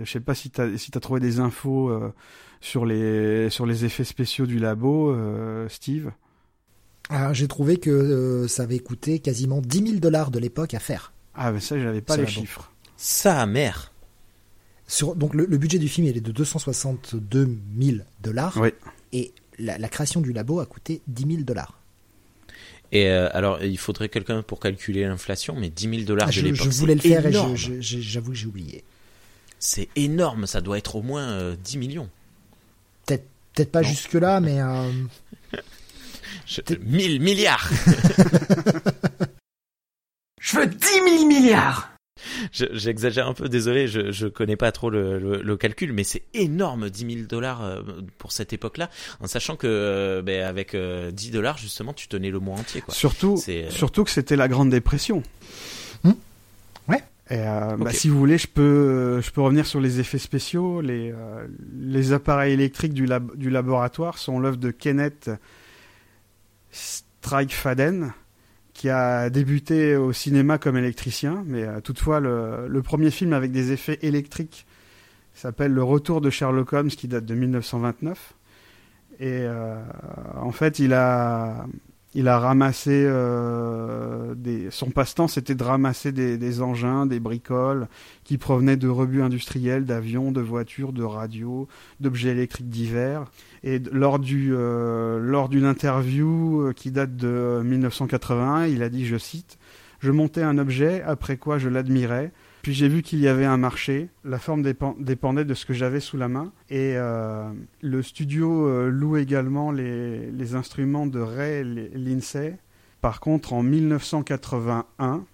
[0.00, 1.92] je sais pas si tu as si as trouvé des infos
[2.60, 5.14] sur les sur les effets spéciaux du labo,
[5.68, 6.12] Steve.
[7.10, 10.78] Alors, j'ai trouvé que euh, ça avait coûté quasiment 10 000 dollars de l'époque à
[10.78, 11.12] faire.
[11.34, 12.70] Ah, mais ça, j'avais pas les chiffres.
[12.96, 13.92] Ça, mère.
[14.86, 18.56] Sur, donc, le, budget du film, il est de 262 000 dollars.
[18.60, 18.70] Oui.
[19.12, 21.78] Et la, la, création du labo a coûté 10 000 dollars.
[22.90, 26.40] Et euh, alors, il faudrait quelqu'un pour calculer l'inflation, mais 10 000 dollars ah, de
[26.40, 26.70] l'époque.
[26.70, 27.54] Je voulais le faire énorme.
[27.54, 28.84] et j'avoue que j'ai oublié.
[29.58, 32.08] C'est énorme, ça doit être au moins euh, 10 millions.
[33.06, 33.24] Peut-être
[33.54, 34.60] peut pas jusque-là, mais.
[34.60, 34.90] Euh,
[36.80, 37.70] 1000 milliards
[40.40, 41.92] Je veux 10 000 milliards
[42.52, 46.22] J'exagère un peu, désolé, je, je connais pas trop le, le, le calcul, mais c'est
[46.34, 47.82] énorme, 10 000 dollars euh,
[48.18, 52.30] pour cette époque-là, en sachant que euh, ben, avec 10 euh, dollars justement, tu tenais
[52.30, 52.80] le mois entier.
[52.80, 52.92] Quoi.
[52.94, 53.36] Surtout,
[53.70, 55.22] surtout que c'était la Grande Dépression.
[56.02, 56.12] Hmm
[56.88, 57.02] ouais.
[57.30, 57.84] Et euh, okay.
[57.84, 60.80] bah, si vous voulez, je peux, je peux revenir sur les effets spéciaux.
[60.80, 61.46] Les, euh,
[61.78, 65.30] les appareils électriques du, lab, du laboratoire sont l'œuvre de Kenneth
[66.70, 68.12] Faden,
[68.72, 73.50] qui a débuté au cinéma comme électricien, mais euh, toutefois le, le, premier film avec
[73.50, 74.66] des effets électriques
[75.38, 78.34] s'appelle Le Retour de Sherlock Holmes, qui date de 1929.
[79.20, 79.80] Et euh,
[80.36, 81.66] en fait, il a,
[82.18, 84.72] il a ramassé euh, des...
[84.72, 87.86] son passe-temps, c'était de ramasser des, engins, des bricoles
[88.24, 91.68] qui provenaient de rebuts industriels, d'avions, de voitures, de radios,
[92.00, 93.26] d'objets électriques divers.
[93.62, 99.06] Et lors du euh, lors d'une interview euh, qui date de 1981, il a dit,
[99.06, 99.56] je cite,
[100.00, 102.32] je montais un objet, après quoi je l'admirais.
[102.62, 106.00] Puis j'ai vu qu'il y avait un marché, la forme dépendait de ce que j'avais
[106.00, 106.52] sous la main.
[106.70, 107.50] Et euh,
[107.82, 111.64] le studio euh, loue également les, instruments de Ray
[111.94, 112.58] Lindsay.
[113.00, 115.24] Par contre, en 1981,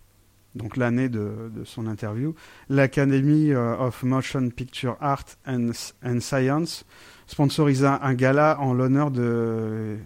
[0.55, 2.35] donc l'année de, de, son interview,
[2.69, 5.71] l'Academy euh, of Motion Picture Art and,
[6.05, 6.85] and Science
[7.27, 9.97] sponsorisa un gala en l'honneur de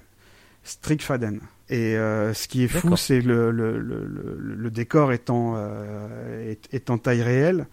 [0.62, 1.40] Strickfaden.
[1.70, 4.07] Et euh, ce qui est fou, c'est le, le, le,
[4.39, 7.66] le, décor étant, euh, est, est, en taille réelle.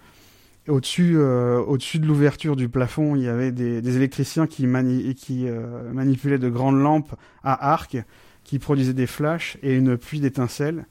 [0.67, 5.15] Au-dessus, euh, au-dessus de l'ouverture du plafond, il y avait des, des électriciens qui, mani
[5.15, 7.97] qui euh, manipulaient de grandes lampes à arc,
[8.43, 10.85] qui produisaient des flashs et une pluie d'étincelles.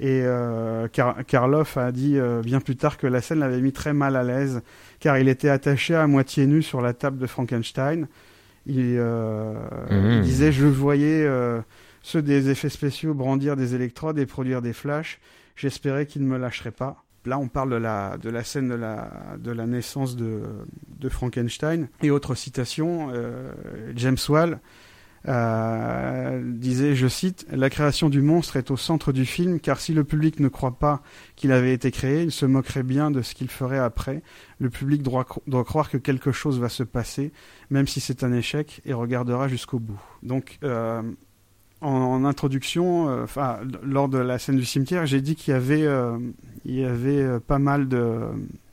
[0.00, 3.72] Et euh, Kar Karloff a dit euh, bien plus tard que la scène l'avait mis
[3.72, 4.62] très mal à l'aise,
[5.00, 8.08] car il était attaché à moitié nu sur la table de Frankenstein.
[8.66, 9.54] Il, euh,
[9.90, 10.10] mmh.
[10.10, 11.60] il disait, je voyais euh,
[12.04, 15.20] ceux des effets spéciaux brandir des électrodes et produire des flashs.
[15.56, 17.02] J'espérais qu'ils ne me lâcheraient pas.
[17.24, 20.44] Là, on parle de la, de la scène de la, de la naissance de,
[21.08, 21.88] Frankenstein.
[22.02, 23.52] Et autre citation, euh,
[23.96, 24.60] James Wall
[25.28, 29.94] euh, disait, je cite, La création du monstre est au centre du film, car si
[29.94, 31.02] le public ne croit pas
[31.36, 34.22] qu'il avait été créé, il se moquerait bien de ce qu'il ferait après.
[34.58, 37.32] Le public doit, doit croire que quelque chose va se passer,
[37.70, 40.02] même si c'est un échec, et regardera jusqu'au bout.
[40.22, 41.00] Donc, euh,
[41.84, 43.26] en, introduction, euh,
[43.82, 46.18] lors de la scène du cimetière, j'ai dit qu'il y avait, euh,
[46.64, 48.20] il y avait euh, pas mal de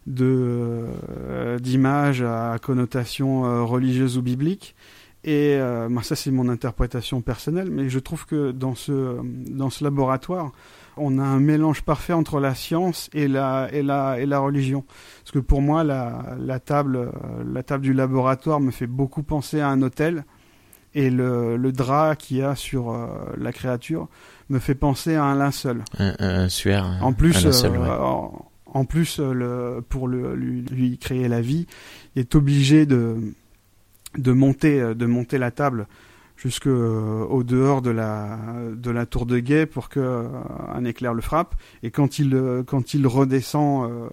[0.07, 4.75] d'images à connotation religieuse ou biblique.
[5.23, 5.59] Et
[5.89, 10.51] moi, ça, c'est mon interprétation personnelle, mais je trouve que dans ce, dans ce laboratoire,
[10.97, 14.83] on a un mélange parfait entre la science et la, et la, et la religion.
[15.21, 17.11] Parce que pour moi, la, la, table,
[17.45, 20.25] la table du laboratoire me fait beaucoup penser à un hôtel.
[20.93, 23.07] Et le, le drap qu'il y a sur euh,
[23.37, 24.09] la créature
[24.49, 25.83] me fait penser à un linceul.
[25.97, 26.85] Un, un suaire.
[27.01, 27.89] En plus, un linceul, euh, ouais.
[27.89, 31.65] en, en plus euh, le, pour le, lui, lui créer la vie,
[32.15, 33.15] il est obligé de,
[34.17, 35.87] de, monter, de monter la table
[36.35, 38.37] jusque au dehors de la,
[38.75, 40.27] de la tour de guet pour que
[40.73, 41.55] un éclair le frappe.
[41.83, 44.09] Et quand il, quand il redescend,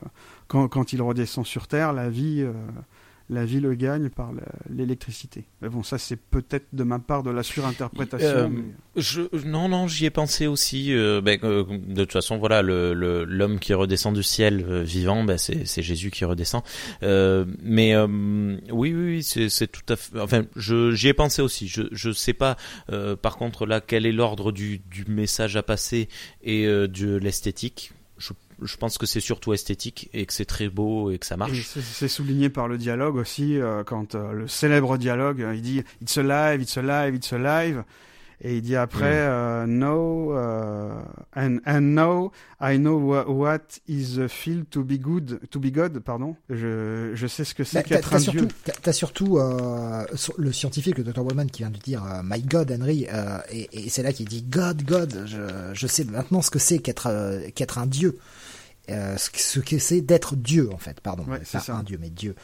[0.46, 2.46] quand, quand il redescend sur Terre, la vie,
[3.30, 4.32] la vie le gagne par
[4.70, 5.44] l'électricité.
[5.60, 8.26] Mais bon, ça c'est peut-être de ma part de la surinterprétation.
[8.28, 8.62] Euh, mais-
[8.96, 10.92] Je, non, non, j'y ai pensé aussi.
[10.94, 15.36] euh, ben, euh, de toute façon, voilà, l'homme qui redescend du ciel euh, vivant, ben,
[15.38, 16.62] c'est Jésus qui redescend.
[17.02, 20.18] Mais oui, oui, oui, c'est tout à fait.
[20.18, 21.68] Enfin, j'y ai pensé aussi.
[21.68, 22.56] Je je sais pas.
[23.22, 26.08] par contre, là, quel est l'ordre du du message à passer
[26.42, 27.92] et de l'esthétique
[28.62, 31.66] je, pense que c'est surtout esthétique et que c'est très beau et que ça marche.
[31.66, 35.82] c'est- souligné par le dialogue aussi, euh, quand euh, le célèbre dialogue, euh, il dit
[36.02, 37.84] It's alive, it's alive, it's alive.
[38.40, 39.30] Et il dit après Mm.
[39.30, 40.32] euh, No,
[41.34, 42.30] and, and now
[42.60, 46.36] I know wha- what is the feel to be good, to be God, pardon.
[46.48, 48.48] Je, je sais ce que c'est Bah, qu'être un surtout, dieu.
[48.82, 51.24] t'as- surtout euh, sur- le scientifique, le Dr.
[51.24, 54.28] Wallman, qui vient de dire euh, My God, Henry, euh, et, et c'est là qu'il
[54.28, 58.18] dit God, God, je, je sais maintenant ce que c'est qu'être euh, qu'être un dieu.
[58.90, 61.76] Euh, ce que- ce que c'est d'être Dieu en fait, pardon, Ouais, c'est pas ça.
[61.76, 62.34] un Dieu mais Dieu.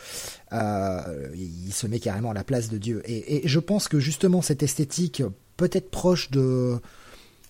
[0.52, 3.02] Euh, il se met carrément à la place de Dieu.
[3.06, 5.22] Et, et je pense que justement cette esthétique,
[5.56, 6.76] peut-être proche de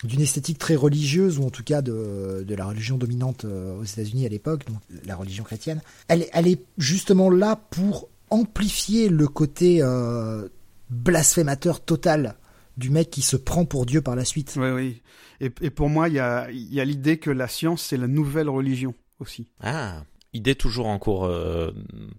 [0.03, 3.85] d'une esthétique très religieuse ou en tout cas de, de la religion dominante euh, aux
[3.85, 4.77] États-Unis à l'époque, donc
[5.07, 10.47] la religion chrétienne, elle, est- elle est justement là pour amplifier le côté euh,
[10.91, 12.35] blasphémateur total
[12.77, 14.55] du mec qui se prend pour Dieu par la suite.
[14.57, 15.01] Oui, oui.
[15.41, 17.97] Et, et pour moi, il y a, il y a l'idée que la science, c'est
[17.97, 19.49] la nouvelle religion aussi.
[19.61, 20.03] Ah,
[20.33, 21.71] idée toujours en cours euh,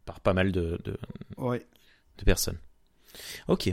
[0.05, 0.97] par pas mal de, de,
[1.37, 1.65] Ouais.
[2.17, 2.57] de personnes.
[3.47, 3.69] Ok.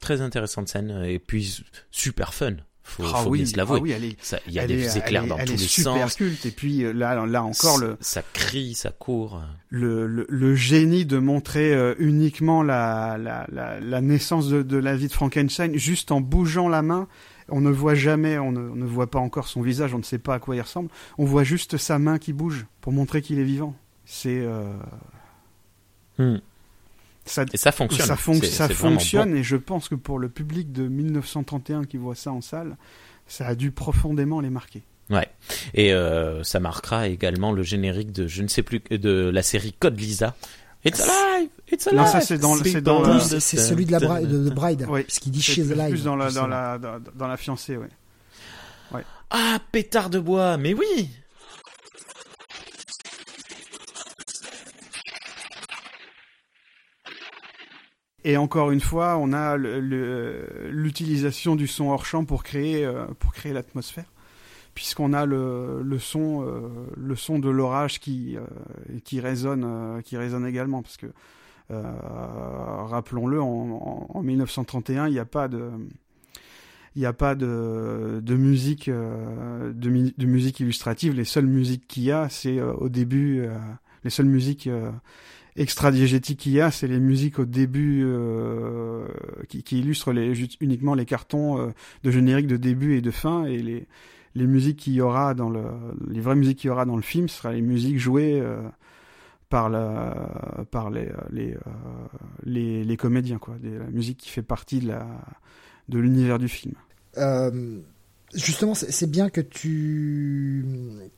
[0.00, 2.54] Très intéressante scène et puis super fun.
[2.82, 3.78] Faut, Ah faut oui, bien se l'avouer.
[3.78, 5.46] ah oui, elle est, Ça- Il y a elle des est- éclairs elle dans elle
[5.48, 6.14] tous est les super sens.
[6.16, 6.46] culte.
[6.46, 9.42] Et puis euh, là, là encore, le, Ça crie, ça court.
[9.68, 14.76] le, le, le génie de montrer euh, uniquement la, la, la, la naissance de, de
[14.78, 17.06] la vie de Frankenstein juste en bougeant la main.
[17.50, 20.02] On ne voit jamais, on ne, on ne voit pas encore son visage, on ne
[20.04, 20.88] sait pas à quoi il ressemble.
[21.18, 23.74] On voit juste sa main qui bouge pour montrer qu'il est vivant.
[24.04, 24.72] C'est euh,
[26.18, 26.36] Hmm.
[27.24, 28.06] ça, Et ça fonctionne.
[28.06, 29.36] ça, fonc- fonctionne bon.
[29.36, 32.76] et je pense que pour le public de 1931 qui voit ça en salle,
[33.26, 34.82] ça a dû profondément les marquer.
[35.08, 35.26] Ouais.
[35.74, 39.72] Et euh, ça marquera également le générique de je ne sais plus de la série
[39.78, 40.36] Code Lisa.
[40.84, 42.00] It's alive, it's alive.
[42.00, 44.44] Non, ça, c'est dans c'est dans En le- plus, c'est celui de la bride, de,
[44.48, 45.02] de Bride, Oui.
[45.02, 45.90] parce qu'il dit plus, alive.
[45.90, 47.88] plus dans la, dans la, dans, dans la fiancée, ouais.
[49.32, 51.08] Ah, pétard de bois, mais oui.
[58.24, 63.32] Et encore une fois, on a l'utilisation du son hors champ pour créer, euh, pour
[63.32, 64.04] créer l'atmosphère,
[64.74, 66.60] puisqu'on a le, le son, euh,
[66.96, 68.40] le son de l'orage qui, euh,
[69.04, 71.06] qui résonne, euh, qui résonne également, parce que
[71.70, 75.70] rappelons-le, en, en- en 1931, il n'y a pas de,
[76.96, 81.14] il a pas de, de musique, de, musique illustrative.
[81.14, 83.46] Les seules musiques qu'il y a, c'est au début,
[84.02, 84.68] les seules musiques
[85.54, 88.04] extra-diégétiques qu'il y a, c'est les musiques au début
[89.48, 90.12] qui, illustrent
[90.60, 91.72] uniquement les cartons
[92.02, 93.86] de générique de début et de fin, et les,
[94.34, 95.62] les musiques qu'il y aura dans le,
[96.08, 98.62] les vraies musiques qu'il y aura dans le film, ce sera les musiques jouées euh,
[99.48, 101.58] par la, par les, les, euh,
[102.44, 105.06] les, les comédiens, quoi, des, la musique qui fait partie de la,
[105.88, 106.74] de l'univers du film.
[107.18, 107.80] Euh,
[108.34, 110.64] justement, c'est c'est bien que tu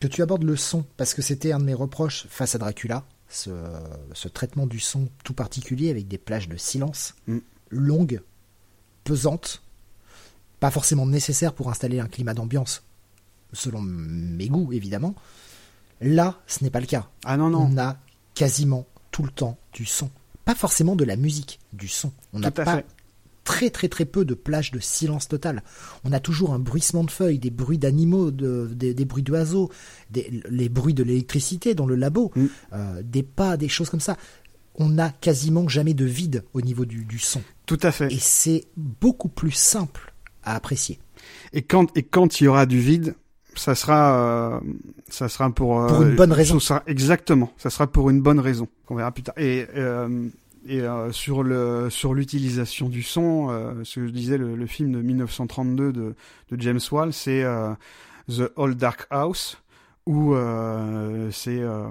[0.00, 3.04] que tu abordes le son parce que c'était un de mes reproches face à Dracula,
[3.28, 3.50] ce,
[4.14, 7.38] ce traitement du son tout particulier avec des plages de silence Mm.
[7.68, 8.20] longues,
[9.04, 9.62] pesantes,
[10.60, 12.82] pas forcément nécessaires pour installer un climat d'ambiance,
[13.52, 15.14] selon mes goûts évidemment.
[16.00, 17.08] Là, ce n'est pas le cas.
[17.24, 17.96] Ah non, non, On a
[18.34, 20.10] quasiment tout le temps du son,
[20.44, 22.12] pas forcément de la musique, du son.
[22.32, 22.86] On n'a pas fait.
[23.44, 25.62] très très très peu de plages de silence total.
[26.04, 29.70] On a toujours un bruissement de feuilles, des bruits d'animaux, de, des, des bruits d'oiseaux,
[30.10, 32.46] des- les bruits de l'électricité dans le labo, Mm.
[32.72, 34.16] euh, des pas, des choses comme ça.
[34.76, 37.42] On n'a quasiment jamais de vide au niveau du, du son.
[37.66, 38.10] Tout à fait.
[38.12, 40.98] Et c'est beaucoup plus simple à apprécier.
[41.52, 43.14] Et quand et quand il y aura du vide,
[43.54, 44.16] ça sera
[44.56, 44.60] euh,
[45.08, 46.58] ça sera pour euh, Pour une bonne raison.
[46.60, 49.34] ça exactement, ça sera pour une bonne raison qu'on verra plus tard.
[49.38, 50.28] Et euh,
[50.66, 54.66] Et euh, sur le sur l'utilisation du son, euh, ce que je disais, le, le
[54.66, 56.14] film de 1932 de,
[56.50, 57.72] de James Wall, c'est euh,
[58.28, 59.58] The Old Dark House,
[60.06, 61.86] où euh, c'est euh,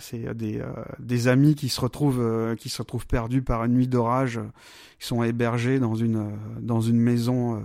[0.00, 0.66] c'est des euh,
[1.00, 4.40] des amis qui se retrouvent euh, qui se retrouvent perdus par une nuit d'orage,
[4.98, 7.60] qui sont hébergés dans une euh, dans une maison euh,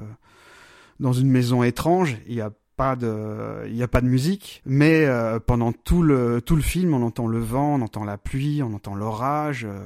[1.00, 2.18] dans une maison étrange.
[2.28, 6.02] Il y a pas de il y a pas de musique, mais euh, pendant tout
[6.02, 9.66] le tout le film, on entend le vent, on entend la pluie, on entend l'orage.
[9.66, 9.86] euh,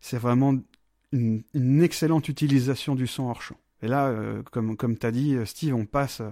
[0.00, 0.54] c'est vraiment
[1.10, 3.56] une, excellente utilisation du son hors champ.
[3.82, 6.22] Et là, euh, comme comme t'as dit, Steve, on passe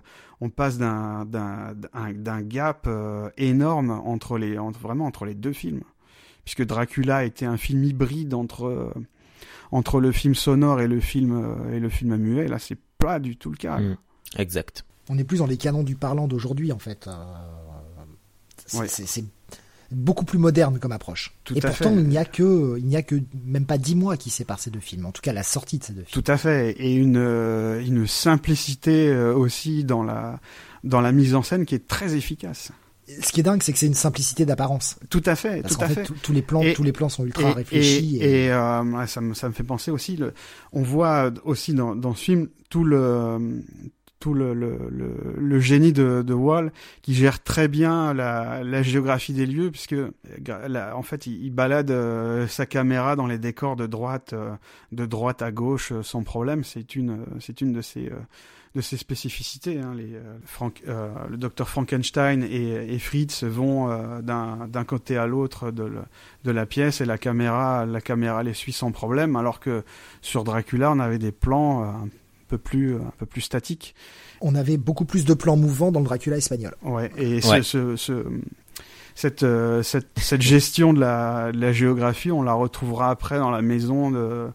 [0.41, 2.89] on passe d'un d'un d'un- gap
[3.37, 5.83] énorme entre les entre, vraiment entre les deux films,
[6.45, 8.95] puisque Dracula était un film hybride entre
[9.73, 11.33] entre le film sonore et le film
[11.73, 12.47] et le film muet.
[12.47, 13.81] Là, c'est pas du tout le cas.
[13.81, 13.97] Mm.
[14.37, 14.85] Exact.
[15.09, 17.07] On est plus dans les canons du parlant d'aujourd'hui, en fait.
[17.09, 17.13] Euh,
[18.67, 18.79] c'est
[19.23, 19.27] Ouais.
[19.91, 21.35] beaucoup plus moderne comme approche.
[21.45, 22.01] Tout Et pourtant, fait.
[22.01, 23.15] il n'y a que, il n'y a que
[23.47, 25.07] même pas dix mois qui séparent ces deux films.
[25.07, 26.23] En tout cas, la sortie de ces deux films.
[26.23, 30.39] Tout à fait, et une euh, une simplicité euh, aussi dans la
[30.85, 32.71] dans la mise en scène qui est très efficace.
[33.23, 34.97] Ce qui est dingue, c'est que c'est une simplicité d'apparence.
[35.09, 36.03] Tout à fait, Parce tout à fait, fait.
[36.05, 38.19] tous- tous les plans, Et- tous les plans sont ultra et, réfléchis.
[38.19, 40.35] et, et, euh, ça, me, ça me fait penser aussi, le,
[40.75, 43.63] on voit aussi dans, dans ce film tout le
[44.21, 46.73] tout le, le, le, le génie de, de Wall
[47.03, 49.95] qui gère très bien la, la géographie des lieux puisque
[50.69, 54.51] la- en fait il, il balade euh, sa caméra dans les décors de droite euh,
[54.93, 56.65] de droite à gauche euh, sans problème.
[56.65, 58.17] C'est une euh, c'est une de ses euh,
[58.75, 63.91] de ses spécificités hein, les euh, Frank, euh, le docteur Frankenstein et, et Fritz vont
[63.91, 65.91] euh, d'un d'un côté à l'autre de,
[66.45, 69.85] de la pièce et la caméra la caméra les suit sans problème alors que
[70.21, 71.87] sur Dracula on avait des plans euh,
[72.49, 73.95] peu plus un peu plus statiques
[74.41, 76.75] On avait beaucoup plus de plans mouvants dans le Dracula espagnol.
[76.83, 77.63] ouais et Ouais.
[77.63, 78.27] Ce, ce, ce-
[79.15, 83.51] cette, euh, cette cette gestion de la, de la géographie on la retrouvera après dans
[83.51, 84.49] la maison de,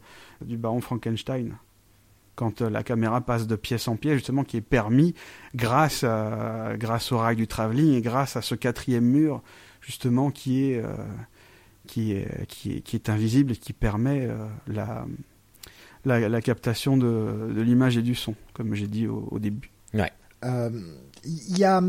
[0.45, 1.55] du baron Frankenstein
[2.35, 5.13] quand euh, la caméra passe de pièce en pièce justement qui est permis
[5.53, 9.41] grâce à, grâce au rail du travelling et grâce à ce quatrième mur
[9.81, 10.93] justement qui est euh,
[11.85, 14.37] qui est qui est qui est invisible et qui permet euh,
[14.67, 15.05] la,
[16.05, 19.69] la la captation de, de l'image et du son comme j'ai dit au, au début
[20.43, 20.69] Euh,
[21.25, 21.81] Il y a,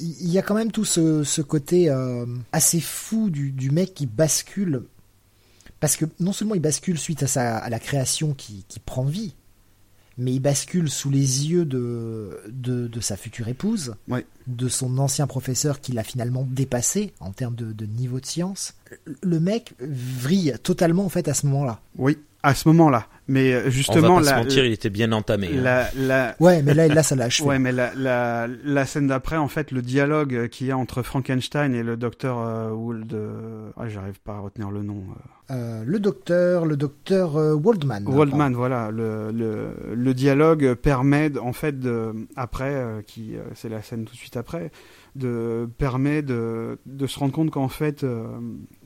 [0.00, 3.94] il y a quand même tout ce, ce côté euh, assez fou du, du mec
[3.94, 4.82] qui bascule.
[5.80, 9.04] Parce que non seulement il bascule suite à, sa, à la création qui, qui prend
[9.04, 9.34] vie,
[10.18, 14.24] mais il bascule sous les yeux de, de, de sa future épouse, Ouais.
[14.46, 18.74] de son ancien professeur qui l'a finalement dépassé en termes de, de niveau de science.
[19.22, 21.80] Le mec vrille totalement en fait à ce moment-là.
[21.96, 24.90] oui à ce moment-là mais euh, On justement va pas la, se mentir, il était
[24.90, 25.48] bien entamé.
[25.56, 25.88] hein.
[25.96, 27.48] la, Ouais, mais là, là ça l'a achevé.
[27.52, 30.76] Ouais, mais la, la, la scène d'après, en fait, le dialogue euh, qu'il y a
[30.76, 35.02] entre Frankenstein et le docteur euh, Wold, euh, ah, j'arrive pas à retenir le nom.
[35.50, 38.06] Euh, le docteur, le docteur euh, Waldman.
[38.06, 43.40] Euh, Waldman, voilà, le, le, le dialogue permet, en fait, de, après, euh, qui, euh,
[43.54, 44.70] c'est la scène tout de suite après,
[45.16, 48.24] de permet de, de se rendre compte qu'en fait, euh,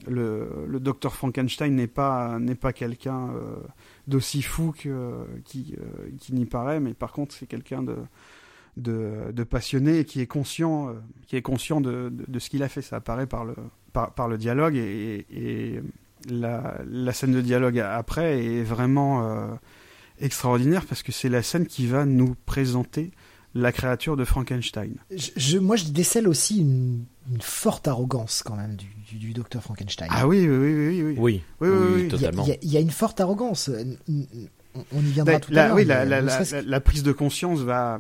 [0.09, 3.57] le, le docteur Frankenstein n'est pas n'est pas quelqu'un euh,
[4.07, 7.97] d'aussi fou que qui euh, qui n'y paraît, mais par contre, c'est quelqu'un de
[8.77, 10.93] de, passionné et qui est conscient, euh,
[11.27, 12.83] qui est conscient de, de, ce qu'il a fait.
[12.83, 13.55] Ça apparaît par le,
[13.93, 15.81] par, par le dialogue et,
[16.29, 19.55] la, scène de dialogue après est vraiment euh,
[20.21, 23.13] extraordinaire parce que c'est la scène qui va nous présenter
[23.57, 24.95] la créature de Frankenstein.
[25.11, 29.33] Je, je- moi, je décèle aussi une, une forte arrogance quand même du, du, du
[29.33, 30.09] docteur Frankenstein.
[30.11, 31.15] Ah oui, oui, oui, oui.
[31.19, 31.43] oui.
[31.61, 32.45] Oui, Oui, totalement.
[32.45, 33.71] il y a- il y a une forte arrogance.
[34.05, 35.77] On on y viendra La- tout à la- l'heure.
[35.77, 37.99] oui, la, la, ne prise de conscience va,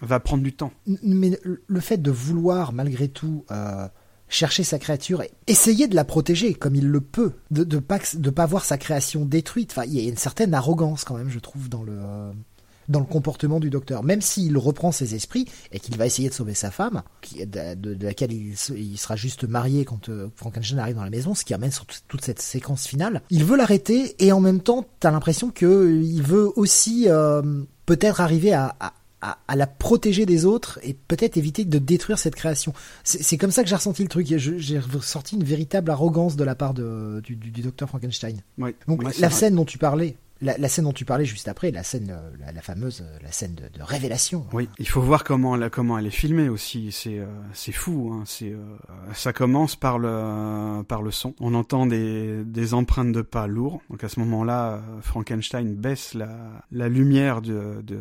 [0.00, 0.72] va prendre du temps.
[1.02, 3.88] Mais le fait de vouloir, malgré tout, euh,
[4.28, 7.98] chercher sa créature, et essayer de la protéger comme il le peut, de de pas
[7.98, 9.72] que- de pas voir sa création détruite.
[9.72, 12.32] Enfin, il y a une certaine arrogance quand même, je trouve, dans le euh,
[12.88, 14.02] dans le comportement du docteur.
[14.02, 17.74] Même s'il reprend ses esprits et qu'il va essayer de sauver sa femme, qui, de,
[17.74, 21.10] de- de laquelle il, se- il sera juste marié quand euh, Frankenstein arrive dans la
[21.10, 23.22] maison, ce qui amène sur toute- cette séquence finale.
[23.30, 27.42] Il veut l'arrêter et en même temps, t'as l'impression que euh, veut aussi euh,
[27.86, 28.92] peut-être arriver à, à
[29.24, 32.74] à, à la protéger des autres et peut-être éviter de détruire cette création.
[33.04, 34.26] C'est comme ça que j'ai ressenti le truc.
[34.36, 38.40] J'ai ressenti une véritable arrogance de la part de, du, du, du docteur Frankenstein.
[38.58, 39.30] Donc Ouais, la vrai.
[39.30, 42.60] scène dont tu parlais, la, scène dont tu parlais juste après, la scène, euh, la,
[42.60, 44.46] fameuse, euh, la scène de, révélation.
[44.52, 46.90] Oui, il faut voir comment comment elle est filmée aussi.
[46.92, 48.10] C'est euh, c'est fou.
[48.12, 48.24] Hein.
[48.26, 48.54] C'est
[49.14, 51.34] ça commence par le par le son.
[51.40, 53.80] On entend des des empreintes de pas lourds.
[53.90, 58.00] Donc à ce moment-là, Frankenstein baisse la la lumière de de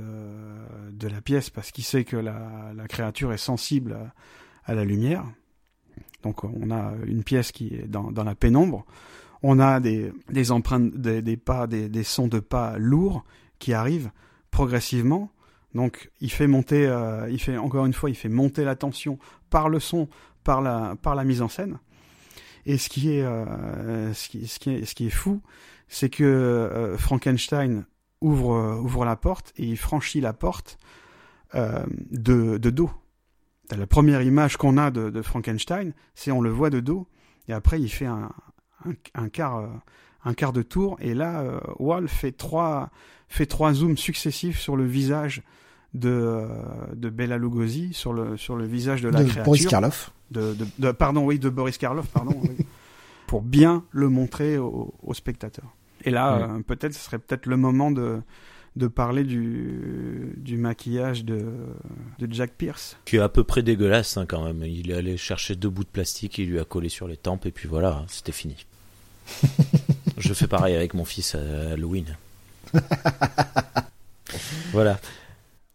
[0.92, 4.84] de la pièce parce qu'il sait que la la créature est sensible à, à la
[4.84, 5.26] lumière.
[6.24, 8.86] Donc on a une pièce qui est dans dans la pénombre.
[9.44, 13.24] On a des, empreintes, des, pas, des, sons de pas lourds
[13.60, 14.12] qui arrivent
[14.52, 15.32] progressivement.
[15.74, 19.18] Donc, il fait monter, euh, il fait encore une fois, il fait monter la tension
[19.50, 20.10] par le son,
[20.44, 21.80] par la, mise en scène.
[22.66, 24.14] Et ce qui est, euh,
[25.10, 25.42] fou,
[25.88, 27.86] c'est que euh, Frankenstein
[28.22, 30.78] ouvre, la porte et il franchit la porte
[31.54, 32.92] de, de dos.
[33.76, 37.08] La première image qu'on a de, de Frankenstein, c'est on le voit de dos,
[37.48, 38.32] et après il fait un,
[38.86, 39.68] un, un quart, euh,
[40.26, 42.90] un quart de tour, et là, euh, Wall fait trois,
[43.28, 45.42] fait trois zooms successifs sur le visage
[45.94, 46.48] de,
[46.96, 49.44] de Bela Lugosi, sur le, sur le visage de la de créature.
[49.44, 50.12] Boris Karloff.
[50.32, 52.66] De, de- de- pardon, oui, de Boris Karloff, pardon, oui.
[53.28, 55.66] pour bien le montrer au, au spectateur.
[56.04, 56.44] Et là, Ouais.
[56.44, 58.22] euh, peut-être, ce serait peut-être le moment de,
[58.78, 61.46] de parler du, du maquillage de,
[62.20, 62.98] de Jack Pierce.
[63.06, 64.64] Qui est à peu près dégueulasse hein, quand même.
[64.64, 67.46] Il est allé chercher deux bouts de plastique, il lui a collé sur les tempes
[67.46, 68.66] et puis voilà, hein, c'était fini.
[70.18, 72.18] Je fais pareil avec mon fils à Halloween.
[74.72, 75.00] voilà.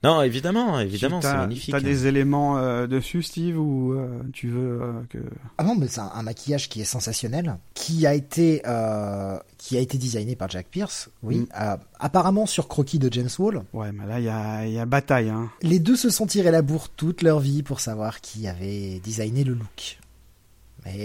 [0.05, 1.73] Non, évidemment, évidemment, c'est magnifique.
[1.73, 5.18] T'as des éléments euh, dessus, Steve, ou euh, tu veux euh, que...
[5.59, 9.77] Ah non, mais c'est un, un maquillage qui est sensationnel, qui a été euh, qui
[9.77, 11.47] a été designé par Jack Pierce, oui, Mm.
[11.60, 13.62] euh, apparemment sur croquis de James Wall.
[13.73, 15.51] Ouais, mais là, il y a, il y a bataille, hein.
[15.62, 19.43] Les deux se sont tirés la bourre toute leur vie pour savoir qui avait designé
[19.43, 19.98] le look.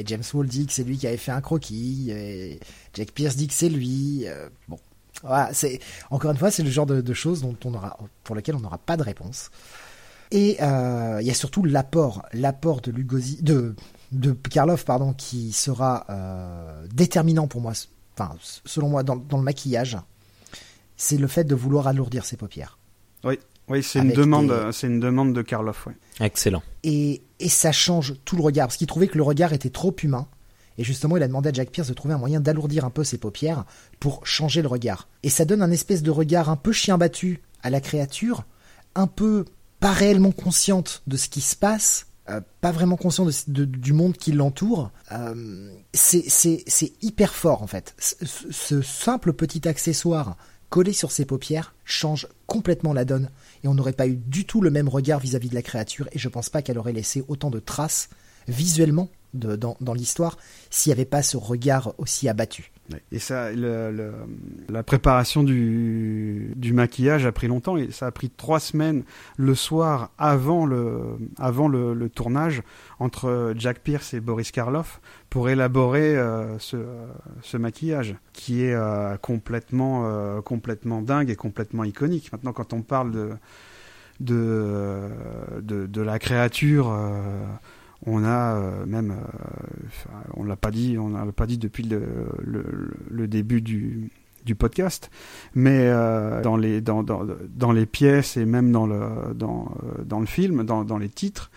[0.06, 2.60] James Wall dit que c'est lui qui avait fait un croquis, et
[2.94, 4.24] Jack Pierce dit que c'est lui.
[4.28, 4.78] euh, bon,
[5.24, 5.80] voilà, c'est
[6.10, 8.78] encore une fois, c'est le genre de, choses dont on aura, pour lequel on n'aura
[8.78, 9.52] pas de réponse.
[10.32, 13.76] Et euh, il y a surtout l'apport, l'apport de Lugosi, de
[14.12, 17.74] de Karloff, pardon, qui sera euh, déterminant pour moi,
[18.18, 18.36] enfin
[18.66, 19.98] selon moi dans, dans le maquillage,
[20.98, 22.78] c'est le fait de vouloir alourdir ses paupières.
[23.24, 23.40] Oui,
[23.82, 25.94] c'est une demande, des- c'est une demande de Karloff, ouais.
[26.20, 26.62] Excellent.
[26.84, 29.96] et, et ça change tout le regard parce qu'il trouvait que le regard était trop
[30.04, 30.28] humain
[30.78, 33.04] et justement il a demandé à Jack Pierce de trouver un moyen d'alourdir un peu
[33.04, 33.66] ses paupières
[34.00, 37.42] pour changer le regard et ça donne un espèce de regard un peu chien battu
[37.64, 38.44] à la créature
[38.96, 39.46] un peu
[39.80, 43.94] pas réellement consciente de ce qui se passe euh, pas vraiment conscient de- de- du
[43.94, 50.38] monde qui l'entoure Euh, c'est c'est- c'est hyper fort en fait ce simple petit accessoire
[50.70, 53.30] collé sur ses paupières change complètement la donne
[53.64, 56.20] et on n'aurait pas eu du tout le même regard vis-à-vis de la créature et
[56.20, 58.10] je pense pas qu'elle aurait laissé autant de traces
[58.48, 60.38] visuellement dans l'histoire
[60.70, 62.71] s'il n'y avait pas ce regard aussi abattu.
[63.12, 67.78] Et ça, la préparation du, du maquillage a pris longtemps.
[67.78, 69.04] Et ça a pris trois semaines
[69.38, 72.62] le soir avant le, avant le, tournage
[73.00, 76.78] entre Jack Pierce et Boris Karloff pour élaborer euh, ce,
[77.42, 82.32] ce maquillage qui est euh, complètement, euh, complètement dingue et complètement iconique.
[82.32, 83.30] Maintenant, quand on parle de,
[84.20, 86.94] de, de la créature.
[88.06, 93.28] On a euh, même, euh, on l'a pas dit, on l'a pas dit depuis le,
[93.28, 94.10] début du,
[94.58, 95.12] podcast,
[95.54, 101.10] mais euh, dans les dans, dans, les pièces et même dans le film, dans, les
[101.10, 101.52] titres,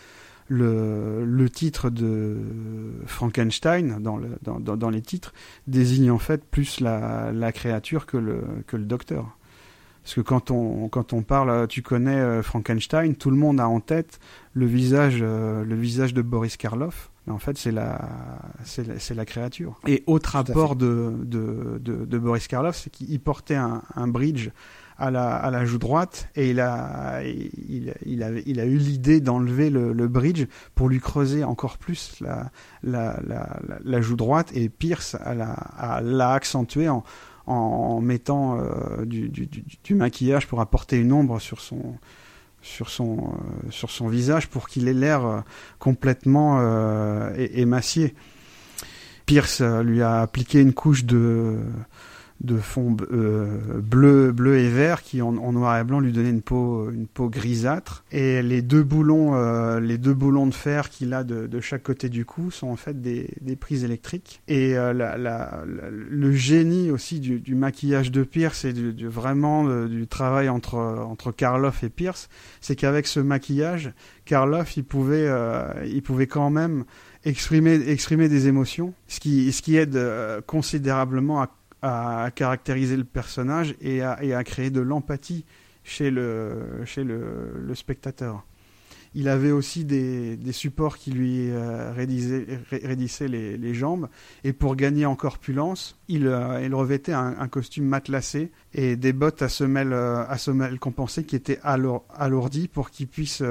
[0.49, 2.37] le, titre de
[3.07, 5.33] Frankenstein dans, le, dans les titres
[5.67, 9.37] désigne en fait plus la, la créature que le, que le docteur.
[10.05, 13.67] Parce que quand on, quand on parle, tu connais euh, Frankenstein, tout le monde a
[13.67, 14.21] en tête
[14.53, 17.11] le visage, euh, le visage de Boris Karloff.
[17.27, 17.99] Mais en fait, c'est la,
[18.65, 19.81] c'est la, créature.
[19.87, 24.07] Et autre à apport de, de, de, de Boris Karloff, c'est qu'il portait un, un
[24.07, 24.51] bridge
[24.99, 28.77] à la, à la joue droite et il a, il, il, avait, il a eu
[28.77, 30.45] l'idée d'enlever le, le bridge
[30.75, 32.51] pour lui creuser encore plus la,
[32.83, 37.05] la, la, la, joue droite et Pierce l'a, l'a accentué en,
[37.47, 41.97] en mettant euh, du, maquillage pour apporter une ombre sur son
[42.63, 43.35] sur son
[43.69, 45.41] euh, visage pour qu'il ait l'air euh,
[45.79, 46.61] complètement
[47.37, 48.15] émacié.
[49.27, 51.59] Pierce lui a appliqué une couche de
[52.41, 56.43] de fond euh, bleu, bleu et vert qui en, noir et blanc lui donnait une
[56.43, 58.05] peau, une peau grisâtre.
[58.13, 61.83] Et les deux boulons, euh, les deux boulons de fer qu'il a de, de, chaque
[61.83, 64.43] côté du cou sont en fait des, des prises électriques.
[64.49, 64.93] Et euh,
[66.11, 70.75] le génie aussi du, du, maquillage de Pierce et du, vraiment euh, du travail entre
[70.75, 72.29] entre Karloff et Pierce,
[72.61, 73.93] c'est qu'avec ce maquillage,
[74.25, 76.85] Karloff il pouvait euh, il pouvait quand même
[77.25, 81.51] exprimer exprimer des émotions, ce qui ce qui aide euh, considérablement à
[81.85, 85.45] à caractériser le personnage et à, et à créer de l'empathie
[85.83, 88.47] chez le, chez le, spectateur.
[89.15, 94.09] Il avait aussi des, des supports qui lui euh, les, jambes
[94.45, 99.43] et pour gagner en corpulence, il, euh, il revêtait un, costume matelassé et des bottes
[99.43, 103.43] à semelles, euh, à semelles compensées qui étaient alour, alourdies pour qu'il puisse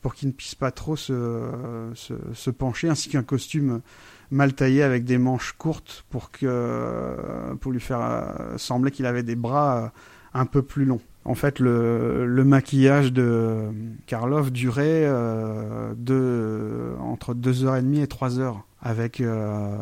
[0.00, 3.82] pour qu'il ne puisse pas trop se, se pencher, ainsi qu'un costume
[4.30, 7.16] mal taillé avec des manches courtes pour que
[7.60, 9.88] pour lui faire euh, sembler qu'il avait des bras euh,
[10.34, 11.00] un peu plus longs.
[11.24, 13.68] En fait, le, le maquillage de
[14.06, 19.76] Karloff durait euh, de, entre 2h30 et 3 heures, avec, euh,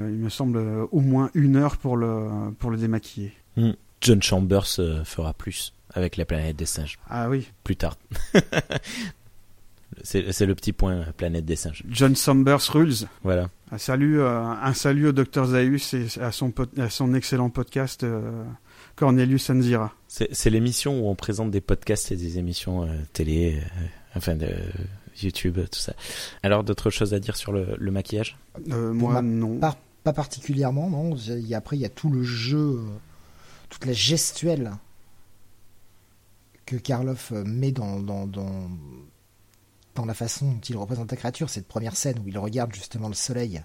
[0.00, 0.58] il me semble,
[0.90, 3.32] au moins une heure pour le, pour le démaquiller.
[4.02, 7.96] John Chambers euh, fera plus avec la planète des singes Ah oui, plus tard.
[10.02, 11.84] c'est le petit point euh, planète des singes.
[11.88, 13.06] John Chambers Rules.
[13.22, 13.48] Voilà.
[13.72, 17.48] Un salut, euh, un salut au docteur Zaius et à son, pod- à son excellent
[17.48, 18.44] podcast euh,
[18.96, 19.94] Cornelius Anzira.
[20.08, 24.48] C'est l'émission où on présente des podcasts et des émissions euh, télé, euh, enfin de
[25.22, 25.94] YouTube, tout ça.
[26.42, 28.36] Alors d'autres choses à dire sur le, le maquillage?
[28.70, 29.58] Euh, moi, ma non.
[29.58, 31.16] Pas, pas particulièrement, non.
[31.16, 32.84] Il y a- après, il y a tout le jeu, euh,
[33.70, 34.72] toute la gestuelle
[36.66, 38.68] que Karloff euh, met dans, dans, dans,
[39.94, 41.50] dans la façon dont il représente la créature.
[41.50, 43.62] Cette première scène où il regarde justement le soleil.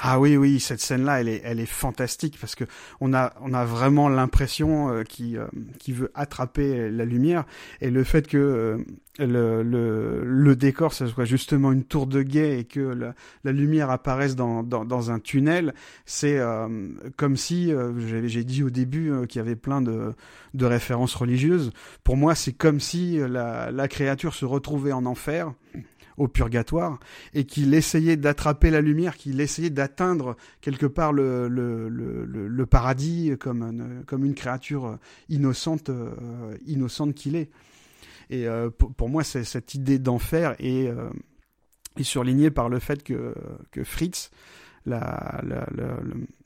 [0.00, 2.64] Ah oui, oui, cette scène-là, elle est, elle est fantastique parce que
[3.00, 5.46] on a, on a vraiment l'impression euh, qu'il euh,
[5.80, 7.44] qu'il veut attraper la lumière
[7.80, 8.78] et le fait que euh,
[9.18, 12.80] le, le, le décor, ça soit justement une tour de guet et que
[13.42, 15.74] la, lumière apparaisse dans, dans, dans un tunnel,
[16.06, 16.38] c'est
[17.16, 20.14] comme si, j'ai dit au début qu'il y avait plein de,
[20.54, 21.72] de références religieuses.
[22.04, 25.52] Pour moi, c'est comme si la, la créature se retrouvait en enfer
[26.18, 26.98] au purgatoire
[27.34, 33.32] et qu'il essayait d'attraper la lumière, qu'il essayait d'atteindre quelque part le, le, le, paradis
[33.38, 37.50] comme une, comme une créature innocente, euh, innocente qu'il est.
[38.30, 41.08] Et euh, pour, moi, cette idée d'enfer est, euh,
[41.96, 43.34] est surlignée par le fait que,
[43.70, 44.30] que Fritz,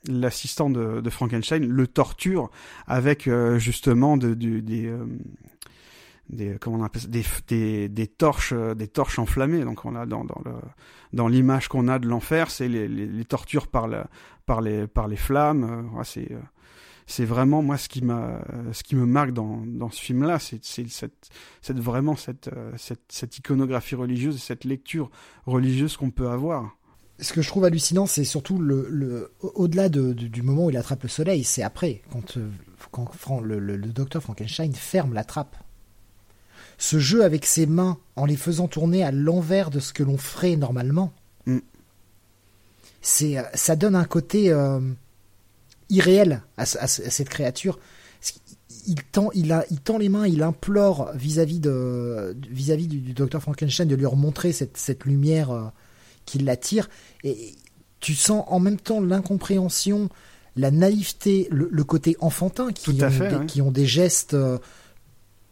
[0.07, 2.49] l'assistant de, Frankenstein, le torture
[2.87, 5.05] avec euh, justement de, des, euh,
[6.29, 9.63] des torches euh, des torches enflammées.
[9.63, 15.91] Donc on a dans l'image qu'on a de l'enfer c'est les, tortures par les flammes.
[15.95, 16.39] Euh, euh,
[17.05, 23.37] c'est vraiment moi ce qui me marque dans ce film là c'est cette vraiment cette
[23.37, 25.11] iconographie religieuse cette lecture
[25.45, 26.77] religieuse qu'on peut avoir.
[27.19, 28.55] Ce que je trouve hallucinant, c'est surtout
[29.39, 34.23] au-delà de, de- du moment où il attrape le soleil, c'est après, quand, le docteur
[34.23, 35.55] Frankenstein ferme la trappe.
[36.77, 40.17] Ce jeu avec ses mains, en les faisant tourner à l'envers de ce que l'on
[40.17, 41.11] ferait normalement,
[41.45, 41.59] Mm.
[43.01, 44.79] c'est, euh, ça donne un côté euh,
[45.89, 47.79] irréel à, ce- à ce- à cette créature.
[48.87, 53.13] Il tend, il, a, il tend les mains, il implore vis-à-vis de, vis-à-vis du, du
[53.13, 55.63] docteur Frankenstein de lui remontrer cette, cette lumière euh,
[56.25, 56.89] qui l'attire.
[57.23, 57.55] Et
[57.99, 60.09] tu sens en même temps l'incompréhension,
[60.55, 63.45] la naïveté, le, le côté enfantin qui, Tout à ont, fait, des, ouais.
[63.45, 64.57] qui ont des gestes euh,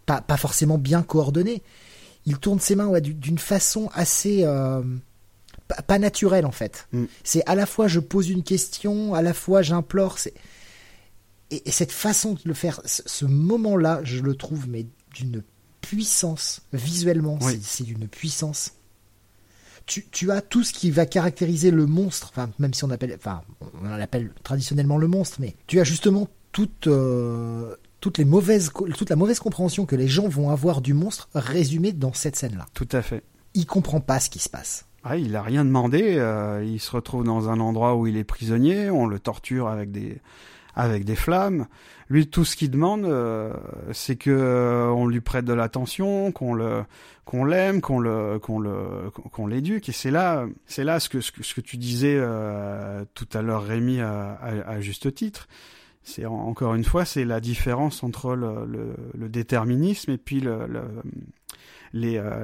[0.06, 1.62] pas, pas forcément bien coordonnés.
[2.26, 4.82] Il tourne ses mains ouais, d'une façon assez euh,
[5.68, 6.88] pas, pas naturelle en fait.
[6.92, 7.06] Mm.
[7.24, 10.20] C'est à la fois je pose une question, à la fois j'implore.
[10.20, 10.34] C'est
[11.50, 15.44] et, et cette façon de le faire, ce, ce moment-là, je le trouve mais d'une
[15.82, 17.60] puissance visuellement, Oui.
[17.62, 18.74] c'est d'une puissance
[19.86, 23.14] tu, tu as tout ce qui va caractériser le monstre, enfin, même si on appelle,
[23.18, 23.42] enfin,
[23.82, 29.10] on l'appelle traditionnellement le monstre, mais tu as justement toute, euh, toutes les mauvaises, toute
[29.10, 32.66] la mauvaise compréhension que les gens vont avoir du monstre résumée dans cette scène-là.
[32.74, 33.24] tout à fait
[33.54, 34.86] Il comprend pas ce qui se passe.
[35.04, 36.16] Ah, il a rien demandé.
[36.18, 38.90] euh, il se retrouve dans un endroit où il est prisonnier.
[38.90, 40.20] On le torture avec des
[40.76, 41.68] avec des flammes.
[42.10, 43.54] Lui, tout ce qu'il demande, euh,
[43.94, 46.84] c'est que euh, on lui prête de l'attention, qu'on le
[47.26, 49.90] qu'on l'aime, qu'on le qu'on le qu'on l'éduque.
[49.90, 53.28] Et c'est là c'est là ce que ce que, ce que tu disais euh, tout
[53.34, 55.48] à l'heure, Rémi, à, à, à juste titre.
[56.04, 60.42] C'est en- encore une fois, c'est la différence entre le, le, le déterminisme et puis
[60.46, 60.68] euh,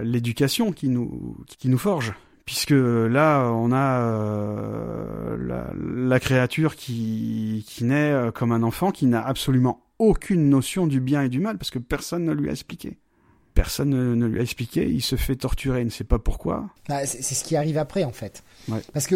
[0.04, 2.14] l'éducation qui nous qui nous forge
[2.46, 8.92] puisque là on a euh, la, la créature qui qui naît euh, comme un enfant
[8.92, 12.50] qui n'a absolument aucune notion du bien et du mal parce que personne ne lui
[12.50, 12.98] a expliqué
[13.54, 16.70] personne ne, ne lui a expliqué il se fait torturer il ne sait pas pourquoi
[16.88, 18.44] Bah, c'est ce qui arrive après, en fait.
[18.70, 18.82] Ouais.
[18.94, 19.16] Parce que,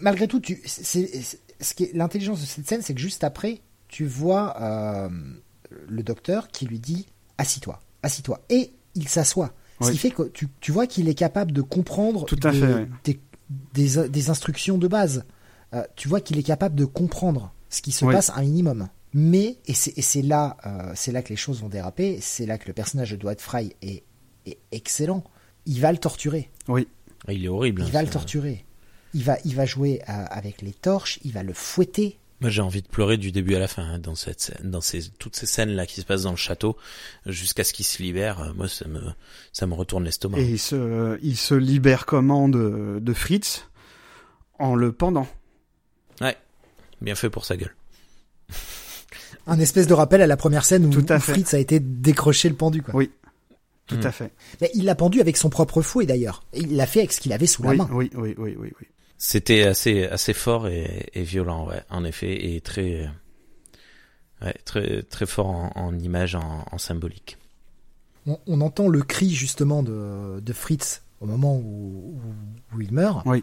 [0.00, 0.60] malgré tout, tu,
[1.60, 5.08] ce qui est l'intelligence de cette scène, c'est que juste après, tu vois euh,
[5.88, 7.06] le docteur qui lui dit
[7.38, 9.52] assis-toi, assis-toi, et il s'assoit.
[9.80, 12.60] Ce qui fait que tu, tu vois qu'il est capable de comprendre Tout à des,
[12.60, 13.20] fait, des,
[13.74, 15.24] des- des instructions de base.
[15.72, 18.12] Euh, tu vois qu'il est capable de comprendre ce qui se Oui.
[18.12, 18.88] passe un minimum.
[19.14, 22.18] Mais et c'est et c'est là, euh, c'est là que les choses vont déraper.
[22.20, 24.02] C'est là que le personnage de Dwight Fry est,
[24.46, 25.22] est excellent.
[25.64, 26.50] Il va le torturer.
[26.66, 26.88] oui
[27.28, 27.82] Il est horrible.
[27.82, 28.64] Il hein, va le torturer.
[29.14, 32.18] Il va, il va jouer euh, avec les torches, il va le fouetter.
[32.40, 34.80] Moi, j'ai envie de pleurer du début à la fin hein, dans cette scène, dans
[34.80, 36.76] ces toutes ces scènes là qui se passent dans le château
[37.26, 38.40] jusqu'à ce qu'il se libère.
[38.40, 39.00] euh, Moi, ça me
[39.52, 40.38] ça me retourne l'estomac.
[40.38, 43.64] et il se il se libère comment de, de Fritz?
[44.60, 45.26] En le pendant
[46.20, 46.36] Ouais,
[47.00, 47.74] bien fait pour sa gueule.
[49.46, 51.32] Un espèce de rappel à la première scène où, Tout à où fait.
[51.32, 52.82] Fritz a été décroché le pendu.
[52.82, 52.94] Quoi.
[52.94, 53.10] Oui.
[53.86, 54.06] Tout Mm.
[54.06, 54.32] à fait.
[54.60, 56.42] Mais il l'a pendu avec son propre fouet d'ailleurs.
[56.52, 57.88] Il l'a fait avec ce qu'il avait sous la Oui, main.
[57.92, 58.86] oui, oui, oui, oui, oui.
[59.20, 63.10] C'était assez assez fort et, et violent, ouais, en effet, et très
[64.42, 67.36] ouais, très très fort en, en image, en, en symbolique.
[68.26, 72.92] On, on entend le cri justement de, de Fritz au moment où, où, où il
[72.92, 73.26] meurt.
[73.26, 73.42] Oui.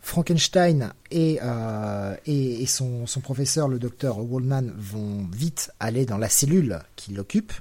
[0.00, 6.18] Frankenstein et, euh, et, et son, son professeur, le docteur Wallman, vont vite aller dans
[6.18, 7.52] la cellule qui l'occupe,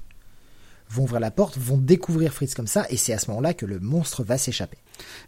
[0.92, 3.66] vont ouvrir la porte, vont découvrir Fritz comme ça, et c'est à ce moment-là que
[3.66, 4.78] le monstre va s'échapper.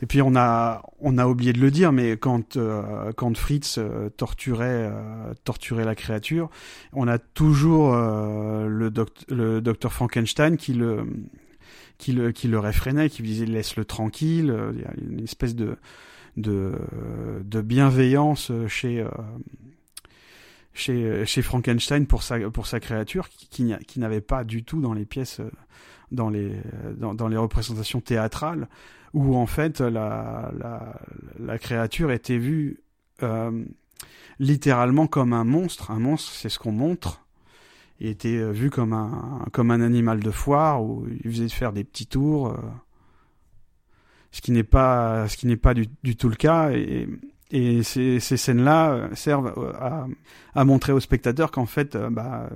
[0.02, 3.78] Et puis on a on a oublié de le dire, mais quand euh, quand Fritz
[3.78, 6.50] euh, torturait euh, torturait la créature,
[6.92, 11.06] on a toujours le, doct le docteur Frankenstein qui le
[11.98, 14.54] qui le qui le réfrénait, qui disait laisse-le tranquille.
[14.74, 15.78] Il y a une espèce de
[16.36, 19.06] de bienveillance chez
[20.74, 24.94] chez chez Frankenstein pour sa pour sa créature qui qui, n'avait pas du tout dans
[24.94, 25.52] les pièces euh,
[26.12, 26.56] dans les
[26.98, 28.68] dans, dans les représentations théâtrales
[29.14, 31.00] où en fait la, la,
[31.40, 32.84] la créature était vue
[33.22, 33.64] euh,
[34.40, 35.92] littéralement comme un monstre.
[35.92, 37.26] Un monstre, c'est ce qu'on montre.
[38.00, 41.74] Il était euh, vu comme un, comme un animal de foire où il faisait faire
[41.74, 42.48] des petits tours.
[42.48, 42.58] euh,
[44.32, 46.72] ce qui n'est pas, ce qui n'est pas du, du tout le cas.
[46.72, 47.08] Et,
[47.54, 50.08] et ces, ces scènes-là euh, servent euh, à,
[50.56, 52.50] à montrer aux spectateurs qu'en fait, euh, bah,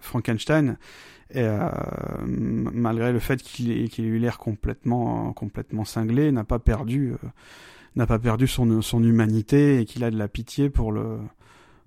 [0.00, 0.78] Frankenstein
[1.34, 7.12] malgré le fait qu'il ait, qu'il ait eu l'air complètement, complètement cinglé, n'a pas perdu,
[7.96, 11.18] n'a pas perdu son, son humanité et qu'il a de la pitié pour le,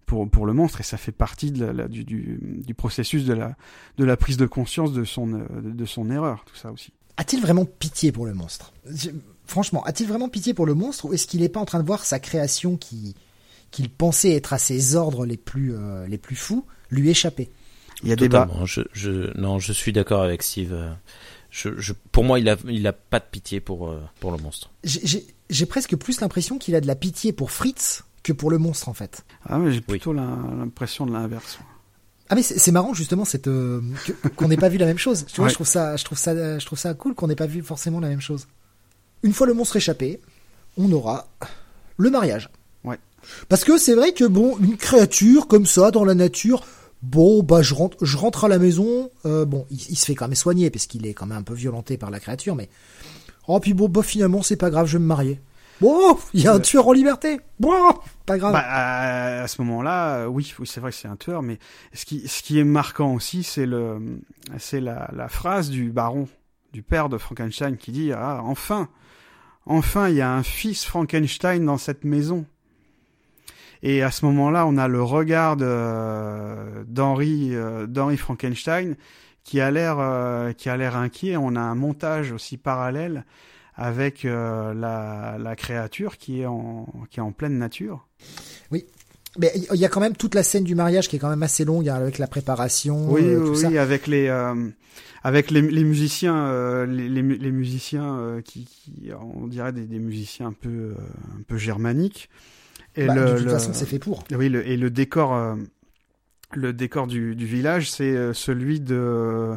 [0.06, 0.82] pour, pour le monstre.
[0.82, 3.56] Et ça fait partie de la, du, du, du processus de la,
[3.98, 6.94] de la prise de conscience de son, de son erreur, tout ça aussi.
[7.18, 8.72] A-t-il vraiment pitié pour le monstre?
[9.46, 11.86] Franchement, a-t-il vraiment pitié pour le monstre ou est-ce qu'il n'est pas en train de
[11.86, 13.16] voir sa création qui
[13.72, 17.50] qu'il pensait être à ses ordres les plus euh, les plus fous lui échapper?
[18.04, 18.46] Il y a débat.
[18.46, 18.66] Totalement.
[18.66, 20.74] Je, je, non, je suis d'accord avec Steve.
[21.52, 24.38] Je, je, pour moi, il a, il a pas de pitié pour, euh, pour le
[24.38, 24.72] monstre.
[24.84, 25.26] J'ai-
[25.66, 28.94] presque plus l'impression qu'il a de la pitié pour Fritz que pour le monstre en
[28.94, 29.26] fait.
[29.46, 31.60] Ah, mais j'ai plutôt l'im- l'impression de l'inverse.
[32.32, 33.82] Ah mais c'est marrant justement cette euh,
[34.38, 35.26] qu'on n'ait pas vu la même chose.
[35.28, 35.50] Tu vois, Ouais.
[35.50, 38.00] je trouve ça, je trouve ça, je trouve ça cool qu'on n'ait pas vu forcément
[38.00, 38.48] la même chose.
[39.22, 40.22] Une fois le monstre échappé,
[40.78, 41.28] on aura
[41.98, 42.50] le mariage.
[42.86, 42.98] Ouais.
[43.50, 46.64] Parce que c'est vrai que bon, une créature comme ça dans la nature,
[47.04, 49.12] bon bah je rentre, je rentre à la maison.
[49.26, 51.44] euh, bon, il, il se fait quand même soigner parce qu'il est quand même un
[51.44, 52.70] peu violenté par la créature, mais
[53.50, 55.40] oh puis bon bah finalement c'est pas grave, je vais me marier.
[55.82, 57.42] Bon, il y a un tueur en liberté.
[57.60, 57.74] Bon,
[58.28, 58.54] pas grave.
[58.54, 61.58] Bah, à, à ce moment-là, euh, oui, oui, c'est vrai que c'est un tueur, mais
[61.94, 63.98] ce qui, ce qui est marquant aussi, c'est le,
[64.60, 66.28] c'est la, la phrase du baron,
[66.72, 68.90] du père de Frankenstein, qui dit ah enfin,
[69.66, 72.46] enfin, il y a un fils Frankenstein dans cette maison.
[73.84, 78.96] Et à ce moment-là, on a le regard de- d'Henri, euh, d'Henri Frankenstein,
[79.44, 81.36] qui a l'air, euh, qui a l'air inquiet.
[81.38, 83.26] On a un montage aussi parallèle
[83.76, 88.08] avec euh, la, la créature qui est en, qui est en pleine nature.
[88.72, 88.86] Mais
[89.42, 91.64] il y a quand même toute la scène du mariage qui est quand même assez
[91.64, 93.70] longue hein, avec la préparation, Oui, euh, tout oui, ça.
[93.70, 94.70] oui, avec les euh,
[95.24, 99.86] avec les, les musiciens, euh, les, les, mu- les musiciens qui, qui, on dirait des,
[99.86, 100.96] des musiciens un peu
[101.38, 102.30] un peu germaniques.
[102.98, 104.26] Et Bah, le, de toute le- façon, c'est fait pour.
[104.36, 105.56] oui, le, et le décor,
[106.54, 109.54] le décor du, du village, c'est celui de,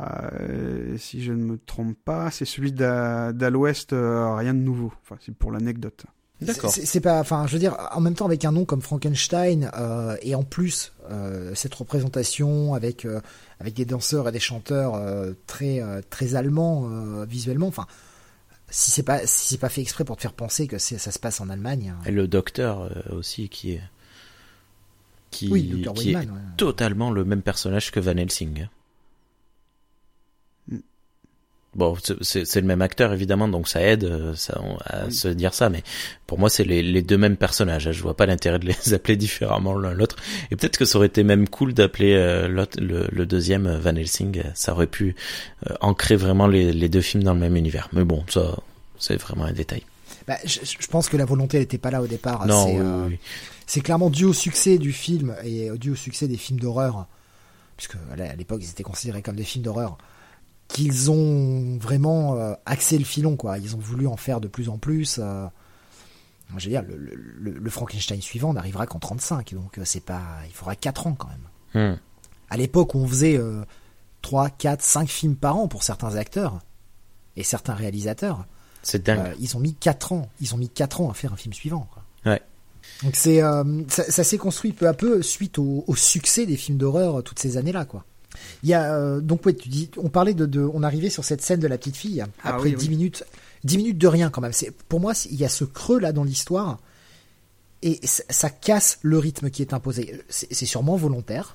[0.00, 4.92] euh, si je ne me trompe pas, c'est celui d'à l'ouest, euh, rien de nouveau.
[5.02, 6.04] Enfin, c'est pour l'anecdote.
[6.42, 6.70] D'accord.
[6.70, 10.16] C'est pas, enfin, je veux dire, en même temps avec un nom comme Frankenstein euh,
[10.20, 13.22] et en plus euh, cette représentation avec euh,
[13.58, 17.68] avec des danseurs et des chanteurs euh, très euh, très allemands euh, visuellement.
[17.68, 17.86] Enfin,
[18.68, 21.18] si c'est pas si c'est pas fait exprès pour te faire penser que ça se
[21.18, 21.94] passe en Allemagne.
[21.96, 22.02] hein.
[22.04, 23.82] Et le docteur euh, aussi, qui est,
[25.30, 26.26] qui, Oui, est ouais.
[26.58, 28.64] totalement le même personnage que Van Helsing.
[28.64, 28.68] hein.
[30.68, 30.78] Mm.
[31.76, 35.12] Bon, c'est- le même acteur évidemment, donc ça aide euh, ça, à Oui.
[35.12, 35.82] se dire ça, mais
[36.26, 37.86] pour moi c'est les, les deux mêmes personnages.
[37.86, 37.92] hein.
[37.92, 40.16] Je vois pas l'intérêt de les appeler différemment l'un l'autre.
[40.50, 43.94] Et peut-être que ça aurait été même cool d'appeler euh, le, le deuxième euh, Van
[43.94, 44.42] Helsing.
[44.54, 45.14] Ça aurait pu
[45.70, 47.88] euh, ancrer vraiment les, les deux films dans le même univers.
[47.92, 48.56] Mais bon, ça
[48.98, 49.82] c'est vraiment un détail.
[50.26, 52.46] Bah, je, je pense que la volonté elle était pas là au départ.
[52.46, 53.18] non, C'est, oui, euh, oui, oui.
[53.66, 57.06] c'est clairement dû au succès du film et dû au succès des films d'horreur,
[57.76, 59.98] puisque à l'époque ils étaient considérés comme des films d'horreur,
[60.68, 63.58] qu'ils ont vraiment euh, axé le filon, quoi.
[63.58, 65.18] Ils ont voulu en faire de plus en plus.
[65.22, 65.46] euh.
[66.58, 70.00] je veux dire, le, le- le- le Frankenstein suivant n'arrivera qu'en 35, donc euh, c'est
[70.04, 71.92] pas, il faudra 4 ans quand même.
[71.94, 71.98] Hmm.
[72.50, 73.64] À l'époque où on faisait euh,
[74.22, 76.60] 3, 4, 5 films par an pour certains acteurs
[77.36, 78.46] et certains réalisateurs,
[78.82, 79.34] C'est dingue.
[79.40, 80.28] ils ont mis 4 ans.
[80.40, 81.88] Ils ont mis 4 ans à faire un film suivant.
[81.92, 82.02] quoi.
[83.02, 86.78] Donc c'est ça, ça s'est construit peu à peu suite au, au succès des films
[86.78, 88.04] d'horreur toutes ces années-là, quoi.
[88.62, 91.24] Il y a euh, donc ouais, tu dis, on parlait de, de, on arrivait sur
[91.24, 92.90] cette scène de la petite fille Ah après oui, 10 oui.
[92.96, 93.24] minutes,
[93.64, 94.52] 10 minutes de rien quand même.
[94.52, 96.78] C'est pour moi, c'est- il y a ce creux là dans l'histoire
[97.82, 100.20] et ça, casse le rythme qui est imposé.
[100.28, 101.54] C'est c'est sûrement volontaire,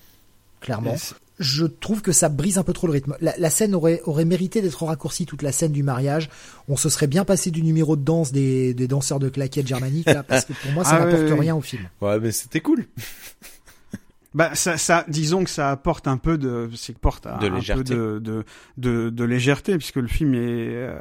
[0.61, 0.91] clairement.
[0.91, 1.15] Yes.
[1.39, 3.15] Je trouve que ça brise un peu trop le rythme.
[3.19, 6.29] La, la scène aurait, aurait mérité d'être raccourcie, toute la scène du mariage.
[6.67, 10.05] On se serait bien passé du numéro de danse des, des danseurs de claquettes germaniques,
[10.05, 11.89] là, parce que pour moi, ça Ah, n'apporte rien au film.
[11.99, 12.85] Ouais, mais c'était cool.
[14.33, 17.49] Bah ça, ça, disons que ça apporte un peu de, c'est porte De un peu
[17.55, 17.93] légèreté.
[17.93, 18.45] de, de,
[18.77, 20.97] de, de légèreté puisque le film est euh,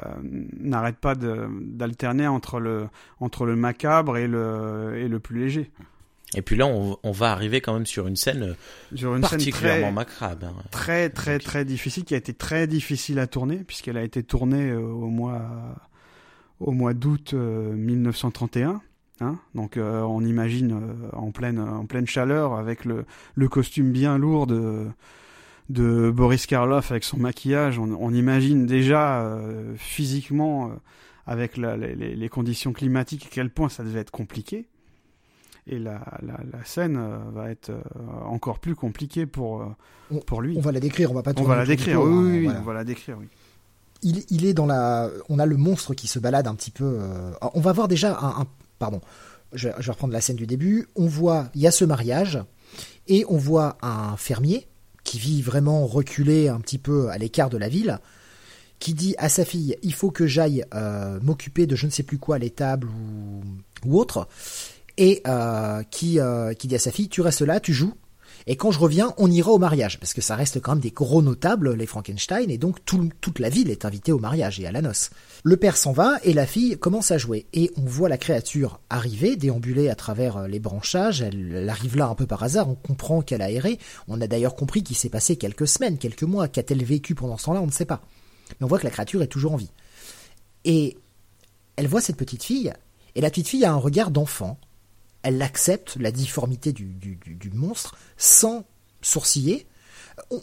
[0.59, 2.87] n'arrête pas d'alterner entre le
[3.21, 5.71] entre le macabre et le et le plus léger.
[6.35, 8.55] Et puis là, on, on va arriver quand même sur une scène
[8.95, 10.47] Sur une scène particulièrement très macabre.
[10.59, 10.63] hein.
[10.71, 14.69] très très très difficile qui a été très difficile à tourner puisqu'elle a été tournée
[14.71, 15.41] euh, au mois
[16.59, 18.81] au mois d'août euh, 1931
[19.21, 19.37] hein.
[19.55, 24.17] donc euh, on imagine euh, en pleine en pleine chaleur avec le le costume bien
[24.17, 24.87] lourd de
[25.69, 30.71] de Boris Karloff avec son maquillage on, on imagine déjà euh, physiquement
[31.27, 34.67] avec la- les, conditions climatiques à quel point ça devait être compliqué
[35.67, 36.99] et la, la, la scène
[37.33, 37.71] va être
[38.25, 39.63] encore plus compliquée pour,
[40.09, 40.55] On- pour lui.
[40.57, 42.43] On va la décrire, on va pas On va la décrire, oui, hein, oui, oui,
[42.45, 42.59] voilà.
[42.59, 43.27] on va la décrire, oui.
[44.01, 45.09] il, il est dans la.
[45.29, 46.97] On a le monstre qui se balade un petit peu.
[46.99, 48.41] euh, On va voir déjà un.
[48.41, 48.47] un-
[48.81, 48.99] pardon,
[49.53, 50.87] je, vais reprendre la scène du début.
[50.95, 52.39] On voit, il y a ce mariage
[53.07, 54.67] et on voit un fermier
[55.03, 57.99] qui vit vraiment reculé un petit peu à l'écart de la ville,
[58.79, 62.03] qui dit à sa fille il faut que j'aille euh, m'occuper de je ne sais
[62.03, 63.41] plus quoi, l'étable ou,
[63.85, 64.27] ou autre,
[64.97, 65.83] et euh,
[66.17, 67.93] euh, qui dit à sa fille tu restes là, tu joues.
[68.47, 70.91] Et quand je reviens, on ira au mariage, parce que ça reste quand même des
[70.91, 74.65] gros notables, les Frankenstein, et donc tout- toute la ville est invitée au mariage et
[74.67, 75.09] à la noce.
[75.43, 78.79] Le père s'en va et la fille commence à jouer, et on voit la créature
[78.89, 82.69] arriver, déambuler à travers euh, les branchages, elle, elle arrive là un peu par hasard,
[82.69, 86.23] on comprend qu'elle a erré, on a d'ailleurs compris qu'il s'est passé quelques semaines, quelques
[86.23, 88.01] mois, qu'a-t-elle vécu pendant ce temps-là, on ne sait pas.
[88.59, 89.71] Mais on voit que la créature est toujours en vie.
[90.65, 90.97] Et
[91.75, 92.73] elle voit cette petite fille,
[93.15, 94.57] et la petite fille a un regard d'enfant,
[95.23, 98.65] elle accepte la difformité du, monstre sans
[99.01, 99.67] sourciller.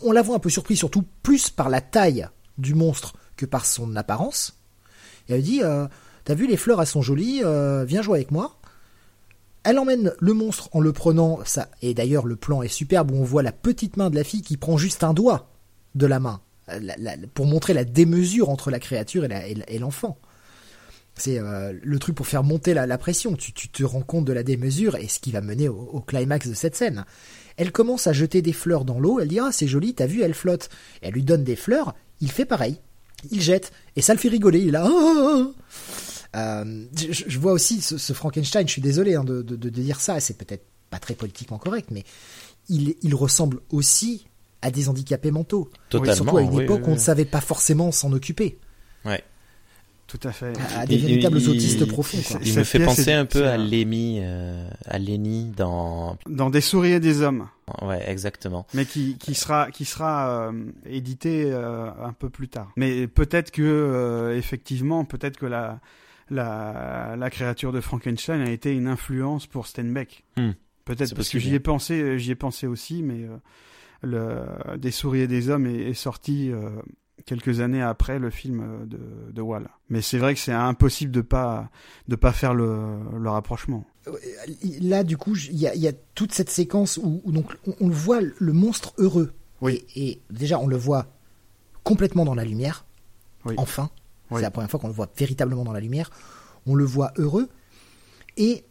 [0.02, 2.28] On, la voit un peu surprise, surtout plus par la taille
[2.58, 4.58] du monstre que par son apparence.
[5.28, 5.86] Et elle dit euh,
[6.24, 8.58] T'as vu, les fleurs, elles sont jolies, euh, viens jouer avec moi.
[9.64, 13.16] Elle emmène le monstre en le prenant, ça, et d'ailleurs le plan est superbe où
[13.16, 15.50] on voit la petite main de la fille qui prend juste un doigt
[15.94, 16.40] de la main,
[16.70, 16.78] euh,
[17.34, 20.18] pour montrer la démesure entre la créature et l'enfant.
[21.18, 23.34] C'est euh, le truc pour faire monter la, la pression.
[23.34, 26.00] Tu, tu te rends compte de la démesure et ce qui va mener au, au
[26.00, 27.04] climax de cette scène.
[27.56, 29.20] Elle commence à jeter des fleurs dans l'eau.
[29.20, 30.70] Elle dit ah c'est joli, t'as vu, elle flotte.
[31.02, 31.94] Elle lui donne des fleurs.
[32.20, 32.80] Il fait pareil.
[33.30, 34.60] Il jette et ça le fait rigoler.
[34.60, 34.86] Il est là.
[34.86, 35.52] Ah, ah, ah.
[36.36, 38.66] Euh, je, je vois aussi ce, ce Frankenstein.
[38.66, 40.20] Je suis désolé hein, de, de, de dire ça.
[40.20, 42.04] C'est peut-être pas très politiquement correct, mais
[42.68, 44.26] il, il ressemble aussi
[44.62, 45.70] à des handicapés mentaux.
[45.88, 46.14] Totalement.
[46.14, 48.58] Surtout à une oui, époque oui, où on ne savait pas forcément s'en occuper.
[49.04, 49.22] Ouais.
[50.08, 50.52] Tout à fait.
[50.74, 52.18] À, à des Il- véritables il- autistes il- profonds.
[52.26, 52.40] Quoi.
[52.44, 56.16] Il me fait penser un peu à Lémi, euh, à Lenny dans.
[56.26, 57.46] Dans Des souris et des hommes,
[57.82, 58.66] Ouais, exactement.
[58.72, 60.52] mais qui, qui sera, qui sera euh,
[60.86, 62.72] édité euh, un peu plus tard.
[62.76, 65.78] Mais peut-être que, euh, effectivement, peut-être que la,
[66.30, 70.24] la, la créature de Frankenstein a été une influence pour Steinbeck.
[70.38, 70.52] Hmm.
[70.86, 73.36] Peut-être parce que j'y ai pensé, j'y ai pensé aussi, mais euh,
[74.00, 76.70] le, Des souris et des hommes est, est sorti euh,
[77.28, 78.98] quelques années après le film euh, de,
[79.32, 79.68] de Wall.
[79.90, 81.68] Mais c'est vrai que c'est impossible de pas
[82.08, 83.84] de pas faire le, le rapprochement.
[84.80, 87.56] Là, du coup, il y a, il y a toute cette séquence où, où donc
[87.66, 89.32] on, on le voit le monstre heureux.
[89.60, 89.84] Oui.
[89.94, 91.06] Et, et déjà, on le voit
[91.84, 92.86] complètement dans la lumière.
[93.44, 93.54] Oui.
[93.58, 93.90] Enfin,
[94.30, 94.36] Oui.
[94.36, 96.10] c'est la première fois qu'on le voit véritablement dans la lumière.
[96.66, 97.48] On le voit heureux.
[98.36, 98.64] Et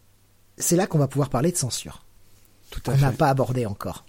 [0.56, 2.04] c'est là qu'on va pouvoir parler de censure.
[2.70, 4.04] Tout à qu'on n'a pas abordé encore.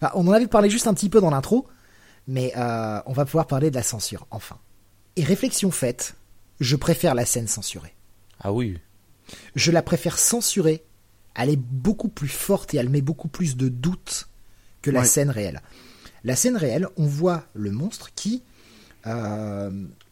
[0.00, 1.66] Enfin, on en avait parlé juste un petit peu dans l'intro,
[2.26, 4.58] mais euh, on va pouvoir parler de la censure, enfin.
[5.16, 6.14] Et réflexion faite,
[6.60, 7.94] je préfère la scène censurée.
[8.40, 8.78] Ah oui.
[9.54, 10.84] Je la préfère censurée.
[11.34, 14.28] Elle est beaucoup plus forte et elle met beaucoup plus de doute
[14.82, 15.06] que la Ouais.
[15.06, 15.60] scène réelle.
[16.24, 18.42] La scène réelle, on voit le monstre qui
[19.06, 19.70] euh,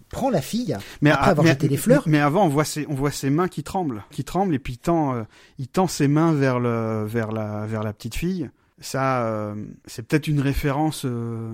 [0.09, 2.03] prend la fille après ah, avoir jeté les fleurs.
[2.07, 4.75] Mais avant, on voit ses, on voit ses mains qui tremblent, qui tremblent, et puis
[4.75, 5.23] il tend, euh,
[5.59, 8.51] il tend ses mains vers le, vers la, vers la petite fille.
[8.81, 9.55] Ça, euh,
[9.87, 11.53] c'est peut-être une référence euh,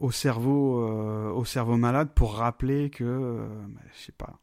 [0.00, 4.38] au cerveau, euh, au cerveau malade pour rappeler que, euh, bah, je sais pas.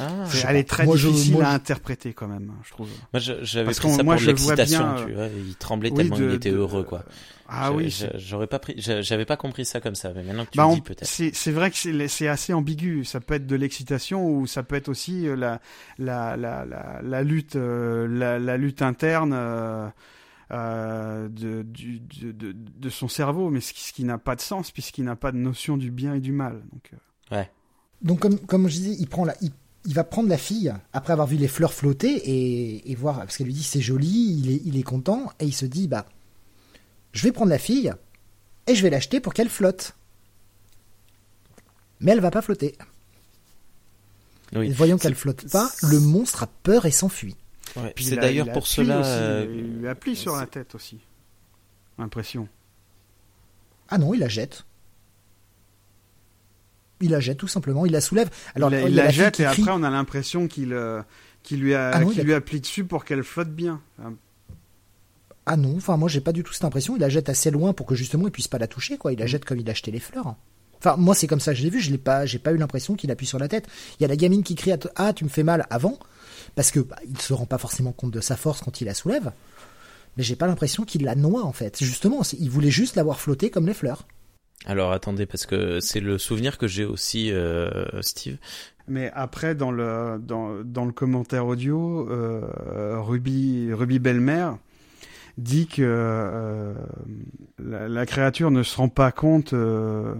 [0.00, 2.52] Ah, C'est- sais elle est très Moi, je- difficile moi, à je- interpréter quand même,
[2.62, 2.88] je trouve.
[3.14, 5.26] moi je- j'avais Parce pris ça moi, pour je l'excitation, bien, tu vois.
[5.28, 7.04] Il tremblait oui, tellement de- il était de- heureux, quoi.
[7.48, 10.22] Ah Je- oui, je- j'aurais pas pris, je- j'avais pas compris ça comme ça, mais
[10.24, 11.06] maintenant que tu Bah, le dis peut-être.
[11.06, 13.06] c'est vrai que c'est assez ambigu.
[13.06, 15.58] Ça peut être de l'excitation ou ça peut être aussi euh, la
[15.98, 19.88] la la la, la lutte euh, la, la lutte interne euh,
[20.50, 24.36] euh, de, du, de, de de son cerveau, mais ce qui, ce qui n'a pas
[24.36, 26.62] de sens puisqu'il n'a pas de notion du bien et du mal.
[26.72, 26.96] Donc euh,
[28.02, 29.50] Donc comme, comme je disais, il prend la, il,
[29.84, 33.36] il va prendre la fille après avoir vu les fleurs flotter et, et voir parce
[33.36, 36.06] qu'elle lui dit c'est joli, il est, il est content et il se dit bah
[37.12, 37.92] je vais prendre la fille
[38.66, 39.94] et je vais l'acheter pour qu'elle flotte.
[42.00, 42.76] Mais elle va pas flotter.
[44.54, 44.68] Oui.
[44.68, 47.36] Et voyant qu'elle flotte pas, le monstre a peur et s'enfuit.
[47.76, 49.00] Ouais, puis C'est d'ailleurs il pour cela.
[49.00, 50.98] aussi, euh, il lui appuie sur la tête aussi.
[51.98, 52.48] Impression.
[53.88, 54.64] Ah non, il la jette.
[57.00, 58.28] Il la jette tout simplement, il la soulève.
[58.56, 59.62] Alors il, la- il il jette et crie.
[59.62, 61.00] après on a l'impression qu'il euh,
[61.44, 63.80] qu'il lui a Ah non, a- lui appuie dessus pour qu'elle flotte bien.
[65.46, 66.96] Ah non, enfin moi j'ai pas du tout cette impression.
[66.96, 69.12] Il la jette assez loin pour que justement il puisse pas la toucher, quoi.
[69.12, 70.34] Il la jette comme il a acheté les fleurs.
[70.78, 71.80] Enfin moi c'est comme ça que je l'ai vu.
[71.80, 73.66] Je l'ai pas, j'ai pas eu l'impression qu'il appuie sur la tête.
[73.98, 75.98] Il y a la gamine qui crie ah tu me fais mal avant
[76.58, 78.94] parce que bah, il se rend pas forcément compte de sa force quand il la
[78.94, 79.30] soulève.
[80.16, 81.78] Mais j'ai pas l'impression qu'il la noie en fait.
[81.78, 84.08] Justement, il voulait juste la voir flotter comme les fleurs.
[84.66, 88.38] Alors attendez, parce que c'est le souvenir que j'ai aussi, euh, Steve.
[88.88, 94.50] Mais après, dans le, dans, dans le commentaire audio, euh, Ruby, Ruby Belmer
[95.36, 96.74] dit que euh,
[97.64, 100.12] la, la créature ne se rend pas compte euh,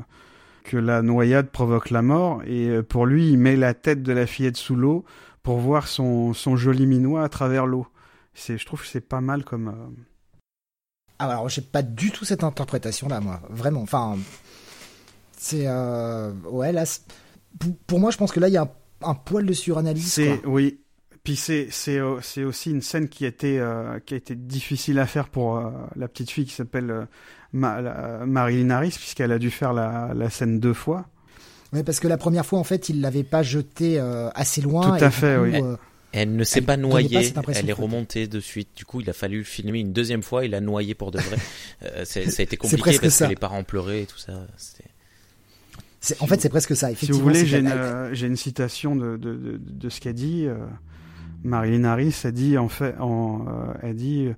[0.63, 2.43] que la noyade provoque la mort.
[2.47, 5.05] Et pour lui, il met la tête de la fillette sous l'eau
[5.49, 7.87] pour voir son, son joli minois à travers l'eau.
[8.35, 9.69] C'est, je trouve que c'est pas mal comme...
[9.69, 10.03] euh,
[11.19, 13.81] Ah alors j'ai pas du tout cette interprétation là moi, vraiment.
[13.81, 14.19] Enfin
[15.39, 16.35] c'est euh...
[16.51, 16.85] ouais là
[17.87, 18.71] pour, moi je pense que là il y a un,
[19.01, 20.13] un poil de suranalyse.
[20.13, 20.81] C'est oui.
[21.25, 24.35] Puis c'est c'est euh, c'est aussi une scène qui a été euh, qui a été
[24.35, 25.63] difficile à faire pour
[25.97, 27.09] la petite fille qui s'appelle
[27.55, 31.07] Marilyn Harris puisqu'elle a dû faire la, la scène deux fois.
[31.73, 34.97] Ouais, parce que la première fois en fait il l'avait pas jeté euh, assez loin.
[34.99, 35.61] Tout à fait, coup, oui.
[35.63, 35.77] euh,
[36.13, 38.69] Elle ne s'est pas noyée, pas elle est remontée de suite.
[38.75, 40.47] Du coup, il a fallu le filmer une deuxième fois.
[40.47, 41.37] Il a noyé pour de vrai.
[41.85, 43.27] Euh, c'est- ça a été compliqué presque parce ça.
[43.27, 44.33] que les parents pleuraient et tout ça.
[46.21, 46.87] En fait c'est presque ça.
[46.89, 47.19] Si Effectivement.
[47.19, 50.45] vous voulez, j'ai une euh, j'ai une citation de de, de, de ce qu'a dit
[50.47, 50.57] euh,
[51.45, 52.15] Marilyn Harris.
[52.25, 54.29] A dit en fait, en, euh, elle dit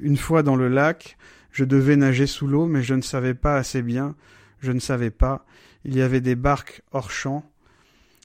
[0.00, 1.16] une fois dans le lac,
[1.52, 4.14] je devais nager sous l'eau, mais je ne savais pas assez bien.
[4.60, 5.44] Je ne savais pas.
[5.84, 7.44] Il y avait des barques hors champ.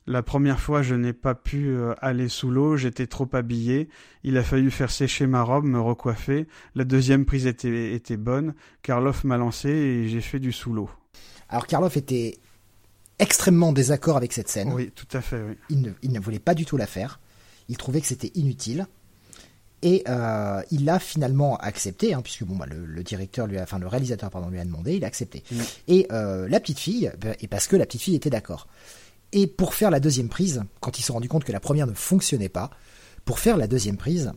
[0.07, 3.89] La première fois, je n'ai pas pu euh, aller sous l'eau, j'étais trop habillé.
[4.23, 6.47] Il a fallu faire sécher ma robe, me recoiffer.
[6.75, 8.53] La deuxième prise était, était bonne.
[8.83, 10.89] Karloff m'a lancé et j'ai fait du sous l'eau.
[11.49, 12.37] Alors Karloff était
[13.17, 14.73] extrêmement en désaccord avec cette scène.
[14.73, 15.55] Oui, tout à fait, oui.
[15.69, 17.19] Il ne, il ne voulait pas du tout la faire.
[17.67, 18.85] Il trouvait que c'était inutile.
[19.81, 23.63] Et euh, il l'a finalement accepté, hein, puisque bon, bah, le, le directeur, lui a,
[23.63, 25.43] enfin le réalisateur, pardon, lui a demandé, il a accepté.
[25.51, 25.59] Mm.
[25.87, 28.67] Et euh, la petite fille, bah, et parce que la petite fille était d'accord.
[29.31, 31.87] Et pour faire la deuxième prise, quand ils se sont rendus compte que la première
[31.87, 32.71] ne fonctionnait pas,
[33.25, 34.31] pour faire la deuxième prise,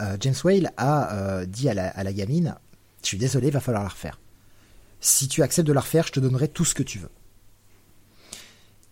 [0.00, 2.54] euh, James Whale a dit à la, à la gamine,
[3.02, 4.20] je suis désolé, va falloir la refaire.
[5.00, 7.10] Si tu acceptes de la refaire, je te donnerai tout ce que tu veux.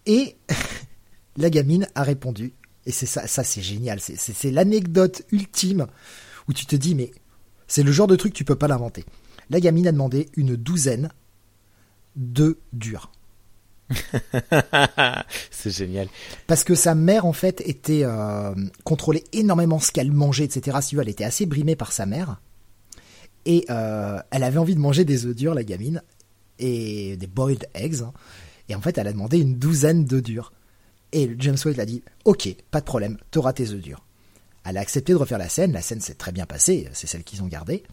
[0.07, 0.37] Et
[1.37, 2.55] la gamine a répondu,
[2.87, 5.87] et c'est ça, ça c'est génial, c'est- l'anecdote ultime
[6.49, 7.11] où tu te dis, mais
[7.67, 9.05] c'est le genre de truc tu peux pas l'inventer.
[9.51, 11.11] La gamine a demandé une douzaine
[12.17, 13.11] de durs.
[15.51, 16.09] c'est génial.
[16.47, 18.55] Parce que sa mère, en fait, était euh,
[18.85, 20.79] contrôlait énormément ce qu'elle mangeait, etc.
[20.81, 22.41] Si tu veux, elle était assez brimée par sa mère.
[23.47, 26.03] Et euh, elle avait envie de manger des œufs durs, la gamine,
[26.59, 28.01] et des boiled eggs.
[28.03, 28.13] hein.
[28.69, 30.53] Et en fait, elle a demandé une douzaine d'œufs durs.
[31.15, 34.05] Et James Wade a dit, ok, pas de problème, t'auras tes œufs durs.
[34.65, 37.23] Elle a accepté de refaire la scène, la scène s'est très bien passée, c'est celle
[37.23, 37.85] qu'ils ont gardée.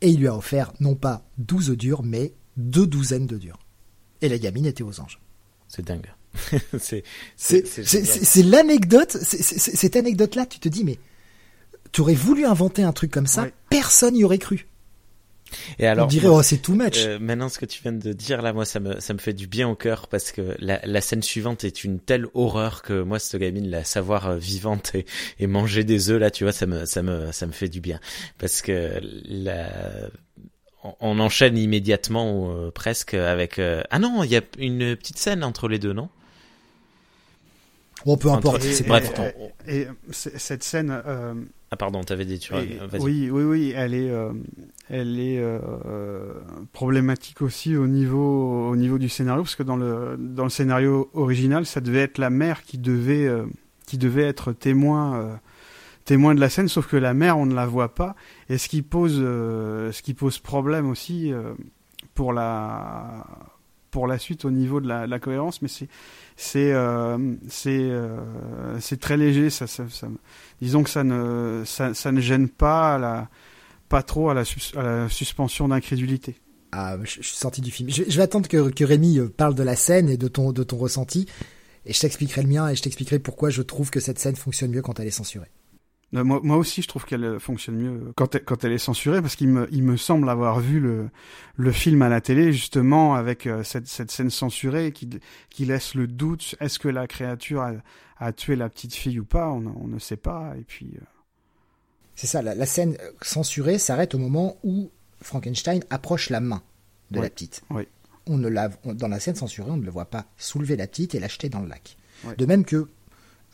[0.00, 3.58] Et il lui a offert non pas 12 œufs durs, mais deux douzaines d'œufs durs.
[4.22, 5.20] Et la gamine était aux anges.
[5.68, 6.12] C'est dingue.
[6.78, 10.98] c'est l'anecdote, cette anecdote-là, tu te dis, mais
[11.92, 13.54] tu aurais voulu inventer un truc comme ça, Ouais.
[13.70, 14.66] personne n'y aurait cru.
[15.78, 16.98] Et alors, On dirait, moi, oh, c'est too much.
[16.98, 19.32] euh, maintenant, ce que tu viens de dire là, moi, ça me, ça me fait
[19.32, 23.02] du bien au cœur parce que la, la scène suivante est une telle horreur que
[23.02, 25.06] moi, cette gamine, la savoir euh, vivante et,
[25.38, 27.80] et manger des œufs là, tu vois, ça me, ça me, ça me fait du
[27.80, 27.98] bien
[28.38, 29.68] parce que la,
[30.84, 33.58] on, on enchaîne immédiatement euh, presque avec.
[33.58, 36.08] euh, Ah non, il y a une petite scène entre les deux, non?
[38.06, 39.52] Bon, peu importe, c'est bref, important.
[39.66, 41.34] Et, et cette scène, euh,
[41.70, 43.02] Ah pardon, t'avais des tu et- vas-y.
[43.02, 44.32] oui, oui, oui, elle est, euh,
[44.88, 46.32] elle est euh,
[46.72, 51.10] problématique aussi au niveau, au niveau du scénario, parce que dans le, dans le scénario
[51.12, 53.44] original, ça devait être la mère qui devait, euh,
[53.86, 55.34] qui devait être témoin euh,
[56.06, 58.16] témoin de la scène, sauf que la mère on ne la voit pas,
[58.48, 61.52] et ce qui pose euh, ce qui pose problème aussi euh,
[62.14, 63.26] pour la
[63.90, 65.88] pour la suite au niveau de la, la cohérence, mais c'est
[66.40, 70.06] c'est euh, c'est euh, c'est très léger, ça, ça, ça-
[70.62, 73.28] disons que ça ne ça, ça ne gêne pas à la
[73.88, 74.44] pas trop à la,
[75.08, 76.36] suspension d'incrédulité.
[76.70, 77.90] Ah, je, je suis sorti du film.
[77.90, 80.52] Je, je vais attendre que, que Rémi euh, parle de la scène et de ton,
[80.52, 81.26] de ton ressenti.
[81.86, 84.70] Et je t'expliquerai le mien et je t'expliquerai pourquoi je trouve que cette scène fonctionne
[84.70, 85.50] mieux quand elle est censurée.
[86.14, 88.78] Euh, Moi, moi aussi, je trouve qu'elle euh, fonctionne mieux quand elle, quand elle est
[88.78, 91.10] censurée, parce qu'il me, il me semble avoir vu le,
[91.56, 95.08] le film à la télé, justement, avec euh, cette, cette scène censurée qui,
[95.50, 97.72] qui laisse le doute, est-ce que la créature a,
[98.18, 100.92] a tué la petite fille ou pas, on, on ne sait pas, et puis...
[100.96, 101.04] euh,
[102.14, 104.90] C'est ça, la, la scène euh, censurée s'arrête au moment où
[105.20, 106.62] Frankenstein approche la main
[107.10, 107.62] de Oui, la petite.
[107.70, 107.82] oui.
[108.30, 110.86] On ne la, on- dans la scène censurée, on ne le voit pas soulever la
[110.86, 111.96] petite et l'acheter dans le lac.
[112.24, 112.34] Oui.
[112.36, 112.88] De même que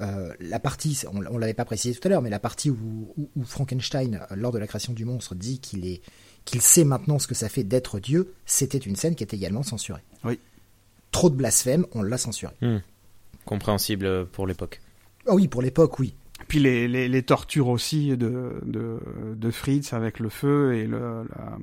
[0.01, 3.12] euh, la partie, on, on l'avait pas précisé tout à l'heure, mais la partie où,
[3.16, 6.01] où- où Frankenstein, euh, lors de la création du monstre, dit qu'il est
[6.45, 9.62] qu'il sait maintenant ce que ça fait d'être Dieu, c'était une scène qui était également
[9.62, 10.03] censurée.
[10.25, 10.39] Oui.
[11.11, 12.53] Trop de blasphème, on l'a censuré.
[13.45, 14.81] Compréhensible pour l'époque.
[15.27, 16.15] Ah oui, pour l'époque, oui.
[16.49, 18.99] Puis les, les, les tortures aussi de, de,
[19.35, 21.57] de Fritz avec le feu et le, la,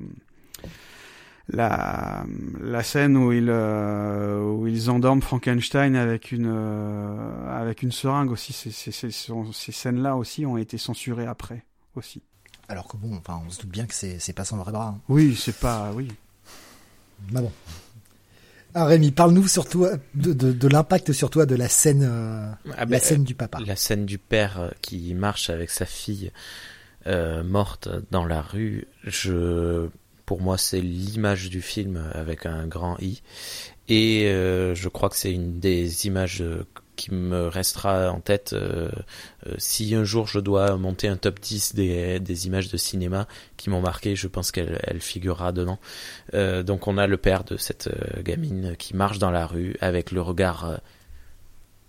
[1.48, 2.24] la,
[2.60, 8.30] la scène où ils, euh, où ils endorment Frankenstein avec une, euh, avec une seringue
[8.30, 8.52] aussi.
[8.52, 11.64] Ces, ces, ces, ces scènes-là aussi ont été censurées après
[11.96, 12.22] aussi.
[12.68, 14.94] Alors que bon, enfin, on se doute bien que c'est c'est pas son vrai bras.
[14.96, 15.00] hein.
[15.08, 15.90] Oui, c'est pas.
[15.94, 16.08] Oui.
[17.30, 17.52] Bah bon.
[18.74, 22.76] Ah Rémi, parle-nous surtout de, de, de l'impact sur toi de la scène, euh, Ah
[22.78, 23.58] la ben, scène du papa.
[23.66, 26.32] La scène du père euh, qui marche avec sa fille
[27.06, 29.88] euh, morte dans la rue, je,
[30.32, 33.20] pour moi, c'est l'image du film avec un grand I.
[33.90, 38.54] Et euh, je crois que c'est une des images euh, qui me restera en tête
[38.54, 38.90] euh,
[39.58, 43.28] si un jour je dois monter un top 10 des, images de cinéma
[43.58, 45.78] qui m'ont marqué, je pense qu'elle elle figurera dedans.
[46.32, 47.90] Donc on a le père de cette
[48.22, 50.80] gamine qui marche dans la rue avec le regard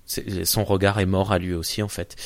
[0.05, 2.17] son regard est mort à lui aussi en fait.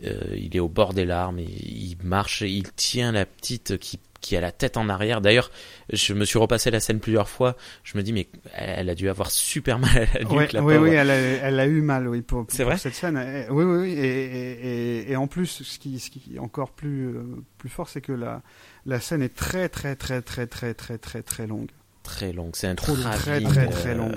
[0.00, 4.40] Il est au bord des larmes, il marche, il tient la petite qui, qui a
[4.40, 5.20] la tête en arrière.
[5.20, 5.50] D'ailleurs,
[5.92, 7.56] je me suis repassé la scène plusieurs fois.
[7.82, 10.62] Je me dis mais elle a dû avoir super mal à la nuque, Ouais, la
[10.62, 10.88] oui, pauvre.
[10.88, 13.16] oui, elle a, elle a eu mal, oui, pour, C'est pour vrai cette scène.
[13.50, 14.66] Oui, oui, oui, et, et,
[15.06, 17.22] et, et en plus, ce qui, ce qui est encore plus, euh,
[17.58, 18.42] plus fort, c'est que la,
[18.86, 21.70] la scène est très, très, très, très, très, très, très, très longue.
[22.02, 24.12] Très longue, c'est un Trop très, travelling, très, très euh, long.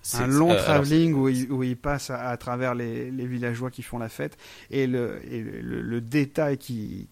[0.00, 3.10] c'est- Un long euh, alors, travelling où il, où il passe à, à travers les,
[3.10, 4.38] les villageois qui font la fête
[4.70, 7.08] et le, et le, le détail qui,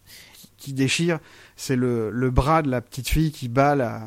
[0.65, 1.19] qui, qui déchire,
[1.57, 4.01] c'est le, le bras de la petite fille qui bat la,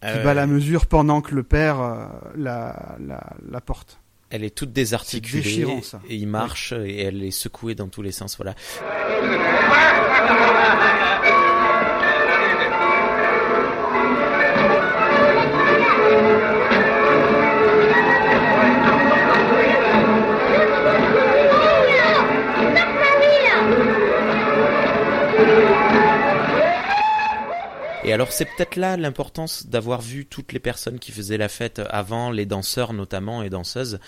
[0.00, 2.06] qui euh, bat la mesure pendant que le père euh,
[2.36, 3.20] la, la,
[3.50, 4.00] la porte.
[4.30, 6.00] Elle est toute désarticulée déchirant, ça.
[6.08, 8.36] et il marche et elle est secouée dans tous les sens.
[8.36, 8.54] Voilà.
[28.08, 31.82] Et alors c'est peut-être là l'importance d'avoir vu toutes les personnes qui faisaient la fête
[31.90, 33.98] avant, les danseurs notamment et danseuses,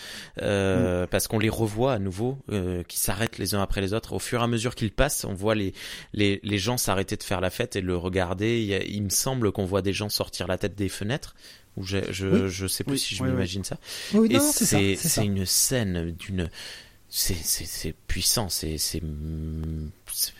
[0.40, 4.14] euh, parce qu'on les revoit à nouveau, euh, qui s'arrêtent les uns après les autres.
[4.14, 5.74] Au fur et à mesure qu'ils passent, on voit les,
[6.14, 8.62] les, les gens s'arrêter de faire la fête et le regarder.
[8.62, 11.34] Il, il me semble qu'on voit des gens sortir la tête des fenêtres.
[11.76, 12.48] Ou je, je, Oui.
[12.48, 13.76] je sais plus Oui, si je oui, m'imagine ça.
[14.30, 16.48] Et c'est c'est une scène d'une
[17.08, 19.02] c'est c'est c'est puissant, c'est c'est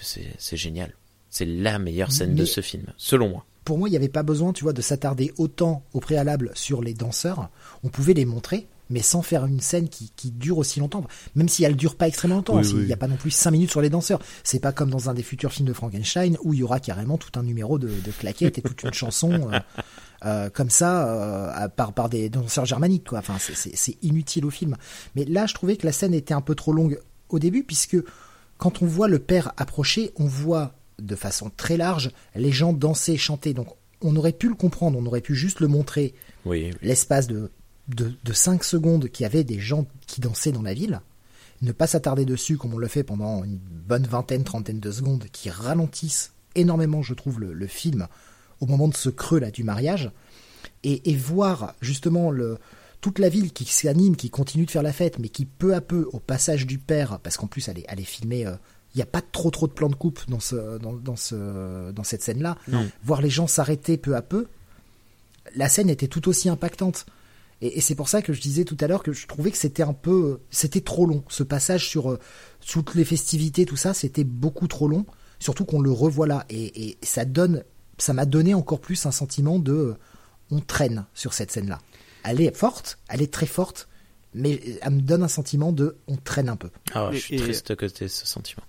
[0.00, 0.94] c'est- génial.
[1.28, 3.46] C'est la meilleure scène de ce film, selon moi.
[3.64, 6.82] Pour moi, il n'y avait pas besoin, tu vois, de s'attarder autant au préalable sur
[6.82, 7.50] les danseurs.
[7.84, 11.04] On pouvait les montrer, mais sans faire une scène qui, qui dure aussi longtemps.
[11.34, 12.56] Même si elle dure pas extrêmement longtemps.
[12.56, 12.86] Oui, s'il oui.
[12.86, 14.18] n'y a pas non plus cinq minutes sur les danseurs.
[14.44, 17.16] C'est pas comme dans un des futurs films de Frankenstein où il y aura carrément
[17.16, 19.58] tout un numéro de, de claquettes et toute une chanson euh,
[20.24, 23.08] euh, comme ça euh, par, par des danseurs germaniques.
[23.08, 23.20] Quoi.
[23.20, 24.76] Enfin, c'est inutile au film.
[25.14, 27.96] Mais là, je trouvais que la scène était un peu trop longue au début puisque
[28.58, 33.16] quand on voit le père approcher, on voit de façon très large les gens danser,
[33.16, 33.54] chanter.
[33.54, 33.68] Donc
[34.00, 36.14] on aurait pu le comprendre, on aurait pu juste le montrer.
[36.44, 37.50] Oui, l'espace de,
[37.88, 41.00] de, de 5 secondes qu'il y avait des gens qui dansaient dans la ville,
[41.62, 45.24] ne pas s'attarder dessus comme on le fait pendant une bonne vingtaine, trentaine de secondes,
[45.32, 48.08] qui ralentissent énormément, je trouve, le, le film
[48.60, 50.10] au moment de ce creux là du mariage,
[50.82, 52.58] et, et voir justement le,
[53.00, 55.80] toute la ville qui s'anime, qui continue de faire la fête, mais qui peu à
[55.80, 58.54] peu, au passage du père, parce qu'en plus elle est, elle est filmée, euh,
[58.94, 61.90] il n'y a pas trop trop de plans de coupe dans, ce, dans, dans, ce,
[61.92, 62.88] dans cette scène-là, Non.
[63.04, 64.46] voir les gens s'arrêter peu à peu,
[65.54, 67.06] la scène était tout aussi impactante.
[67.60, 69.56] Et, et c'est pour ça que je disais tout à l'heure que je trouvais que
[69.56, 71.22] c'était un peu, c'était trop long.
[71.28, 72.18] Ce passage sur euh,
[72.66, 75.04] toutes les festivités, tout ça, c'était beaucoup trop long.
[75.38, 77.64] Surtout qu'on le revoit là, et, et ça donne,
[77.98, 79.94] ça m'a donné encore plus un sentiment de, euh,
[80.50, 81.78] on traîne sur cette scène-là.
[82.24, 83.88] Elle est forte, elle est très forte,
[84.34, 86.70] mais elle me donne un sentiment de, on traîne un peu.
[86.94, 88.62] Ah, je suis et- triste que tu aies ce sentiment.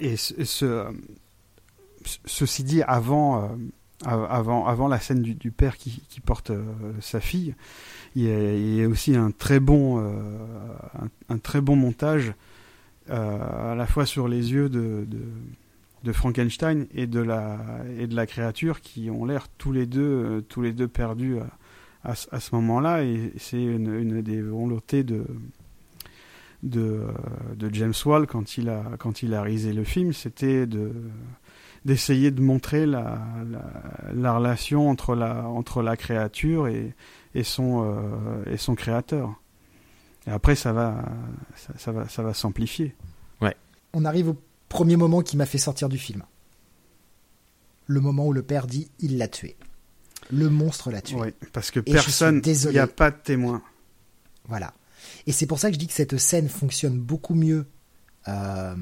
[0.00, 0.86] Et ce, ce-
[2.24, 3.48] ceci dit, avant, euh,
[4.04, 6.62] av- avant, avant la scène du, père qui, porte euh,
[7.00, 7.54] sa fille,
[8.16, 10.10] il y, a, aussi un très bon, euh,
[11.28, 12.32] un, très bon montage
[13.08, 15.06] à la fois sur les yeux de,
[16.12, 17.58] Frankenstein et de la
[17.98, 21.38] et de la créature qui ont l'air tous les deux tous les deux perdus
[22.04, 23.02] à, ce- moment-là.
[23.04, 25.24] Et c'est une des volontés de
[26.62, 27.06] de,
[27.56, 30.92] de James Wall quand il a quand il a réalisé le film, c'était de
[31.84, 33.18] d'essayer de montrer la,
[33.50, 36.94] la, la relation entre la entre la créature et,
[37.34, 39.34] et son euh, et son créateur.
[40.26, 41.02] Et après ça va
[41.56, 42.94] ça, ça va ça va s'amplifier.
[43.92, 44.36] On arrive au
[44.68, 46.22] premier moment qui m'a fait sortir du film.
[47.86, 49.56] Le moment où le père dit il l'a tué.
[50.30, 51.16] Le monstre l'a tué.
[51.18, 53.62] Oui, parce que Et personne, il n'y a pas de témoin.
[54.46, 54.72] Voilà.
[55.30, 57.66] Et c'est pour ça que je dis que cette scène fonctionne beaucoup mieux.
[58.26, 58.74] euh,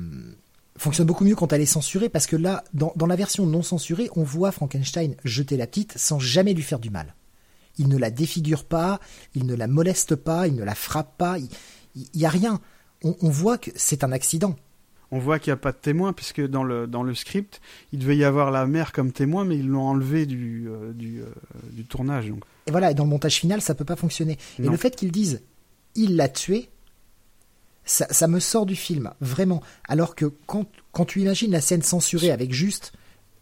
[0.78, 3.62] fonctionne beaucoup mieux quand elle est censurée parce que là, dans, dans la version non
[3.62, 7.14] censurée, on voit Frankenstein jeter la petite sans jamais lui faire du mal.
[7.76, 8.98] Il ne la défigure pas,
[9.34, 11.48] il ne la moleste pas, il ne la frappe pas, il
[12.14, 12.60] n'y a rien.
[13.04, 14.56] On, on voit que c'est un accident.
[15.10, 17.60] On voit qu'il n'y a pas de témoin puisque dans le dans le script,
[17.92, 21.20] il devait y avoir la mère comme témoin, mais ils l'ont enlevé du euh, du,
[21.20, 21.26] euh,
[21.72, 22.28] du tournage.
[22.28, 22.42] Donc.
[22.66, 24.38] Et voilà, et dans le montage final, ça peut pas fonctionner.
[24.58, 24.70] Et Non.
[24.72, 25.40] le fait qu'ils disent
[25.98, 26.70] il l'a tué,
[27.84, 29.62] ça, me sort du film, vraiment.
[29.88, 30.66] Alors que quand,
[31.06, 32.92] tu imagines la scène censurée avec juste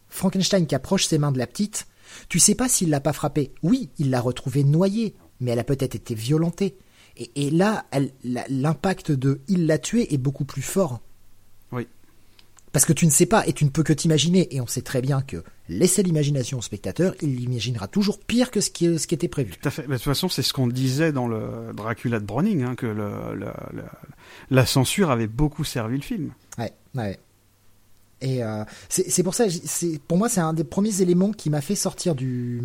[0.09, 1.87] Frankenstein qui approche ses mains de la petite,
[2.28, 3.53] tu sais pas s'il l'a pas frappée.
[3.62, 6.77] Oui, il l'a retrouvée noyée, mais elle a peut-être été violentée.
[7.16, 7.87] Et, et là,
[8.49, 11.01] l'impact de il l'a tué est beaucoup plus fort.
[11.73, 11.89] Oui.
[12.77, 14.55] Parce que tu ne sais pas et tu ne peux que t'imaginer.
[14.55, 18.61] Et on sait très bien que laisser l'imagination au spectateur, il l'imaginera toujours pire que
[18.61, 19.53] ce qui, ce qui était prévu.
[19.59, 19.82] Tout à fait.
[19.89, 22.85] Mais de toute façon, c'est ce qu'on disait dans le Dracula de Browning, hein, que
[22.85, 23.82] le, le- le-
[24.51, 26.32] la censure avait beaucoup servi le film.
[26.59, 27.19] Ouais, ouais.
[28.20, 29.44] Et euh, c'est pour ça,
[30.07, 32.62] pour moi, c'est un des premiers éléments qui m'a fait sortir du,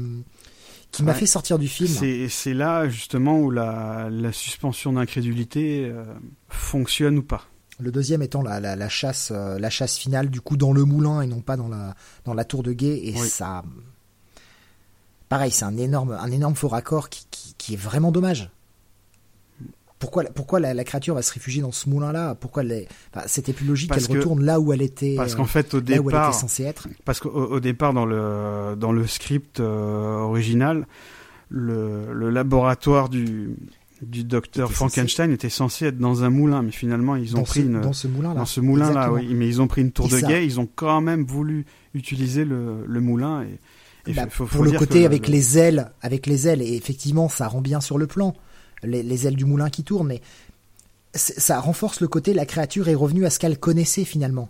[0.92, 1.88] qui m'a fait sortir du film.
[1.90, 6.04] C'est c'est là justement où la, la suspension d'incrédulité euh,
[6.50, 7.48] fonctionne ou pas.
[7.82, 10.86] Le deuxième étant la, la, la chasse, euh, la chasse finale, du coup dans le
[10.86, 11.96] moulin et non pas dans la,
[12.26, 13.00] dans la tour de guet.
[13.08, 13.28] Et Oui.
[13.28, 13.64] ça,
[15.30, 18.52] pareil, c'est un énorme, un énorme faux raccord qui, qui, qui est vraiment dommage.
[20.00, 22.34] Pourquoi, pourquoi la, la créature va se réfugier dans ce moulin-là?
[22.36, 25.46] Pourquoi enfin, c'était plus logique qu'elle que- retourne là où elle était, Parce euh, qu'en
[25.46, 26.88] fait, au elle départ, était censée être.
[27.06, 30.88] Parce qu'au au départ, dans le, dans le script euh, original,
[31.50, 33.56] le, le laboratoire du,
[34.02, 37.60] du docteur Frankenstein était censé être dans un moulin, mais finalement, ils ont Dans pris
[37.62, 38.46] ce, une, dans ce dans
[38.90, 39.16] Exactement.
[39.16, 39.34] oui.
[39.36, 42.86] Mais ils ont pris une tour de guet, ils ont quand même voulu utiliser le,
[42.88, 43.44] le moulin.
[43.44, 46.74] Et, et Bah, faut- faut pour le côté avec les ailes, avec les ailes, et
[46.76, 48.34] effectivement, ça rend bien sur le plan,
[48.84, 50.22] les, les ailes du moulin qui tournent, mais
[51.14, 54.50] ça renforce le côté la créature est revenue à ce qu'elle connaissait finalement.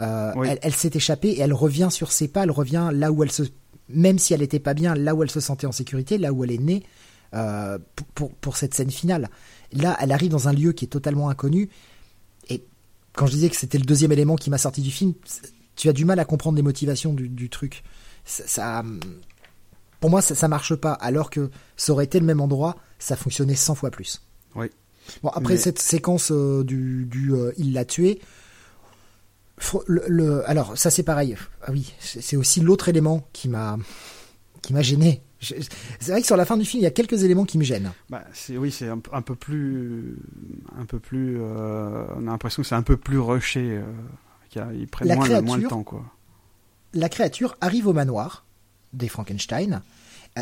[0.00, 0.48] Euh, Oui.
[0.50, 3.30] Elle, elle s'est échappée et elle revient sur ses pas, elle revient là où elle
[3.30, 3.44] se,
[3.88, 6.42] même si elle n'était pas bien, là où elle se sentait en sécurité, là où
[6.44, 6.82] elle est née
[7.34, 9.28] euh, pour, pour, pour cette scène finale.
[9.72, 11.68] Là, elle arrive dans un lieu qui est totalement inconnu.
[12.48, 12.64] Et
[13.14, 15.14] quand je disais que c'était le deuxième élément qui m'a sorti du film,
[15.76, 17.82] tu as du mal à comprendre les motivations du, du truc.
[18.24, 18.84] Ça, ça-
[20.00, 20.92] pour moi, ça, ça marche pas.
[20.94, 24.22] Alors que ça aurait été le même endroit, ça fonctionnait 100 fois plus.
[24.54, 24.66] Oui.
[25.22, 28.20] Bon, après Mais- cette séquence euh, du, du euh, il l'a tué.
[29.86, 31.36] Le, le- alors ça c'est pareil.
[31.62, 33.76] Ah oui, c'est c'est aussi l'autre élément qui m'a
[34.62, 35.22] qui m'a gêné.
[35.40, 37.64] C'est vrai que sur la fin du film, il y a quelques éléments qui me
[37.64, 37.92] gênent.
[38.10, 40.16] Bah, c'est oui, c'est un, un peu plus,
[40.78, 41.38] un peu plus.
[41.40, 43.78] euh, on a l'impression que c'est un peu plus rushé.
[43.78, 46.04] Euh, ils prennent moins, le- moins le créature- temps, quoi.
[46.92, 48.44] la créature arrive au manoir
[48.92, 49.80] des Frankenstein.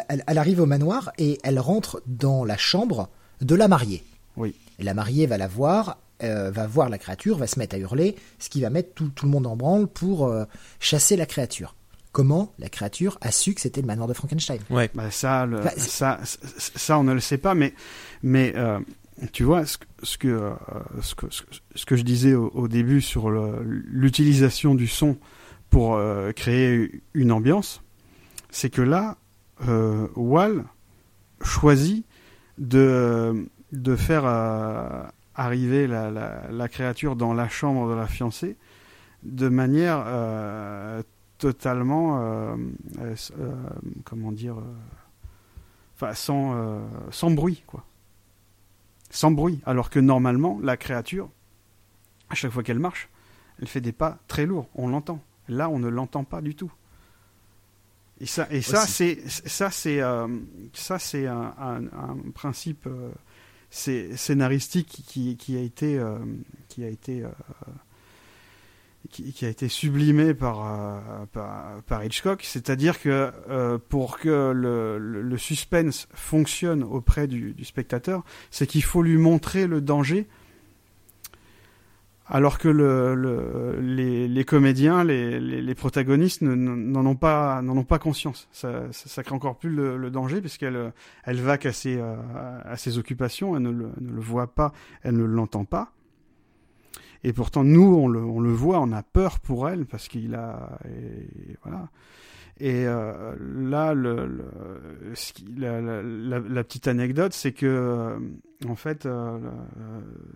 [0.08, 3.08] Elle, elle arrive au manoir et elle rentre dans la chambre
[3.40, 4.02] de la mariée.
[4.36, 4.54] Oui.
[4.78, 8.16] La mariée va la voir, euh, va voir la créature, va se mettre à hurler,
[8.38, 10.44] ce qui va mettre tout, tout le monde en branle pour euh,
[10.80, 11.74] chasser la créature.
[12.18, 14.90] Comment la créature a su que c'était le manoir de Frankenstein Ouais.
[14.92, 17.74] Bah, ça, le- Bah, ça, ça, ça, on ne le sait pas, mais,
[18.24, 18.80] mais euh,
[19.32, 20.50] tu vois, ce, que- ce, que, euh,
[21.00, 25.16] ce, que, ce que- ce que je disais au, au début sur l'utilisation du son
[25.70, 27.82] pour euh, créer une ambiance,
[28.50, 29.16] c'est que là,
[29.68, 30.64] euh, Wall
[31.42, 32.04] choisit
[32.58, 35.02] de, de faire euh,
[35.36, 38.56] arriver la, la, la créature dans la chambre de la fiancée
[39.22, 41.00] de manière euh,
[41.38, 42.56] totalement, euh,
[42.98, 43.54] euh, euh,
[44.04, 44.56] comment dire,
[45.94, 47.84] enfin sans sans bruit quoi,
[49.10, 49.60] sans bruit.
[49.64, 51.30] Alors que normalement la créature,
[52.28, 53.08] à chaque fois qu'elle marche,
[53.60, 54.68] elle fait des pas très lourds.
[54.74, 55.20] On l'entend.
[55.48, 56.70] Là, on ne l'entend pas du tout.
[58.20, 60.26] Et ça, et ça, c'est ça, c'est euh,
[60.72, 63.10] ça, c'est un, un, un principe euh,
[63.70, 66.18] scénaristique qui, qui a été euh,
[66.68, 67.24] qui a été
[69.10, 74.52] qui, qui a été sublimé par, euh, par, par Hitchcock, c'est-à-dire que euh, pour que
[74.52, 79.80] le, le, le suspense fonctionne auprès du, du spectateur, c'est qu'il faut lui montrer le
[79.80, 80.26] danger
[82.30, 87.84] alors que le, le, les, les, comédiens, les, les, les protagonistes n'en ont pas ont
[87.84, 88.48] pas conscience.
[88.52, 90.92] Ça, ça, crée encore plus le, danger puisqu'elle
[91.24, 92.16] elle va à ses, euh,
[92.64, 94.72] à ses occupations, elle ne le, ne le voit pas,
[95.02, 95.92] elle ne l'entend pas.
[97.24, 100.34] Et pourtant, nous, on le, on le voit, on a peur pour elle parce qu'il
[100.34, 101.88] a, et, voilà.
[102.60, 104.24] Et euh, là, la,
[106.64, 108.18] petite anecdote, c'est que, euh,
[108.68, 109.38] en fait, euh,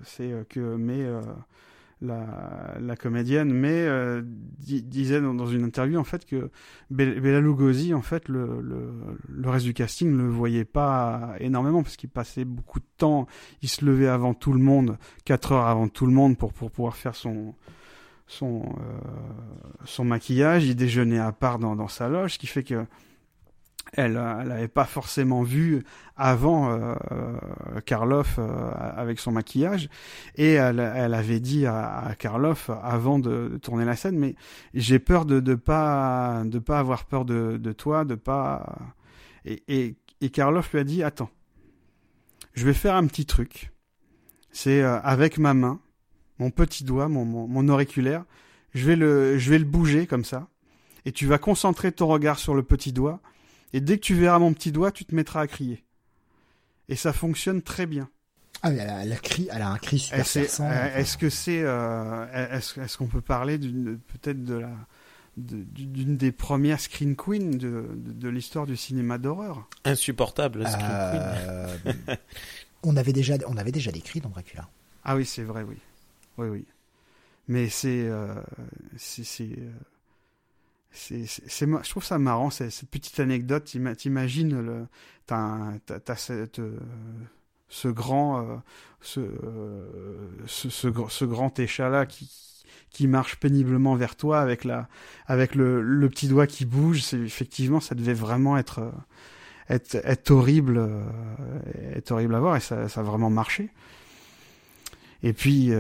[0.04, 1.04] c'est que mais
[2.02, 6.50] la, comédienne, mais euh, di disait dans, une interview en fait que
[6.90, 11.96] Bela Lugosi, en fait, le, le, reste du casting ne le voyait pas énormément parce
[11.96, 13.26] qu'il passait beaucoup de temps,
[13.62, 16.96] il se levait avant tout le monde, quatre heures avant tout le monde pour, pouvoir
[16.96, 17.52] faire euh,
[19.84, 22.84] son maquillage, il déjeunait à part dans, dans sa loge, ce qui fait que
[23.94, 25.82] elle n'avait pas forcément vu
[26.16, 26.94] avant euh,
[27.84, 29.88] Karloff euh, avec son maquillage.
[30.36, 34.34] Et elle, elle avait dit à, à Karloff avant de, de, tourner la scène mais
[34.74, 38.78] j'ai peur de de pas de pas avoir peur de, de toi de pas
[39.44, 41.30] et, et, et Karloff lui a dit attends
[42.54, 43.72] je vais faire un petit truc.
[44.52, 45.80] C'est euh, avec ma main
[46.38, 48.24] mon petit doigt mon, mon, mon auriculaire
[48.74, 50.48] je vais le je vais le bouger comme ça
[51.04, 53.20] et tu vas concentrer ton regard sur le petit doigt
[53.72, 55.84] et dès que tu verras mon petit doigt, tu te mettras à crier.
[56.88, 58.08] Et ça fonctionne très bien.
[58.62, 61.30] Ah mais elle a, elle a, cri, elle a un cri super Est-ce est que
[61.30, 64.70] c'est, euh, est-ce est qu'on peut parler d'une peut-être de la
[65.36, 69.66] d'une des premières screen queens de, de, de l'histoire du cinéma d'horreur?
[69.84, 71.76] Insupportable, screen euh...
[71.82, 72.16] queen.
[72.82, 74.68] on avait déjà on avait déjà des cris dans Dracula.
[75.04, 75.78] Ah oui, c'est vrai, oui,
[76.36, 76.66] oui, oui.
[77.48, 78.34] Mais c'est euh,
[78.96, 79.56] c'est
[80.92, 83.64] c'est, je trouve ça marrant, cette petite anecdote.
[83.96, 84.86] T'imagines,
[85.26, 86.78] t'as, t'as, cette, euh,
[87.68, 88.56] ce grand, euh,
[89.00, 89.86] ce, euh,
[90.46, 92.30] ce, ce, grand échalas qui,
[92.90, 94.88] qui marche péniblement vers toi avec la,
[95.26, 97.14] avec le, petit doigt qui bouge.
[97.14, 98.92] Effectivement, ça devait vraiment être,
[99.70, 100.90] être, être horrible,
[101.94, 103.70] être horrible à voir et ça, ça a vraiment marché.
[105.22, 105.72] Et puis,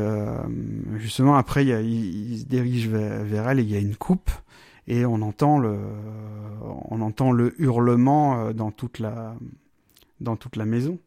[0.98, 4.30] justement, après, il, se dirige vers elle et il y a une coupe
[4.86, 5.78] et on entend le
[6.60, 9.36] on entend le hurlement dans toute la
[10.20, 10.98] dans toute la maison.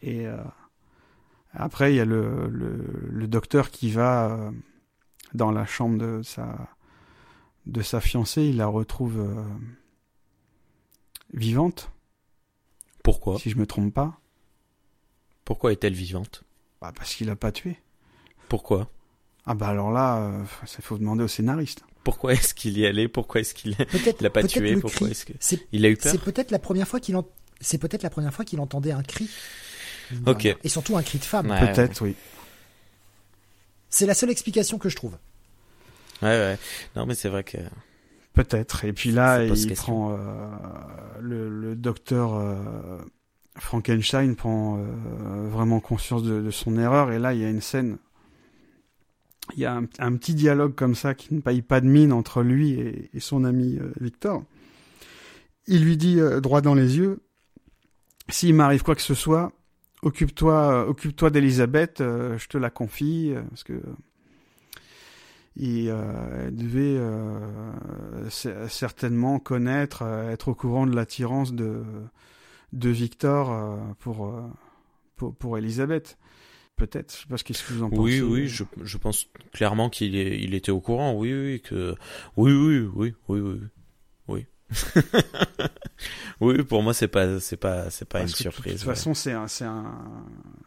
[0.00, 0.42] Et euh,
[1.52, 4.50] après il y a le, le, le docteur qui va euh,
[5.34, 6.68] dans la chambre de sa
[7.66, 8.44] de sa fiancée.
[8.44, 9.44] Il la retrouve euh,
[11.32, 11.92] vivante.
[13.02, 13.38] Pourquoi?
[13.38, 14.20] Si je me trompe pas.
[15.44, 16.44] Pourquoi est-elle vivante?
[16.80, 17.78] Bah parce qu'il a pas tué.
[18.48, 18.90] Pourquoi?
[19.50, 21.82] Ah bah alors là, euh, il faut demander au scénariste.
[22.04, 23.74] Pourquoi est-ce qu'il y allait Pourquoi est-ce qu'il
[24.20, 24.76] l'a pas tué?
[24.76, 25.32] Pourquoi est-ce que
[25.72, 26.12] il a eu peur?
[26.12, 27.26] C'est peut-être la première fois qu'il en...
[27.58, 29.28] c'est peut-être la première fois qu'il entendait un cri.
[30.26, 30.44] Ok.
[30.44, 31.50] Et surtout un cri de femme.
[31.50, 32.10] Ouais, peut-être ouais.
[32.10, 32.16] oui.
[33.88, 35.16] C'est la seule explication que je trouve.
[36.20, 36.58] Ouais ouais.
[36.94, 37.56] Non mais c'est vrai que.
[38.34, 38.84] Peut-être.
[38.84, 39.74] Et puis là, il question.
[39.74, 40.16] prend euh,
[41.20, 42.98] le, le, docteur euh,
[43.56, 47.10] Frankenstein prend euh, vraiment conscience de, de son erreur.
[47.12, 47.96] Et là, il y a une scène
[49.54, 52.42] il y a un, petit dialogue comme ça qui ne paye pas de mine entre
[52.42, 54.44] lui et, et son ami euh, Victor.
[55.68, 57.20] Il lui dit euh, droit dans les yeux
[58.30, 59.52] s'il m'arrive quoi que ce soit,
[60.02, 63.80] occupe-toi, euh, occupe-toi d'Elisabeth, je te la confie parce que
[65.56, 67.00] il euh, devait
[68.30, 71.82] certainement connaître, être au courant de l'attirance de
[72.72, 74.32] de Victor pour
[75.16, 76.18] pour, pour Elisabeth
[76.78, 77.12] peut-être.
[77.14, 78.02] Je sais pas ce que vous en pensez.
[78.02, 81.14] Oui, oui, je, je pense clairement qu'il il était au courant.
[81.14, 81.94] Oui, oui, que,
[82.36, 83.60] oui, oui, oui, oui, oui,
[84.28, 84.46] oui.
[86.40, 88.72] oui, pour moi, c'est pas, c'est pas, c'est pas Parce une surprise.
[88.74, 90.24] De toute façon, c'est un, c'est un,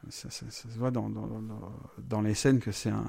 [0.09, 3.05] ça, ça, ça, se voit dans, dans, dans, dans les scènes que c'est un,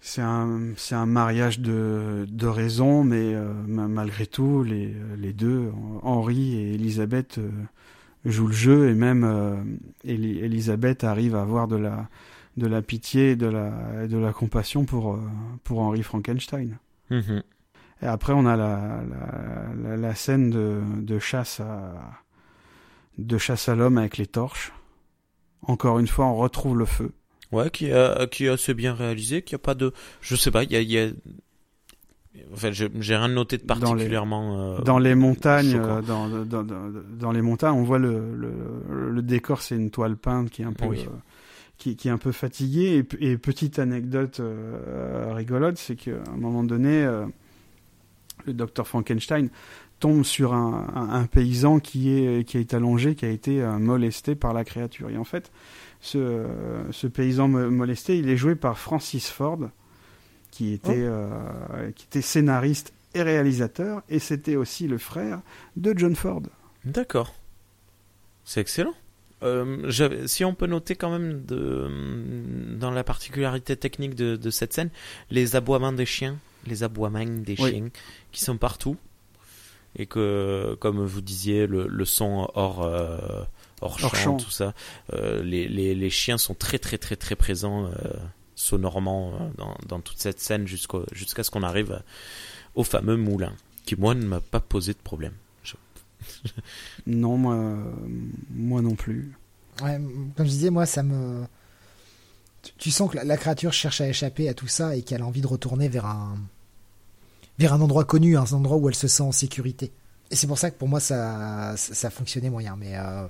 [0.00, 5.70] c'est un, c'est un mariage de, de raison, mais euh, malgré tout, les, les deux,
[6.02, 7.50] Henri et Elisabeth, euh,
[8.24, 9.56] joue le jeu et même euh,
[10.04, 12.08] Elisabeth arrive à avoir de la
[12.56, 15.20] de la pitié et de la de la compassion pour euh,
[15.64, 16.78] pour Henri Frankenstein.
[17.10, 17.40] Mmh.
[18.02, 22.22] Et après, on a la, la, la, la scène de, de chasse à
[23.18, 24.72] de chasse à l'homme avec les torches.
[25.62, 27.12] Encore une fois, on retrouve le feu.
[27.50, 30.64] Ouais, qui est, qui est assez bien réalisé, qui a pas de, je sais pas,
[30.64, 31.08] il y a, il y a...
[32.52, 34.76] Enfin, je- j'ai rien noté de Dans les- particulièrement.
[34.76, 39.60] euh, dans les montagnes, euh, dans, dans, les montagnes, on voit le, le, le décor,
[39.62, 41.00] c'est une toile peinte qui est un peu, Oui.
[41.00, 41.10] euh,
[41.78, 43.04] qui, qui est un peu fatiguée.
[43.20, 47.02] Et, petite anecdote euh, rigolote, c'est qu'à un moment donné,
[48.46, 49.48] le docteur Frankenstein
[50.00, 54.36] tombe sur un, un, un paysan qui est qui est allongé, qui a été molesté
[54.36, 55.10] par la créature.
[55.10, 55.50] Et en fait,
[56.00, 56.44] ce,
[56.92, 59.58] ce paysan mo- molesté, il est joué par Francis Ford,
[60.50, 65.40] qui était euh, qui était scénariste et réalisateur, et c'était aussi le frère
[65.76, 66.42] de John Ford.
[66.84, 67.34] D'accord.
[68.44, 68.94] C'est excellent.
[69.42, 74.72] Euh, si on peut noter quand même de, dans la particularité technique de, de cette
[74.72, 74.90] scène,
[75.30, 77.70] les aboiements des chiens, les aboiements des Oui.
[77.70, 77.88] chiens
[78.32, 78.96] qui sont partout
[79.96, 83.16] et que, comme vous disiez, le, le son hors euh,
[83.80, 84.36] hors, Hors champ, champ.
[84.38, 84.74] tout ça,
[85.12, 87.88] euh, les, les, les chiens sont très très très très présents
[88.58, 92.02] sonorement euh, dans, dans toute cette scène jusqu'au- jusqu'à ce qu'on arrive
[92.74, 93.54] au fameux moulin,
[93.86, 95.32] qui moi ne m'a pas posé de problème.
[95.62, 95.76] Je-
[97.06, 97.92] Non, moi, euh,
[98.50, 99.32] moi non plus.
[99.82, 100.00] Ouais,
[100.36, 101.44] comme je disais, moi, ça me.
[102.62, 105.22] Tu, tu sens que la, la créature cherche à échapper à tout ça et qu'elle
[105.22, 106.36] a envie de retourner vers un
[107.60, 109.92] vers un endroit connu, un endroit où elle se sent en sécurité.
[110.30, 112.74] Et c'est pour ça que pour moi ça ça, ça fonctionnait moyen.
[112.76, 113.26] Mais euh,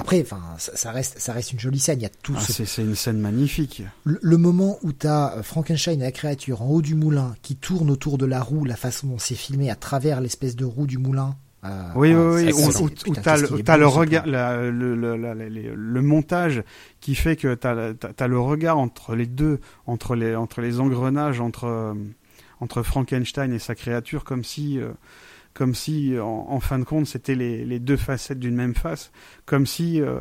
[0.00, 1.98] après, enfin, ça, ça reste ça reste une jolie scène.
[2.00, 3.82] Il y a tout Ah, ce c'est une scène magnifique.
[4.04, 7.56] le, le moment où t'as euh, Frankenstein et la créature en haut du moulin qui
[7.56, 10.86] tourne autour de la roue, la façon dont c'est filmé à travers l'espèce de roue
[10.86, 11.36] du moulin.
[11.64, 15.34] euh, Oui, oui, oui, où, où- t'as le, beau, le regard, la- le, le, la-
[15.34, 16.62] la- les- le montage
[17.00, 21.40] qui fait que t'as, t'as le regard entre les deux, entre les, entre les engrenages,
[21.40, 21.94] entre, euh,
[22.60, 24.90] entre Frankenstein et sa créature, comme si, euh,
[25.54, 29.10] comme si, en, en fin de compte, c'était les, les deux facettes d'une même face,
[29.46, 30.18] comme si, euh,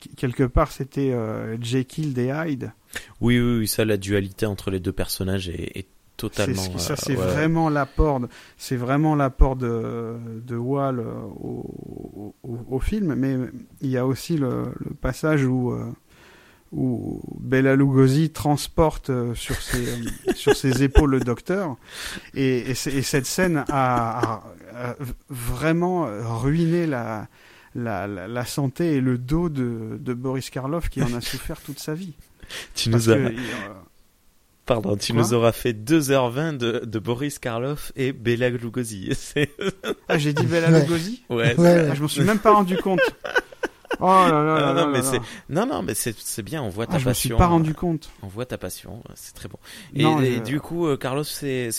[0.00, 2.72] qu- quelque part, c'était euh, Jekyll et Hyde.
[3.20, 5.86] Oui, oui, oui, ça, la dualité entre les deux personnages est,
[6.16, 6.78] totalement.
[6.78, 7.26] ça, euh, c'est ouais.
[7.26, 10.14] vraiment l'apport, de- c'est vraiment l'apport de,
[10.46, 13.36] de Wall au, au, au film, mais
[13.80, 15.74] il y a aussi le, le passage où,
[16.70, 19.96] où Bela Lugosi transporte euh, sur ses, euh,
[20.34, 21.76] sur ses épaules le docteur,
[22.34, 24.42] et, et, c'est- et cette scène a
[25.28, 26.06] vraiment
[26.40, 27.28] ruiné la,
[27.74, 31.60] la, la, la santé et le dos de, de Boris Karloff qui en a souffert
[31.60, 32.12] toute sa vie.
[32.74, 33.16] Tu Parce nous, as...
[33.16, 33.30] euh,
[34.66, 39.10] Pardon, tu Quoi nous auras fait 2h20 de, de Boris Karloff et Bela Lugosi.
[40.08, 40.80] Ah, j'ai dit Bela Ouais.
[40.82, 43.00] Lugosi ouais, Ouais, Ah, je m'en suis même pas rendu compte.
[44.00, 45.22] Oh là là là là non, mais là c'est- là.
[45.48, 47.38] Non, non, mais c'est bien, on voit ta Ah, je me suis passion.
[47.38, 48.10] pas rendu compte.
[48.22, 49.58] On voit ta passion, c'est très bon.
[49.94, 51.70] Et, Non, et je- du coup, euh, Carlos s'est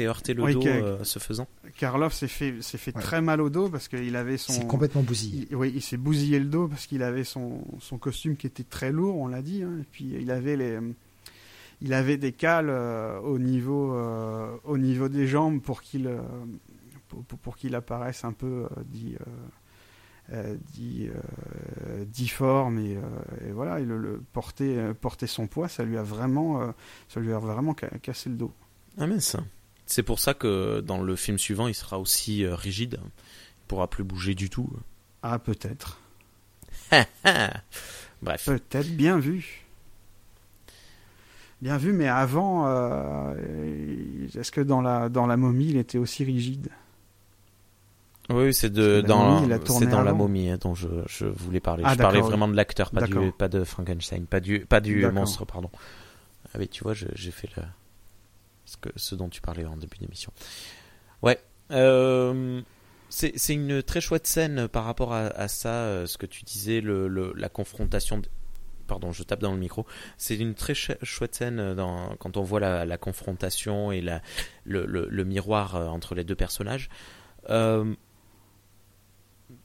[0.00, 1.46] heurté le Oui, dos euh, ce faisant.
[1.78, 3.02] Karloff s'est fait, s'est fait Ouais.
[3.02, 4.52] très mal au dos parce qu'il avait son.
[4.52, 5.48] C'est complètement bousillé.
[5.50, 8.62] il- oui, il s'est bousillé le dos parce qu'il avait son, son costume qui était
[8.64, 9.62] très lourd, on l'a dit.
[9.62, 10.78] hein, et puis il avait les,
[11.80, 16.20] il avait des cales euh, au niveau, euh, au niveau des jambes pour qu'il, euh,
[17.42, 19.30] pour, qu'il apparaisse un peu euh, dit, euh, euh,
[20.72, 21.08] dit,
[21.86, 25.84] euh, difforme et, euh, et voilà, il le, le porter, euh, porter son poids, ça
[25.84, 26.72] lui a vraiment, euh,
[27.08, 28.52] ça lui a vraiment ca- cassé le dos.
[28.98, 29.36] Ah mince.
[29.86, 32.98] C'est pour ça que dans le film suivant, il sera aussi euh, rigide.
[33.04, 34.70] Il pourra plus bouger du tout.
[35.22, 36.00] Ah peut-être,
[38.22, 38.44] Bref.
[38.46, 39.60] peut-être bien vu.
[41.60, 46.24] Bien vu, mais avant, euh, est-ce que dans la, dans la momie, il était aussi
[46.24, 46.68] rigide?
[48.30, 49.40] Oui, c'est de dans
[49.80, 51.82] c'est dans la momie hein, dont je, je voulais parler.
[51.86, 54.94] Ah, je parlais vraiment de l'acteur, pas du pas de Frankenstein, pas du pas du
[55.12, 55.70] monstre, pardon.
[56.54, 57.62] Ah oui, tu vois, j'ai fait le
[58.64, 60.32] ce que ce dont tu parlais en début d'émission.
[61.22, 61.38] Ouais.
[61.70, 62.62] Euh,
[63.10, 66.44] c'est c'est une très chouette scène par rapport à, à ça, euh, ce que tu
[66.44, 68.18] disais, le, le- la confrontation.
[68.18, 68.28] de-
[68.86, 69.86] Pardon, je tape dans le micro.
[70.18, 74.20] C'est une très ch- chouette scène dans, quand on voit la, la confrontation et la,
[74.64, 76.90] le, le- le miroir euh, entre les deux personnages.
[77.48, 77.94] Euh,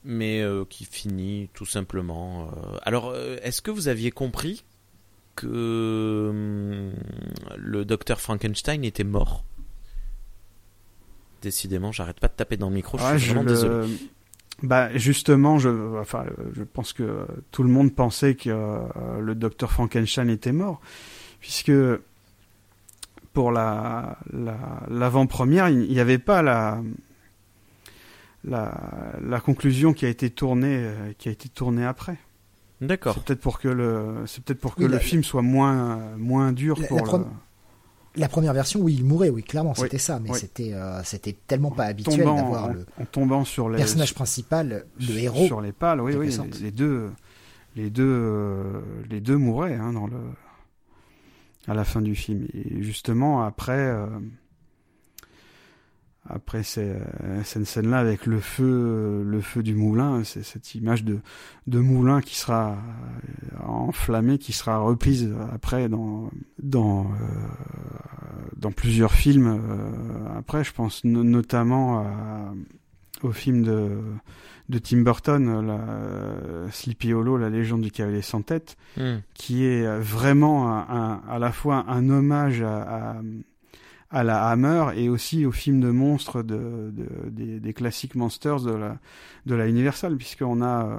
[0.03, 2.47] mais euh, qui finit tout simplement.
[2.47, 4.63] euh, Alors, euh, est-ce que vous aviez compris
[5.35, 6.91] que hum,
[7.57, 9.43] le docteur Frankenstein était mort?
[11.41, 12.97] Décidément, j'arrête pas de taper dans le micro.
[12.97, 13.87] Je suis je vraiment le- désolé.
[14.61, 19.71] Bah justement, je, enfin, je pense que tout le monde pensait que euh, le docteur
[19.71, 20.81] Frankenstein était mort,
[21.39, 21.71] puisque
[23.31, 26.81] pour la la- l'avant-première, il n'y avait pas la,
[28.49, 32.17] la la conclusion qui a été tournée euh, qui a été tournée après.
[32.81, 33.15] D'accord.
[33.15, 35.99] C'est peut-être pour que le c'est peut-être pour que Oui, le la- film soit moins
[36.17, 37.25] moins dur la- pour la le.
[38.15, 40.37] La première version, oui, il mourait, oui, clairement, Oui, c'était ça, mais oui.
[40.39, 44.15] c'était euh, c'était tellement pas habituel tombant, d'avoir en, le en tombant sur les personnage
[44.15, 45.45] principal, le sur- héros.
[45.45, 47.11] sur les pales, oui, oui, les, les deux,
[47.75, 48.81] les deux, euh,
[49.11, 50.17] les deux mouraient hein, dans le
[51.67, 52.47] à la fin du film.
[52.53, 54.07] Et justement après, euh,
[56.29, 56.99] après euh,
[57.43, 61.19] cette scène-là avec le feu, le feu du moulin, c'est cette image de
[61.67, 66.29] de moulin qui sera euh, enflammé, qui sera reprise après dans
[66.61, 67.05] dans euh,
[68.57, 69.47] dans plusieurs films.
[69.47, 72.53] euh, après, je pense no- notamment à-
[73.23, 73.89] au film de
[74.69, 79.17] de Tim Burton, euh, la, euh, Sleepy Hollow, la légende du cavalier sans tête, Hmm.
[79.33, 83.15] qui est euh, vraiment un, un- à la fois un hommage à, à,
[84.11, 88.61] à la Hammer et aussi au film de monstres de, de- des, des classiques monsters
[88.61, 88.97] de la,
[89.45, 90.97] de la Universal, puisqu'on a, euh,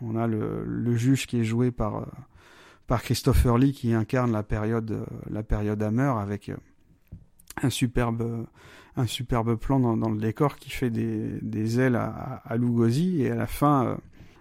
[0.00, 2.04] on a le, le juge qui est joué par, euh,
[2.86, 6.56] par Christopher Lee qui incarne la période, euh, la période Hammer avec euh,
[7.62, 8.44] un superbe, euh,
[8.96, 12.56] un superbe plan dans, dans le décor qui fait des, des ailes à, à, à
[12.56, 13.94] Lugosi et à la fin, euh,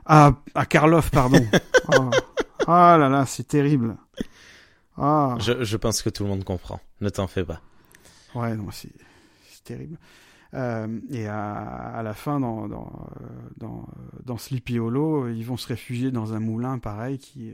[0.05, 1.45] à, à Karloff, pardon.
[1.97, 2.09] oh.
[2.69, 3.95] Ah là là, c'est terrible.
[4.97, 5.37] Ah.
[5.39, 6.81] Je, je pense que tout le monde comprend.
[6.99, 7.61] Ne t'en fais pas.
[8.35, 8.91] Ouais, non, c'est
[9.63, 9.97] terrible.
[10.53, 13.25] Euh, et à, la fin, dans, dans, euh,
[13.57, 13.87] dans,
[14.23, 17.51] dans Sleepy Hollow, ils vont se réfugier dans un moulin pareil qui,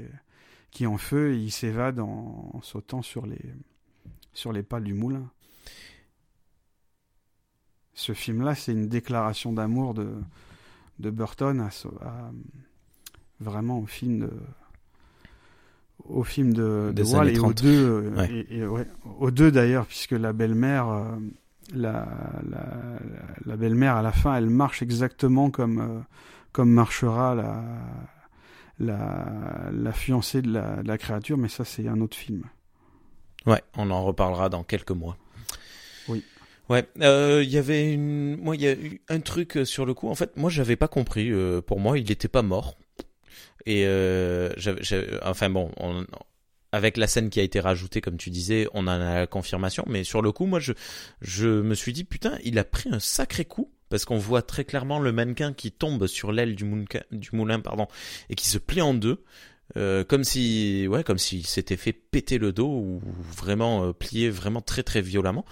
[0.71, 3.41] qui est en feu et ils s'évadent en, sautant sur les,
[4.33, 5.29] sur les pales du moulin.
[7.95, 10.15] Ce film-là, c'est une déclaration d'amour de,
[10.99, 11.61] de Burton
[12.01, 12.31] à-
[13.39, 14.31] vraiment au film de
[16.09, 17.61] au film de, de Wall et aux 30.
[17.63, 18.31] deux euh, Ouais.
[18.49, 18.85] et- et ouais,
[19.19, 21.03] aux deux d'ailleurs puisque la belle-mère euh,
[21.73, 22.05] la,
[22.49, 22.65] la,
[23.45, 25.99] la belle-mère à la fin elle marche exactement comme euh,
[26.51, 27.63] comme marchera la
[28.80, 32.43] la, la fiancée de la, de la créature mais ça c'est un autre film
[33.45, 35.17] Ouais, on en reparlera dans quelques mois.
[36.07, 36.23] Oui.
[36.69, 39.93] Ouais, euh, il y avait une, moi il y a eu un truc sur le
[39.93, 40.07] coup.
[40.07, 41.30] En fait, moi j'avais pas compris.
[41.30, 42.77] euh, pour moi, il était pas mort.
[43.65, 44.49] Et euh,
[45.23, 46.06] enfin bon, on-
[46.72, 49.85] avec la scène qui a été rajoutée, comme tu disais, on en a la confirmation.
[49.88, 53.45] Mais sur le coup, moi je, me suis dit putain, il a pris un sacré
[53.45, 56.65] coup parce qu'on voit très clairement le mannequin qui tombe sur l'aile du
[57.11, 57.88] du moulin, pardon,
[58.30, 59.23] et qui se plie en deux.
[59.75, 63.01] Euh, comme si ouais comme s'il s'était fait péter le dos ou
[63.35, 65.45] vraiment euh, plié vraiment très très violemment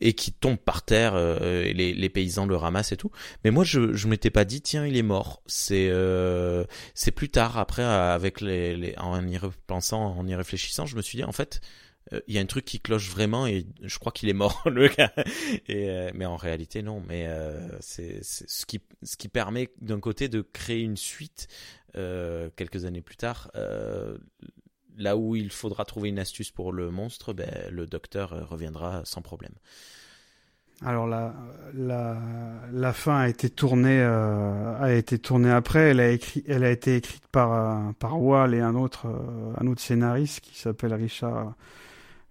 [0.00, 3.10] et qui tombe par terre euh, et les, les paysans le ramassent et tout.
[3.42, 5.42] Mais moi je je m'étais pas dit tiens il est mort.
[5.46, 6.64] C'est euh,
[6.94, 11.02] c'est plus tard après avec les, les en y repensant en y réfléchissant je me
[11.02, 11.60] suis dit en fait
[12.12, 14.62] euh, il y a un truc qui cloche vraiment et je crois qu'il est mort
[14.70, 15.12] le gars.
[15.68, 17.02] Et euh, mais en réalité non.
[17.08, 21.48] Mais euh, c'est ce qui ce qui permet d'un côté de créer une suite
[22.56, 24.18] quelques années plus tard euh,
[24.96, 29.02] là où il faudra trouver une astuce pour le monstre ben le docteur euh, reviendra
[29.04, 29.54] sans problème.
[30.84, 31.32] Alors la,
[31.72, 35.90] la, fin a été tournée euh, a été tournée après.
[35.90, 39.54] Elle a écrit elle a été écrite par euh, par Wall et un autre euh,
[39.58, 41.54] un autre scénariste qui s'appelle Richard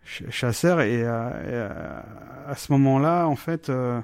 [0.06, 2.02] Ch- Chasseur et, euh, euh,
[2.48, 4.02] à ce moment-là en fait euh,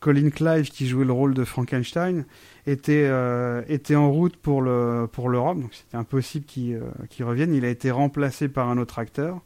[0.00, 2.24] Colin Clive qui jouait le rôle de Frankenstein
[2.66, 7.24] était euh, était en route pour le pour l'Europe donc c'était impossible qu'il euh, qu'il
[7.24, 9.40] revienne il a été remplacé par un autre acteur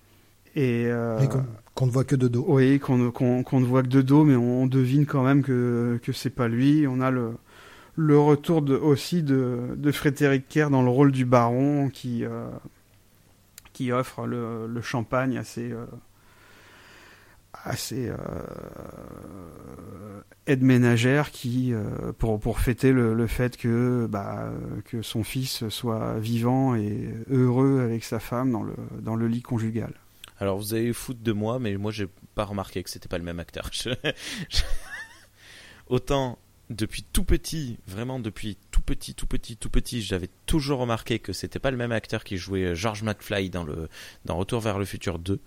[0.57, 1.45] et euh, qu'on
[1.75, 2.45] qu'on ne voit que de dos.
[2.49, 5.43] oui, qu'on ne- qu'on qu'on ne voit que de dos, mais on devine quand même
[5.43, 6.87] que, que c'est pas lui.
[6.89, 7.35] On a le,
[7.95, 12.25] le retour de, aussi de, de Frédéric Kerr dans le rôle du baron qui,
[13.73, 15.73] qui offre le, le champagne à ses,
[17.77, 18.17] ses euh,
[20.47, 24.51] aides ménagères qui, euh, pour, pour fêter le, le fait que, bah,
[24.85, 29.43] que son fils soit vivant et heureux avec sa femme dans le, dans le lit
[29.43, 29.95] conjugal.
[30.39, 33.25] alors vous avez foutre de moi mais moi j'ai pas remarqué que c'était pas le
[33.25, 33.71] même acteur
[35.89, 36.39] autant
[36.71, 41.33] depuis tout petit vraiment depuis tout petit tout petit tout petit j'avais toujours remarqué que
[41.33, 43.89] c'était pas le même acteur qui jouait euh, George McFly dans le
[44.25, 45.41] dans Retour vers le futur 2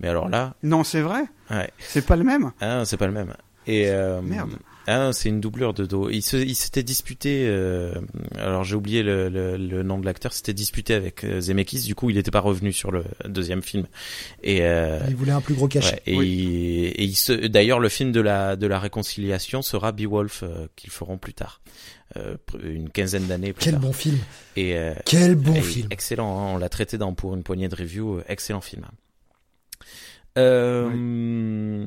[0.00, 1.24] mais alors là Non, c'est vrai?
[1.50, 2.52] Ouais C'est pas le même?
[2.60, 3.34] Ah, c'est pas le même.
[3.66, 4.56] Et euh, Merde.
[4.86, 6.08] Ah, c'est une doublure de dos.
[6.10, 7.44] Il s'était disputé.
[7.46, 7.92] euh,
[8.36, 10.32] alors j'ai oublié le, le, le nom de l'acteur.
[10.32, 11.82] C'était disputé avec euh, Zemeckis.
[11.82, 13.86] Du coup, il n'était pas revenu sur le deuxième film.
[14.42, 15.96] Et euh, Il voulait un plus gros cachet.
[15.96, 19.92] ouais, et, il- et il se, d'ailleurs, le film de la de la réconciliation sera
[19.92, 21.60] Beowulf euh, qu'ils feront plus tard,
[22.16, 23.82] euh, une quinzaine d'années plus Quel tard.
[23.82, 24.18] bon film.
[24.56, 25.88] Et euh, Quel bon et film.
[25.90, 28.86] Excellent, hein, on l'a traité dans pour une poignée de reviews, euh, excellent film.
[30.38, 31.86] Euh,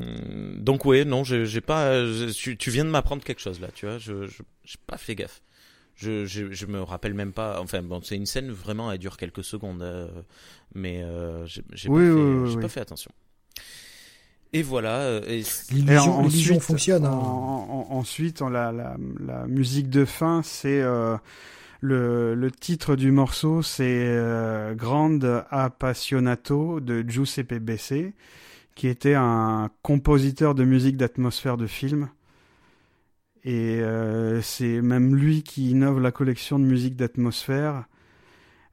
[0.60, 2.06] Donc ouais, non, j'ai pas.
[2.06, 3.98] je- tu, tu viens de m'apprendre quelque chose là, tu vois.
[3.98, 5.42] Je je- j'ai pas fait gaffe.
[5.96, 7.60] Je, je je me rappelle même pas.
[7.62, 10.08] Enfin bon, c'est une scène vraiment, elle dure quelques secondes, euh,
[10.76, 12.62] mais euh, j'ai Oui, pas, fait, oui, oui, j'ai oui.
[12.62, 13.12] pas fait attention.
[14.54, 15.00] Et voilà.
[15.00, 15.42] euh,
[15.72, 17.06] L'illusion, fonctionne.
[17.06, 17.12] hein.
[17.12, 21.18] en- en- ensuite, on- la, la, la musique de fin, c'est euh,
[21.84, 28.14] le, titre du morceau, c'est euh, Grande Appassionato de Giuseppe Bessi,
[28.76, 32.10] qui était un compositeur de musique d'atmosphère de film.
[33.44, 37.84] Et euh, c'est même lui qui innove la collection de musique d'atmosphère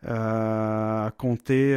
[0.07, 1.75] euh, à compter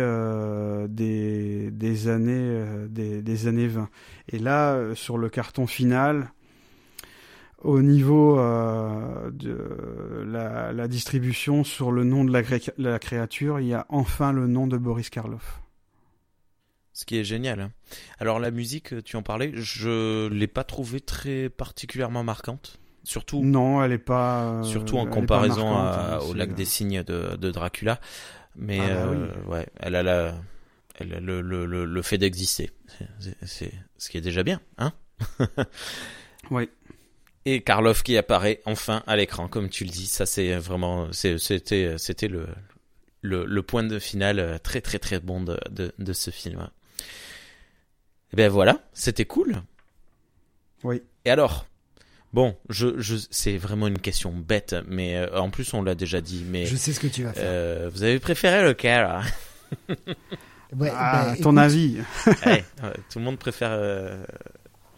[0.88, 3.90] des, années des, années 20.
[4.30, 6.32] Et là, sur le carton final,
[7.64, 13.60] au niveau euh, de la, la distribution sur le nom de la, cré- la créature,
[13.60, 15.62] il y a enfin le nom de Boris Karloff.
[16.94, 17.60] Ce qui est génial.
[17.60, 17.72] hein.
[18.20, 22.80] Alors la musique, tu en parlais, je l'ai pas trouvée très particulièrement marquante.
[23.04, 24.44] Surtout, Non, elle est pas.
[24.44, 28.00] euh, surtout en comparaison marquante, à- hein, au lac euh, des cygnes de, de Dracula.
[28.56, 29.52] Mais Ah bah euh, oui.
[29.52, 30.36] ouais, elle a, la,
[31.00, 32.70] elle a le, le, le, le fait d'exister.
[33.46, 34.94] C'est ce qui est déjà bien, hein
[36.52, 36.70] Oui.
[37.46, 41.38] Et Karloff qui apparaît enfin à l'écran, comme tu le dis, ça c'est vraiment, c'est-
[41.38, 42.48] c'était, c'était le,
[43.22, 46.70] le, le point de finale euh, très très très bon de, de, de ce film.
[48.32, 49.62] Et ben voilà, c'était cool.
[50.84, 51.02] Oui.
[51.26, 51.66] Et alors,
[52.32, 56.22] bon, je, je, c'est vraiment une question bête, mais euh, en plus on l'a déjà
[56.22, 57.44] dit, mais Je sais ce que tu vas faire.
[57.46, 59.22] euh, vous avez préféré lequel hein?
[60.76, 61.98] Ouais, Ah, bah, ton écoute, avis
[62.46, 64.24] Ouais, ouais, Tout le monde préfère, euh,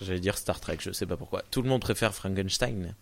[0.06, 1.44] j'allais dire Star Trek, je sais pas pourquoi.
[1.52, 2.96] Tout le monde préfère Frankenstein.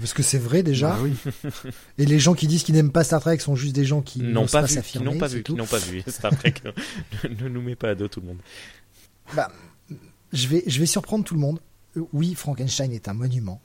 [0.00, 0.90] Parce que c'est vrai déjà.
[0.90, 1.14] Bah oui.
[1.98, 4.20] Et les gens qui disent qu'ils n'aiment pas Star Trek sont juste des gens qui
[4.22, 5.06] n'ont pas pas vu, qui s'affirmer.
[5.12, 6.54] n'ont pas vu, qui n'ont pas vu Star Trek.
[7.24, 8.38] ne, ne nous mets pas à dos tout le monde.
[9.34, 9.50] Bah,
[10.32, 11.60] je vais, je vais surprendre tout le monde.
[11.96, 13.60] Euh, Oui, Frankenstein est un monument.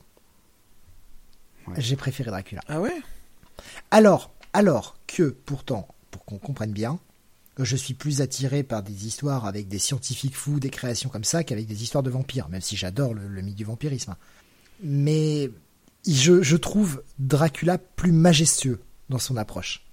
[1.68, 1.76] Ouais.
[1.78, 2.62] J'ai préféré Dracula.
[2.68, 2.96] Ah ouais?
[3.92, 7.00] Alors, alors que pourtant, pour qu'on comprenne bien,
[7.60, 11.44] je suis plus attiré par des histoires avec des scientifiques fous, des créations comme ça,
[11.44, 14.16] qu'avec des histoires de vampires, même si j'adore le, mythe du vampirisme.
[14.84, 15.52] Mais
[16.08, 18.80] je, trouve Dracula plus majestueux
[19.10, 19.86] dans son approche.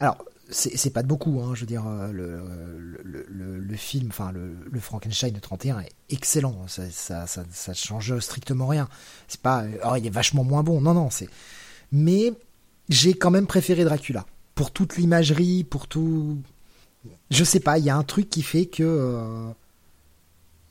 [0.00, 5.32] Alors, c'est pas de beaucoup, hein, je veux dire, euh, le, film, enfin, le, Frankenstein
[5.32, 8.88] de 31 est excellent, ça, ça change strictement rien.
[9.28, 11.28] C'est pas, euh, oh, il est vachement moins bon, non, non, c'est.
[11.92, 12.32] Mais
[12.88, 14.26] j'ai quand même préféré Dracula.
[14.54, 16.42] Pour toute l'imagerie, pour tout.
[17.30, 18.82] Je sais pas, il y a un truc qui fait que.
[18.82, 19.50] euh,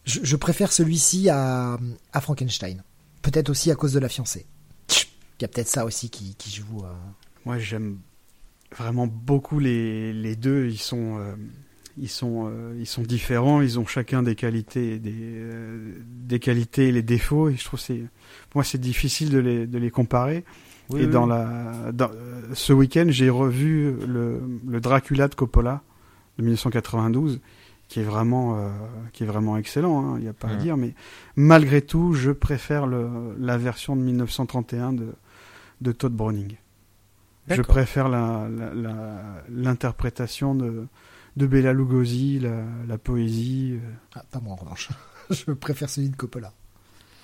[0.06, 1.78] je, je préfère celui-ci à,
[2.14, 2.84] à Frankenstein.
[3.22, 4.46] Peut-être aussi à cause de la fiancée.
[4.90, 6.84] Il y a peut-être ça aussi qui, qui joue.
[6.84, 6.92] euh,
[7.46, 7.98] Moi, j'aime
[8.78, 10.68] vraiment beaucoup les, les deux.
[10.68, 11.36] Ils sont, euh,
[11.98, 13.62] ils sont, euh, ils sont différents.
[13.62, 17.50] Ils ont chacun des qualités, et des, euh, des qualités et les défauts.
[17.50, 18.00] Et je trouve que c'est,
[18.50, 20.44] pour moi, c'est difficile de les, de les comparer.
[20.98, 22.10] et dans la, dans,
[22.54, 25.84] ce week-end, j'ai revu le, le Dracula de Coppola
[26.40, 27.40] de 1992,
[27.88, 28.70] qui est vraiment, euh,
[29.14, 30.00] qui est vraiment excellent.
[30.06, 30.78] hein, Il n'y a pas à dire.
[30.78, 30.94] Mais
[31.36, 33.10] malgré tout, je préfère le,
[33.40, 35.08] la version de 1931 de,
[35.82, 36.56] de Todd Browning.
[37.48, 40.86] Je préfère la- la- la- l'interprétation de,
[41.36, 42.40] de Bela Lugosi,
[42.88, 43.80] la, poésie.
[43.84, 43.90] euh.
[44.16, 44.90] Ah, pas moi en revanche.
[45.32, 46.54] je préfère celui de Coppola.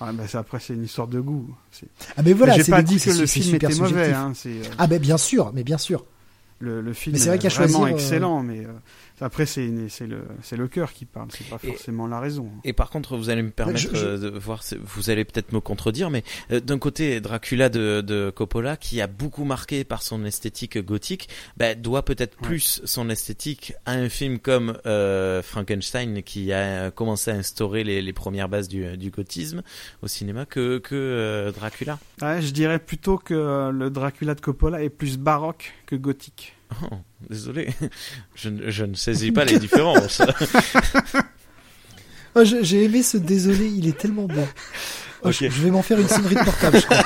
[0.00, 1.48] Ah, ça, après, c'est une histoire de goût.
[2.16, 4.12] Ah, mais voilà, J'ai pas dit que le film était mauvais.
[4.12, 6.04] Hein, euh, Ah, ben bien sûr, mais bien sûr.
[6.58, 8.72] le, le film Mais est, vrai qu'à euh, excellent, mais euh,
[9.20, 12.20] après, c'est une- c'est le, c'est le cœur qui parle, c'est pas Et- forcément la
[12.20, 12.50] raison.
[12.64, 15.52] Et par contre, vous allez me permettre Je- je- euh, de voir, vous allez peut-être
[15.52, 20.02] me contredire, mais euh, d'un côté, Dracula de, de Coppola, qui a beaucoup marqué par
[20.02, 22.48] son esthétique gothique, bah, doit peut-être Ouais.
[22.48, 28.02] plus son esthétique à un film comme euh, Frankenstein, qui a commencé à instaurer les,
[28.02, 29.62] les premières bases du, du gothisme
[30.02, 31.98] au cinéma, que, que euh, Dracula.
[32.22, 36.55] Ouais, je dirais plutôt que le Dracula de Coppola est plus baroque que gothique.
[36.90, 36.96] Oh,
[37.30, 37.70] désolé,
[38.34, 40.20] je, ne- je ne saisis pas les différences.
[42.38, 44.46] Oh, J'ai aimé ce désolé, il est tellement bon.
[45.22, 47.02] Oh, je, vais m'en faire une sonnerie de portable, je crois.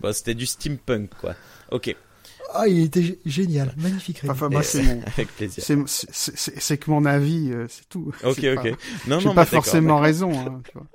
[0.00, 1.34] Bon, C'était du steampunk, quoi.
[1.70, 1.94] Ok,
[2.54, 4.18] Ah, il était génial, magnifique.
[4.20, 4.32] Rémi.
[4.32, 5.64] Enfin, moi, c'est mon, avec plaisir.
[5.86, 8.12] c'est, que mon avis, euh, c'est tout.
[8.24, 8.54] Ok, ok.
[8.54, 8.76] pas-
[9.08, 10.30] Non, J'ai non, pas forcément raison.
[10.38, 10.86] hein, tu vois.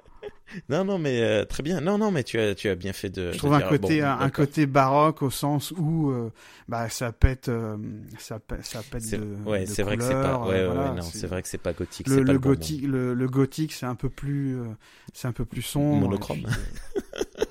[0.69, 1.81] Non, non, mais euh, très bien.
[1.81, 3.27] Non, non, mais tu as, tu as bien fait de.
[3.27, 6.31] Je de trouve un dire, côté, bon, un, un côté baroque au sens où euh,
[6.67, 7.77] bah, ça pète, euh,
[8.17, 10.39] ça pète, ça pète de, ouais, c'est vrai que c'est pas.
[10.39, 12.07] Ouais, euh, ouais, voilà, ouais, non, c'est- vrai que c'est pas gothique.
[12.07, 14.65] le, pas le le bon gothique, le, le gothique, c'est un peu plus, euh,
[15.13, 16.07] c'est un peu plus sombre.
[16.07, 16.43] Monochrome.
[16.43, 16.47] puis,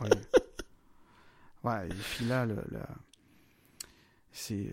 [0.02, 0.10] euh, ouais.
[1.65, 2.89] Ouais, et puis là, le, la-
[4.33, 4.66] c'est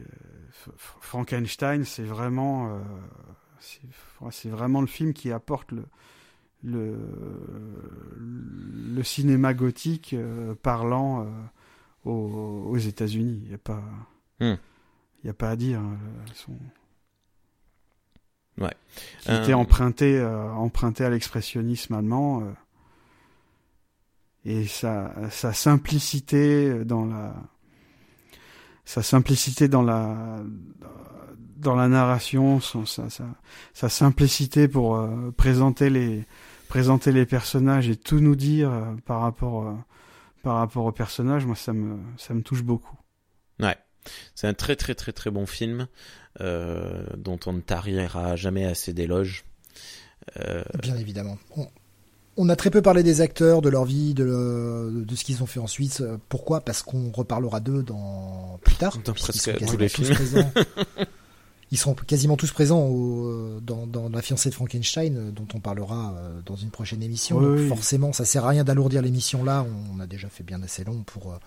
[1.02, 2.80] Frankenstein, c'est vraiment,
[4.32, 5.86] c'est vraiment le film qui apporte le
[6.64, 6.98] le,
[8.96, 11.26] le cinéma gothique euh, parlant euh,
[12.10, 13.42] aux, aux États-Unis.
[13.46, 13.84] Il y a pas,
[14.40, 14.56] Hmm.
[15.24, 15.80] y a pas à dire.
[15.80, 15.98] hein,
[16.34, 16.58] son-
[18.60, 18.74] Ouais.
[19.22, 22.44] Qui était emprunté, euh, emprunté à l'expressionnisme allemand.
[24.46, 27.34] et sa, sa simplicité dans la,
[28.86, 30.44] sa simplicité dans la,
[31.58, 33.26] dans la narration, son, sa, sa,
[33.74, 36.26] sa simplicité pour euh, présenter les,
[36.70, 39.74] présenter les personnages et tout nous dire euh, par rapport, euh,
[40.42, 42.98] par rapport aux personnages, moi ça me, ça me touche beaucoup.
[43.60, 43.78] Ouais.
[44.36, 45.88] C'est un très très très très bon film
[46.42, 49.46] euh, dont on ne tarira jamais assez d'éloges.
[50.40, 51.38] Euh, Bien évidemment.
[51.56, 51.68] On,
[52.36, 55.44] on a très peu parlé des acteurs, de leur vie, de, le- de ce qu'ils
[55.44, 56.02] ont fait en Suisse.
[56.02, 56.62] Euh, Pourquoi?
[56.62, 58.98] Parce qu'on reparlera d'eux dans plus tard.
[59.06, 60.16] Dans presque tous les films.
[61.74, 65.60] Ils seront quasiment tous présents au- dans, dans La fiancée de Frankenstein, euh, dont on
[65.60, 67.38] parlera euh, dans une prochaine émission.
[67.38, 67.68] Oui, Donc oui.
[67.68, 69.66] forcément, ça sert à rien d'alourdir l'émission là.
[69.92, 71.32] On a déjà fait bien assez long pour.
[71.34, 71.38] euh,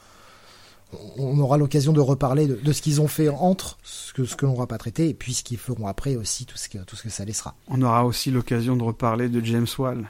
[1.17, 4.35] on aura l'occasion de reparler de, de ce qu'ils ont fait entre ce que, ce
[4.37, 6.79] que l'on n'aura pas traité et puis ce qu'ils feront après aussi, tout ce que,
[6.79, 7.55] tout ce que ça laissera.
[7.69, 10.07] On aura aussi l'occasion de reparler de James Wall.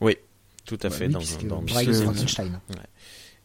[0.00, 0.16] oui,
[0.66, 1.06] tout à Bah fait.
[1.06, 2.60] oui, dans, puisque dans- puisque- Frankenstein.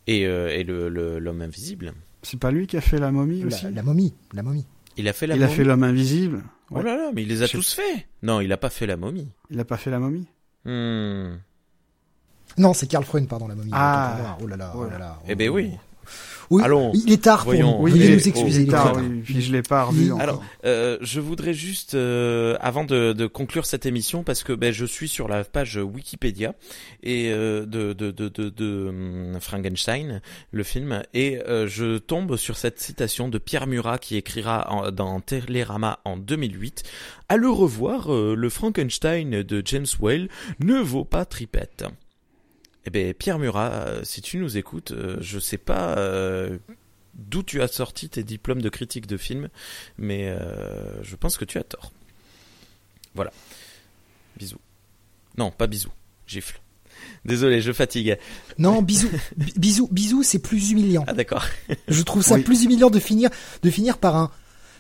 [0.08, 1.94] Et, euh, et le le- l'homme invisible.
[2.24, 3.66] C'est pas lui qui a fait la momie aussi?
[3.72, 4.66] la momie, la momie.
[4.98, 6.44] Il a fait la Il a fait l'homme invisible.
[6.72, 8.08] Oh là là, mais il les a Je tous faits.
[8.22, 9.30] Non, il a pas fait la momie.
[9.50, 10.28] Il a pas fait la momie.
[10.66, 11.36] Hmm.
[12.58, 13.72] Non, c'est Karl Freund, pardon, la momie.
[13.74, 14.38] Ah.
[14.42, 15.20] Oh là là, oh là là.
[15.28, 15.56] Eh ben oh.
[15.56, 15.72] oui.
[16.50, 17.76] Oui, Allons, il est tard pour nous.
[17.80, 19.02] Oui, Veuillez il nous excuser, oh, il est tard, tard.
[19.02, 20.22] oui, puis je l'ai pas revu encore.
[20.22, 24.74] Alors, euh, je voudrais juste, euh, avant de, de conclure cette émission, parce que ben,
[24.74, 26.54] je suis sur la page Wikipédia
[27.02, 32.36] et euh, de, de, de, de, de, hum, Frankenstein, le film, et euh, je tombe
[32.38, 36.84] sur cette citation de Pierre Murat qui écrira en- dans Télérama en 2008.
[37.30, 40.28] À le revoir, euh, le Frankenstein de James Whale
[40.60, 41.86] ne vaut pas tripette.
[42.86, 46.58] Eh ben Pierre Murat, euh, si tu nous écoutes, euh, je sais pas euh,
[47.14, 49.50] d'où tu as sorti tes diplômes de critique de film,
[49.98, 51.92] mais euh, je pense que tu as tort.
[53.16, 53.32] Voilà.
[54.38, 54.60] Bisous.
[55.38, 55.92] Non, pas bisous.
[56.28, 56.60] Gifle.
[57.26, 58.18] Désolé, je fatigue.
[58.58, 61.04] Non, bisous, bi- bisous, bisous, c'est plus humiliant.
[61.08, 61.46] Ah d'accord.
[61.88, 62.42] Je trouve ça Oui.
[62.44, 63.30] plus humiliant de finir,
[63.62, 64.32] de finir par un.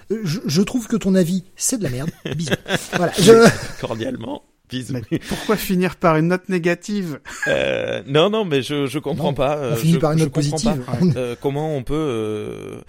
[0.09, 2.11] Je, je trouve que ton avis, c'est de la merde.
[2.35, 2.51] Bisous.
[2.93, 3.13] Voilà.
[3.17, 4.43] Je, Cordialement.
[4.77, 4.93] Bisous.
[5.11, 7.19] Mais pourquoi finir par une note négative?
[7.47, 9.57] Euh, non, non, mais je je comprends Non, pas.
[9.57, 10.83] euh, on finit je- par une note positive.
[10.85, 12.81] pas, euh, comment on peut euh,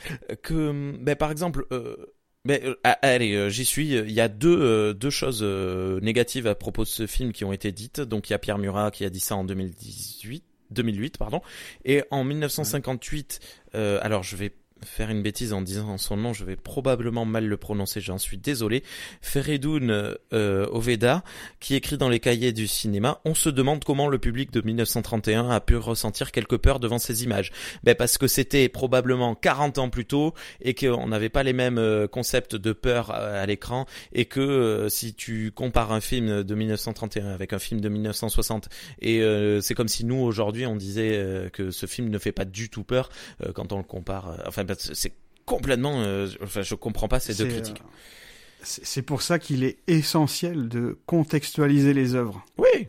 [0.42, 1.96] que, ben, par exemple, euh,
[2.44, 3.88] ben, euh, allez, euh, j'y suis.
[3.94, 7.44] Il y a deux euh, deux choses euh, négatives à propos de ce film qui
[7.44, 8.00] ont été dites.
[8.00, 10.44] Donc il y a Pierre Murat qui a dit ça en 2018.
[10.70, 11.40] 2008 pardon
[11.84, 13.38] et en 1958
[13.74, 14.50] euh, alors je vais
[14.82, 18.36] faire une bêtise en disant son nom, je vais probablement mal le prononcer, j'en suis
[18.36, 18.82] désolé.
[19.22, 21.22] Feridun euh, Oveda,
[21.60, 25.50] qui écrit dans les cahiers du cinéma, on se demande comment le public de 1931
[25.50, 27.52] a pu ressentir quelque peur devant ces images.
[27.82, 31.78] Ben parce que c'était probablement 40 ans plus tôt et qu'on n'avait pas les mêmes
[31.78, 36.42] euh, concepts de peur euh, à l'écran et que euh, si tu compares un film
[36.42, 38.68] de 1931 avec un film de 1960
[39.00, 42.44] et euh, c'est comme si nous aujourd'hui on disait que ce film ne fait pas
[42.44, 43.08] du tout peur
[43.54, 44.36] quand on le compare.
[44.46, 45.12] enfin, c'est
[45.46, 46.02] complètement.
[46.02, 47.80] euh, enfin, je comprends pas ces deux critiques.
[47.82, 52.44] euh, C'est pour ça qu'il est essentiel de contextualiser les œuvres.
[52.58, 52.88] Oui.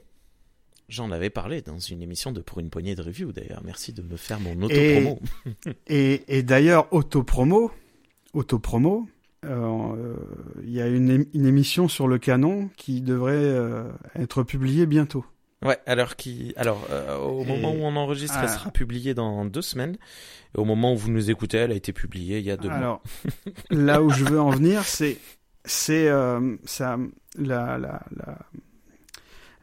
[0.88, 3.62] J'en avais parlé dans une émission de Pour une poignée de review d'ailleurs.
[3.66, 5.20] Merci de me faire mon Et- auto-promo.
[5.88, 7.72] Et, et d'ailleurs, autopromo,
[8.34, 9.08] autopromo,
[9.46, 10.16] euh, euh,
[10.64, 13.54] il y a une, ém- une émission sur le canon qui devrait
[14.16, 15.26] être publiée bientôt.
[15.64, 18.50] Ouais, alors qui, alors euh, au Et- moment où on enregistre, elle Ah.
[18.50, 19.98] sera publiée dans deux semaines.
[20.56, 22.68] Et au moment où vous nous écoutez, elle a été publiée il y a deux
[22.70, 22.78] mois.
[22.78, 23.04] Alors,
[23.72, 25.18] là où je veux en venir, c'est
[25.64, 26.98] c'est euh, ça
[27.38, 28.38] la la la,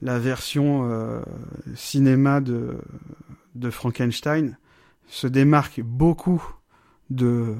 [0.00, 1.20] la version euh,
[1.76, 2.78] cinéma de
[3.54, 4.56] de Frankenstein
[5.08, 6.42] se démarque beaucoup
[7.10, 7.54] de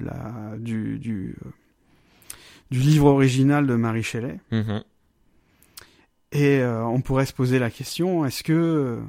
[0.00, 1.36] la du du
[2.70, 4.40] du livre original de Marie Shelley.
[4.50, 4.82] Mhm.
[6.36, 9.00] Et euh, on pourrait se poser la question est-ce que euh,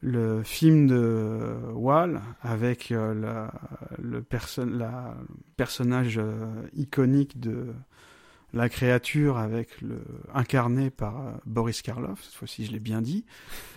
[0.00, 3.52] le film de Wall, avec euh, la,
[3.98, 5.14] le perso la
[5.58, 7.74] personnage euh, iconique de
[8.54, 13.26] la créature, avec le incarné par Boris Karloff, cette fois-ci je l'ai bien dit,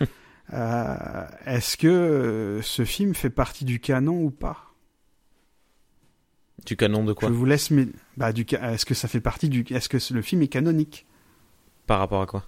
[0.50, 4.72] est-ce que ce film fait partie du canon ou pas?
[6.64, 7.28] Du canon de quoi?
[7.28, 7.70] Je vous laisse,
[8.16, 11.06] bah, du est-ce que ça fait partie du, est-ce que le film est canonique?
[11.86, 12.44] Par rapport à quoi?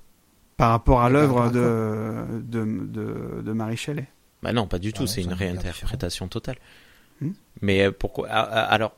[0.56, 4.08] Par rapport à l'œuvre de, de, de, de Marie Shelley.
[4.42, 5.02] Bah non, pas du tout.
[5.02, 6.56] non, c'est une réinterprétation totale.
[7.20, 7.32] Hmm?
[7.60, 8.97] Mais pourquoi ah, ah, Alors,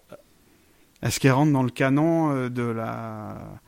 [1.03, 3.61] Est-ce qu'elle rentre dans le canon euh, de la...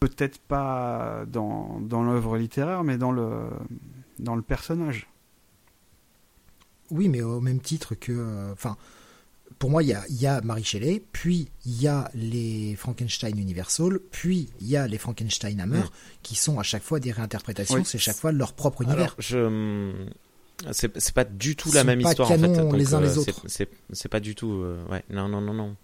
[0.00, 3.50] Peut-être pas dans, dans l'œuvre littéraire, mais dans le,
[4.18, 5.08] dans le personnage?
[6.90, 8.76] Oui, mais au même titre que, euh, enfin,
[9.58, 13.36] pour moi, il y a, y a Mary Shelley, puis il y a les Frankenstein
[13.38, 15.82] Universal, puis il y a les Frankenstein Hammer,
[16.22, 17.82] qui sont à chaque fois des réinterprétations, Oui.
[17.84, 18.98] c'est chaque fois leur propre univers.
[19.00, 19.92] Alors, je
[20.72, 22.48] c'est c'est pas du tout la même pas histoire en fait.
[22.48, 23.42] Donc, les uns les c'est- autres.
[23.46, 25.04] C'est c'est pas du tout euh, ouais.
[25.10, 25.76] Non non non non.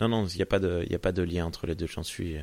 [0.00, 1.86] Non non, il y a pas de y a pas de lien entre les deux,
[1.86, 2.36] j'en suis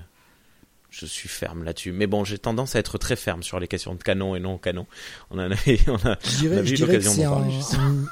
[0.89, 1.91] je suis ferme là-dessus.
[1.91, 4.57] Mais bon, j'ai tendance à être très ferme sur les questions de canon et non
[4.57, 4.87] canon.
[5.31, 5.55] On en a
[5.87, 7.81] on a on a eu dirais que l'occasion d'en parler, justement.
[7.83, 8.05] un-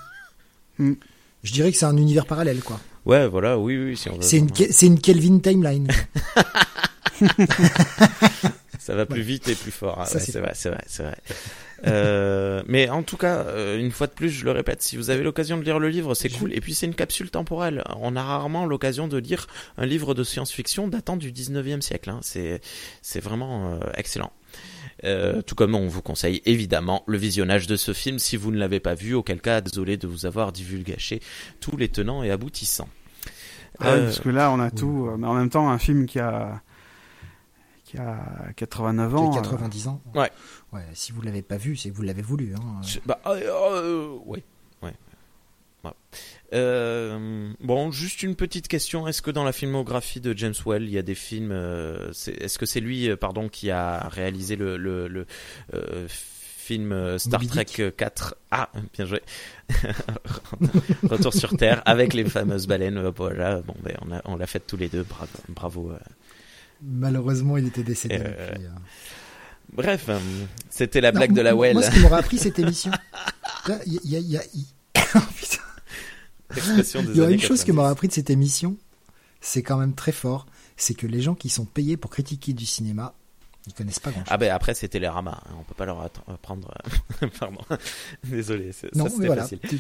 [0.80, 0.95] Mm.
[1.44, 2.80] Je dirais que c'est un univers parallèle, quoi.
[3.06, 4.10] Ouais, voilà, oui oui, si.
[4.22, 5.88] C'est une, c'est une Kelvin timeline.
[8.80, 9.98] Ça va plus vite et plus fort.
[9.98, 11.16] Ouais, c'est vrai, c'est vrai, c'est vrai.
[11.88, 15.10] Euh, mais en tout cas, euh, une fois de plus, je le répète, si vous
[15.10, 16.54] avez l'occasion de lire le livre, c'est cool.
[16.54, 17.84] Et puis c'est une capsule temporelle.
[17.98, 19.48] On a rarement l'occasion de lire
[19.78, 22.10] un livre de science-fiction datant du 19e siècle.
[22.10, 22.20] Hein.
[22.22, 22.62] C'est,
[23.02, 24.34] c'est vraiment euh, excellent.
[25.03, 28.57] Euh, tout comme on vous conseille évidemment le visionnage de ce film si vous ne
[28.57, 31.19] l'avez pas vu, auquel cas désolé de vous avoir divulgaché
[31.59, 32.88] tous les tenants et aboutissants.
[33.80, 35.07] Ah oui, Euh, parce que là, on a tout.
[35.09, 36.61] euh, Mais en même temps, un film qui a
[37.85, 38.17] qui a
[38.56, 39.38] 89 Qui a ans.
[39.38, 40.01] euh, 90 ans.
[40.15, 40.32] Ouais.
[40.72, 42.53] Ouais, si vous l'avez pas vu, c'est que vous l'avez voulu.
[42.56, 42.82] Hein.
[43.06, 44.43] Bah, euh, euh, ouais,
[44.82, 44.93] ouais.
[45.83, 45.91] Ouais.
[46.53, 49.07] Euh, bon, juste une petite question.
[49.07, 52.57] Est-ce que dans la filmographie de James Well, il y a des films euh, Est-ce
[52.59, 55.25] que c'est lui, euh, pardon, qui a réalisé le, le, le,
[56.07, 57.98] film Star Moby Trek Dick.
[57.98, 59.22] 4 Ah, bien joué.
[61.03, 63.01] Retour sur Terre avec les fameuses baleines.
[63.15, 63.61] Voilà.
[63.61, 65.03] Bon, ben, on l'a fait tous les deux.
[65.03, 65.91] Bravo, bravo.
[66.82, 68.65] Malheureusement, il était décédé depuis.
[69.73, 70.09] Bref,
[70.69, 71.73] c'était la Non, blague de la Well.
[71.73, 72.91] Moi, ce qui m'aurait appris cette émission.
[73.88, 74.43] Il y y a-
[75.15, 75.59] Oh, putain.
[76.57, 77.72] Expression des Il y a une chose 90.
[77.73, 78.77] m'aurait appris de cette émission,
[79.41, 80.45] c'est quand même très fort,
[80.77, 83.14] c'est que les gens qui sont payés pour critiquer du cinéma,
[83.67, 84.30] ils connaissent pas grand chose.
[84.32, 86.73] Ah ben après c'était les ramas, hein, on peut pas leur att- apprendre.
[87.23, 87.61] euh, Pardon,
[88.23, 89.43] désolé, c'est- non, ça mais voilà.
[89.43, 89.59] facile.
[89.67, 89.80] Tu-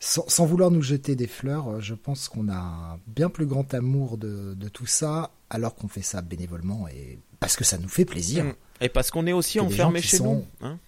[0.00, 3.46] Sans, sans vouloir nous jeter des fleurs, euh, je pense qu'on a un bien plus
[3.46, 7.78] grand amour de, de tout ça, alors qu'on fait ça bénévolement et parce que ça
[7.78, 8.44] nous fait plaisir.
[8.44, 8.54] Mm.
[8.82, 10.78] Et parce qu'on est aussi Que enfermé chez sont- nous, hein.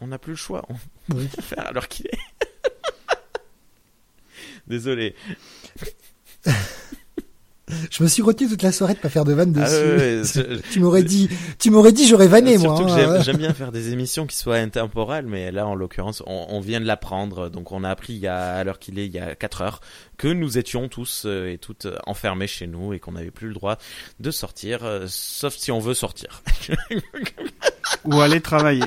[0.00, 0.76] on n'a plus le choix, on
[1.16, 1.26] Oui.
[1.26, 2.18] peut faire alors qu'il est.
[4.66, 5.14] désolé.
[7.90, 9.64] Je me suis retenu toute la soirée de pas faire de vanne dessus.
[9.66, 12.76] Ah ouais, ouais, je- tu m'aurais dit, tu m'aurais dit j'aurais vanné moi.
[12.76, 13.14] Surtout que hein.
[13.14, 16.60] j'aime- j'aime bien faire des émissions qui soient intemporelles, mais là en l'occurrence on, on
[16.60, 19.12] vient de l'apprendre, donc on a appris il y a, à l'heure qu'il est, il
[19.14, 19.80] y a 4 heures,
[20.18, 23.48] que nous étions tous euh, et toutes euh, enfermés chez nous et qu'on n'avait plus
[23.48, 23.78] le droit
[24.20, 26.42] de sortir, euh, sauf si on veut sortir.
[28.04, 28.82] Ou aller travailler.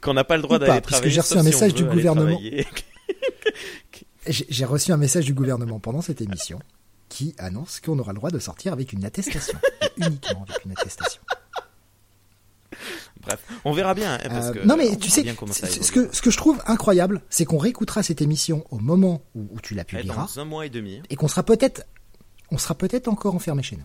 [0.00, 1.10] qu'on n'a pas le droit d'aller travailler.
[1.10, 2.38] j'ai reçu un si message du gouvernement.
[4.26, 6.58] J'ai reçu un message du gouvernement pendant cette émission
[7.08, 9.58] qui annonce qu'on aura le droit de sortir avec une attestation.
[9.96, 11.22] Uniquement avec une attestation.
[13.22, 14.14] Bref, on verra bien.
[14.14, 17.44] hein, parce Euh, non mais tu sais, ce que, ce que je trouve incroyable, c'est
[17.44, 20.64] qu'on réécoutera cette émission au moment où, où tu la Eh, publieras Dans un mois
[20.66, 21.02] et demi.
[21.10, 21.84] et qu'on sera peut-être
[22.50, 23.84] on sera peut-être encore enfermé chez nous.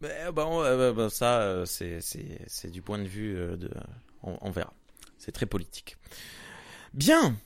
[0.00, 3.70] Mais, bon, euh, bah, ça, euh, c'est du point de vue euh, de.
[4.22, 4.72] On, on verra.
[5.18, 5.96] C'est très politique.
[6.92, 7.36] Bien.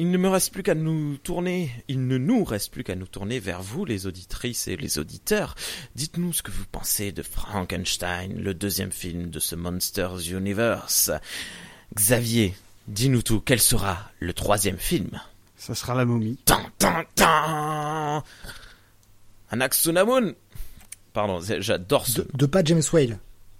[0.00, 3.06] Il ne me reste plus qu'à nous tourner, il ne nous reste plus qu'à nous
[3.08, 5.56] tourner vers vous, les auditrices et les auditeurs.
[5.96, 11.10] Dites-nous ce que vous pensez de Frankenstein, le deuxième film de ce Monsters Universe.
[11.96, 12.54] Xavier,
[12.86, 15.20] dis-nous tout, quel sera le troisième film?
[15.56, 16.38] Ça sera la momie.
[16.44, 18.22] Tan, tan, tan
[19.50, 20.32] Anaxunamun
[21.12, 23.18] Pardon, j'adore ce De, de pas James Whale.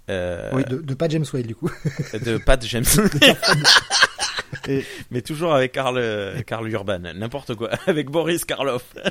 [0.09, 1.69] euh, Oui, de, de pas James Whale du coup.
[2.13, 2.85] de Pat James.
[4.67, 8.83] Et- Mais toujours avec Karl, euh, Karl Urban, n'importe quoi, avec Boris Karloff.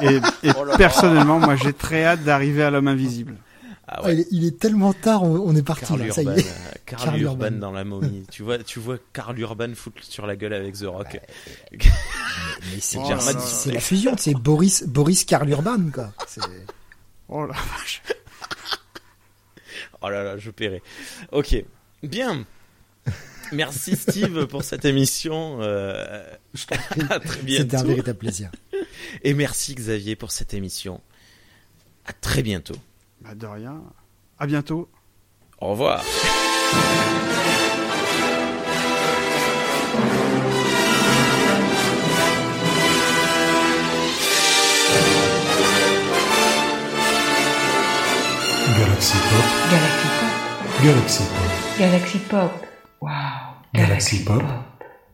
[0.00, 3.34] Et, et Oh personnellement, moi, j'ai très hâte d'arriver à l'homme invisible.
[3.88, 4.12] Ah Ah, ouais.
[4.14, 6.40] il, est, il est tellement tard, on, on est parti Karl là, ça Urban, y
[6.40, 6.46] est.
[6.46, 7.50] euh, Urban, Urban.
[7.52, 8.24] dans la momie.
[8.30, 11.18] tu vois, tu vois Karl Urban foutre sur la gueule avec The Rock.
[11.72, 11.78] Mais
[12.80, 13.08] c'est Oh
[13.72, 16.12] la fusion, c'est Boris Boris Karl Urban quoi.
[17.28, 18.02] Oh la vache.
[20.02, 20.82] Oh là là, je paierai.
[21.32, 21.56] Ok,
[22.04, 22.44] bien.
[23.52, 25.58] Merci Steve pour cette émission.
[25.60, 26.24] euh,
[27.10, 28.50] à très C'était un véritable plaisir.
[29.22, 31.00] Et merci Xavier pour cette émission.
[32.06, 32.76] À très bientôt.
[33.20, 33.82] Bah, de rien.
[34.38, 34.88] À bientôt.
[35.60, 36.04] Au revoir.
[48.78, 50.84] Galaxy Pop, Galaxy Pop.
[50.84, 52.66] Galaxy Pop, Galaxy Pop.
[53.00, 53.62] Wow.
[53.72, 54.77] Galaxy Pop.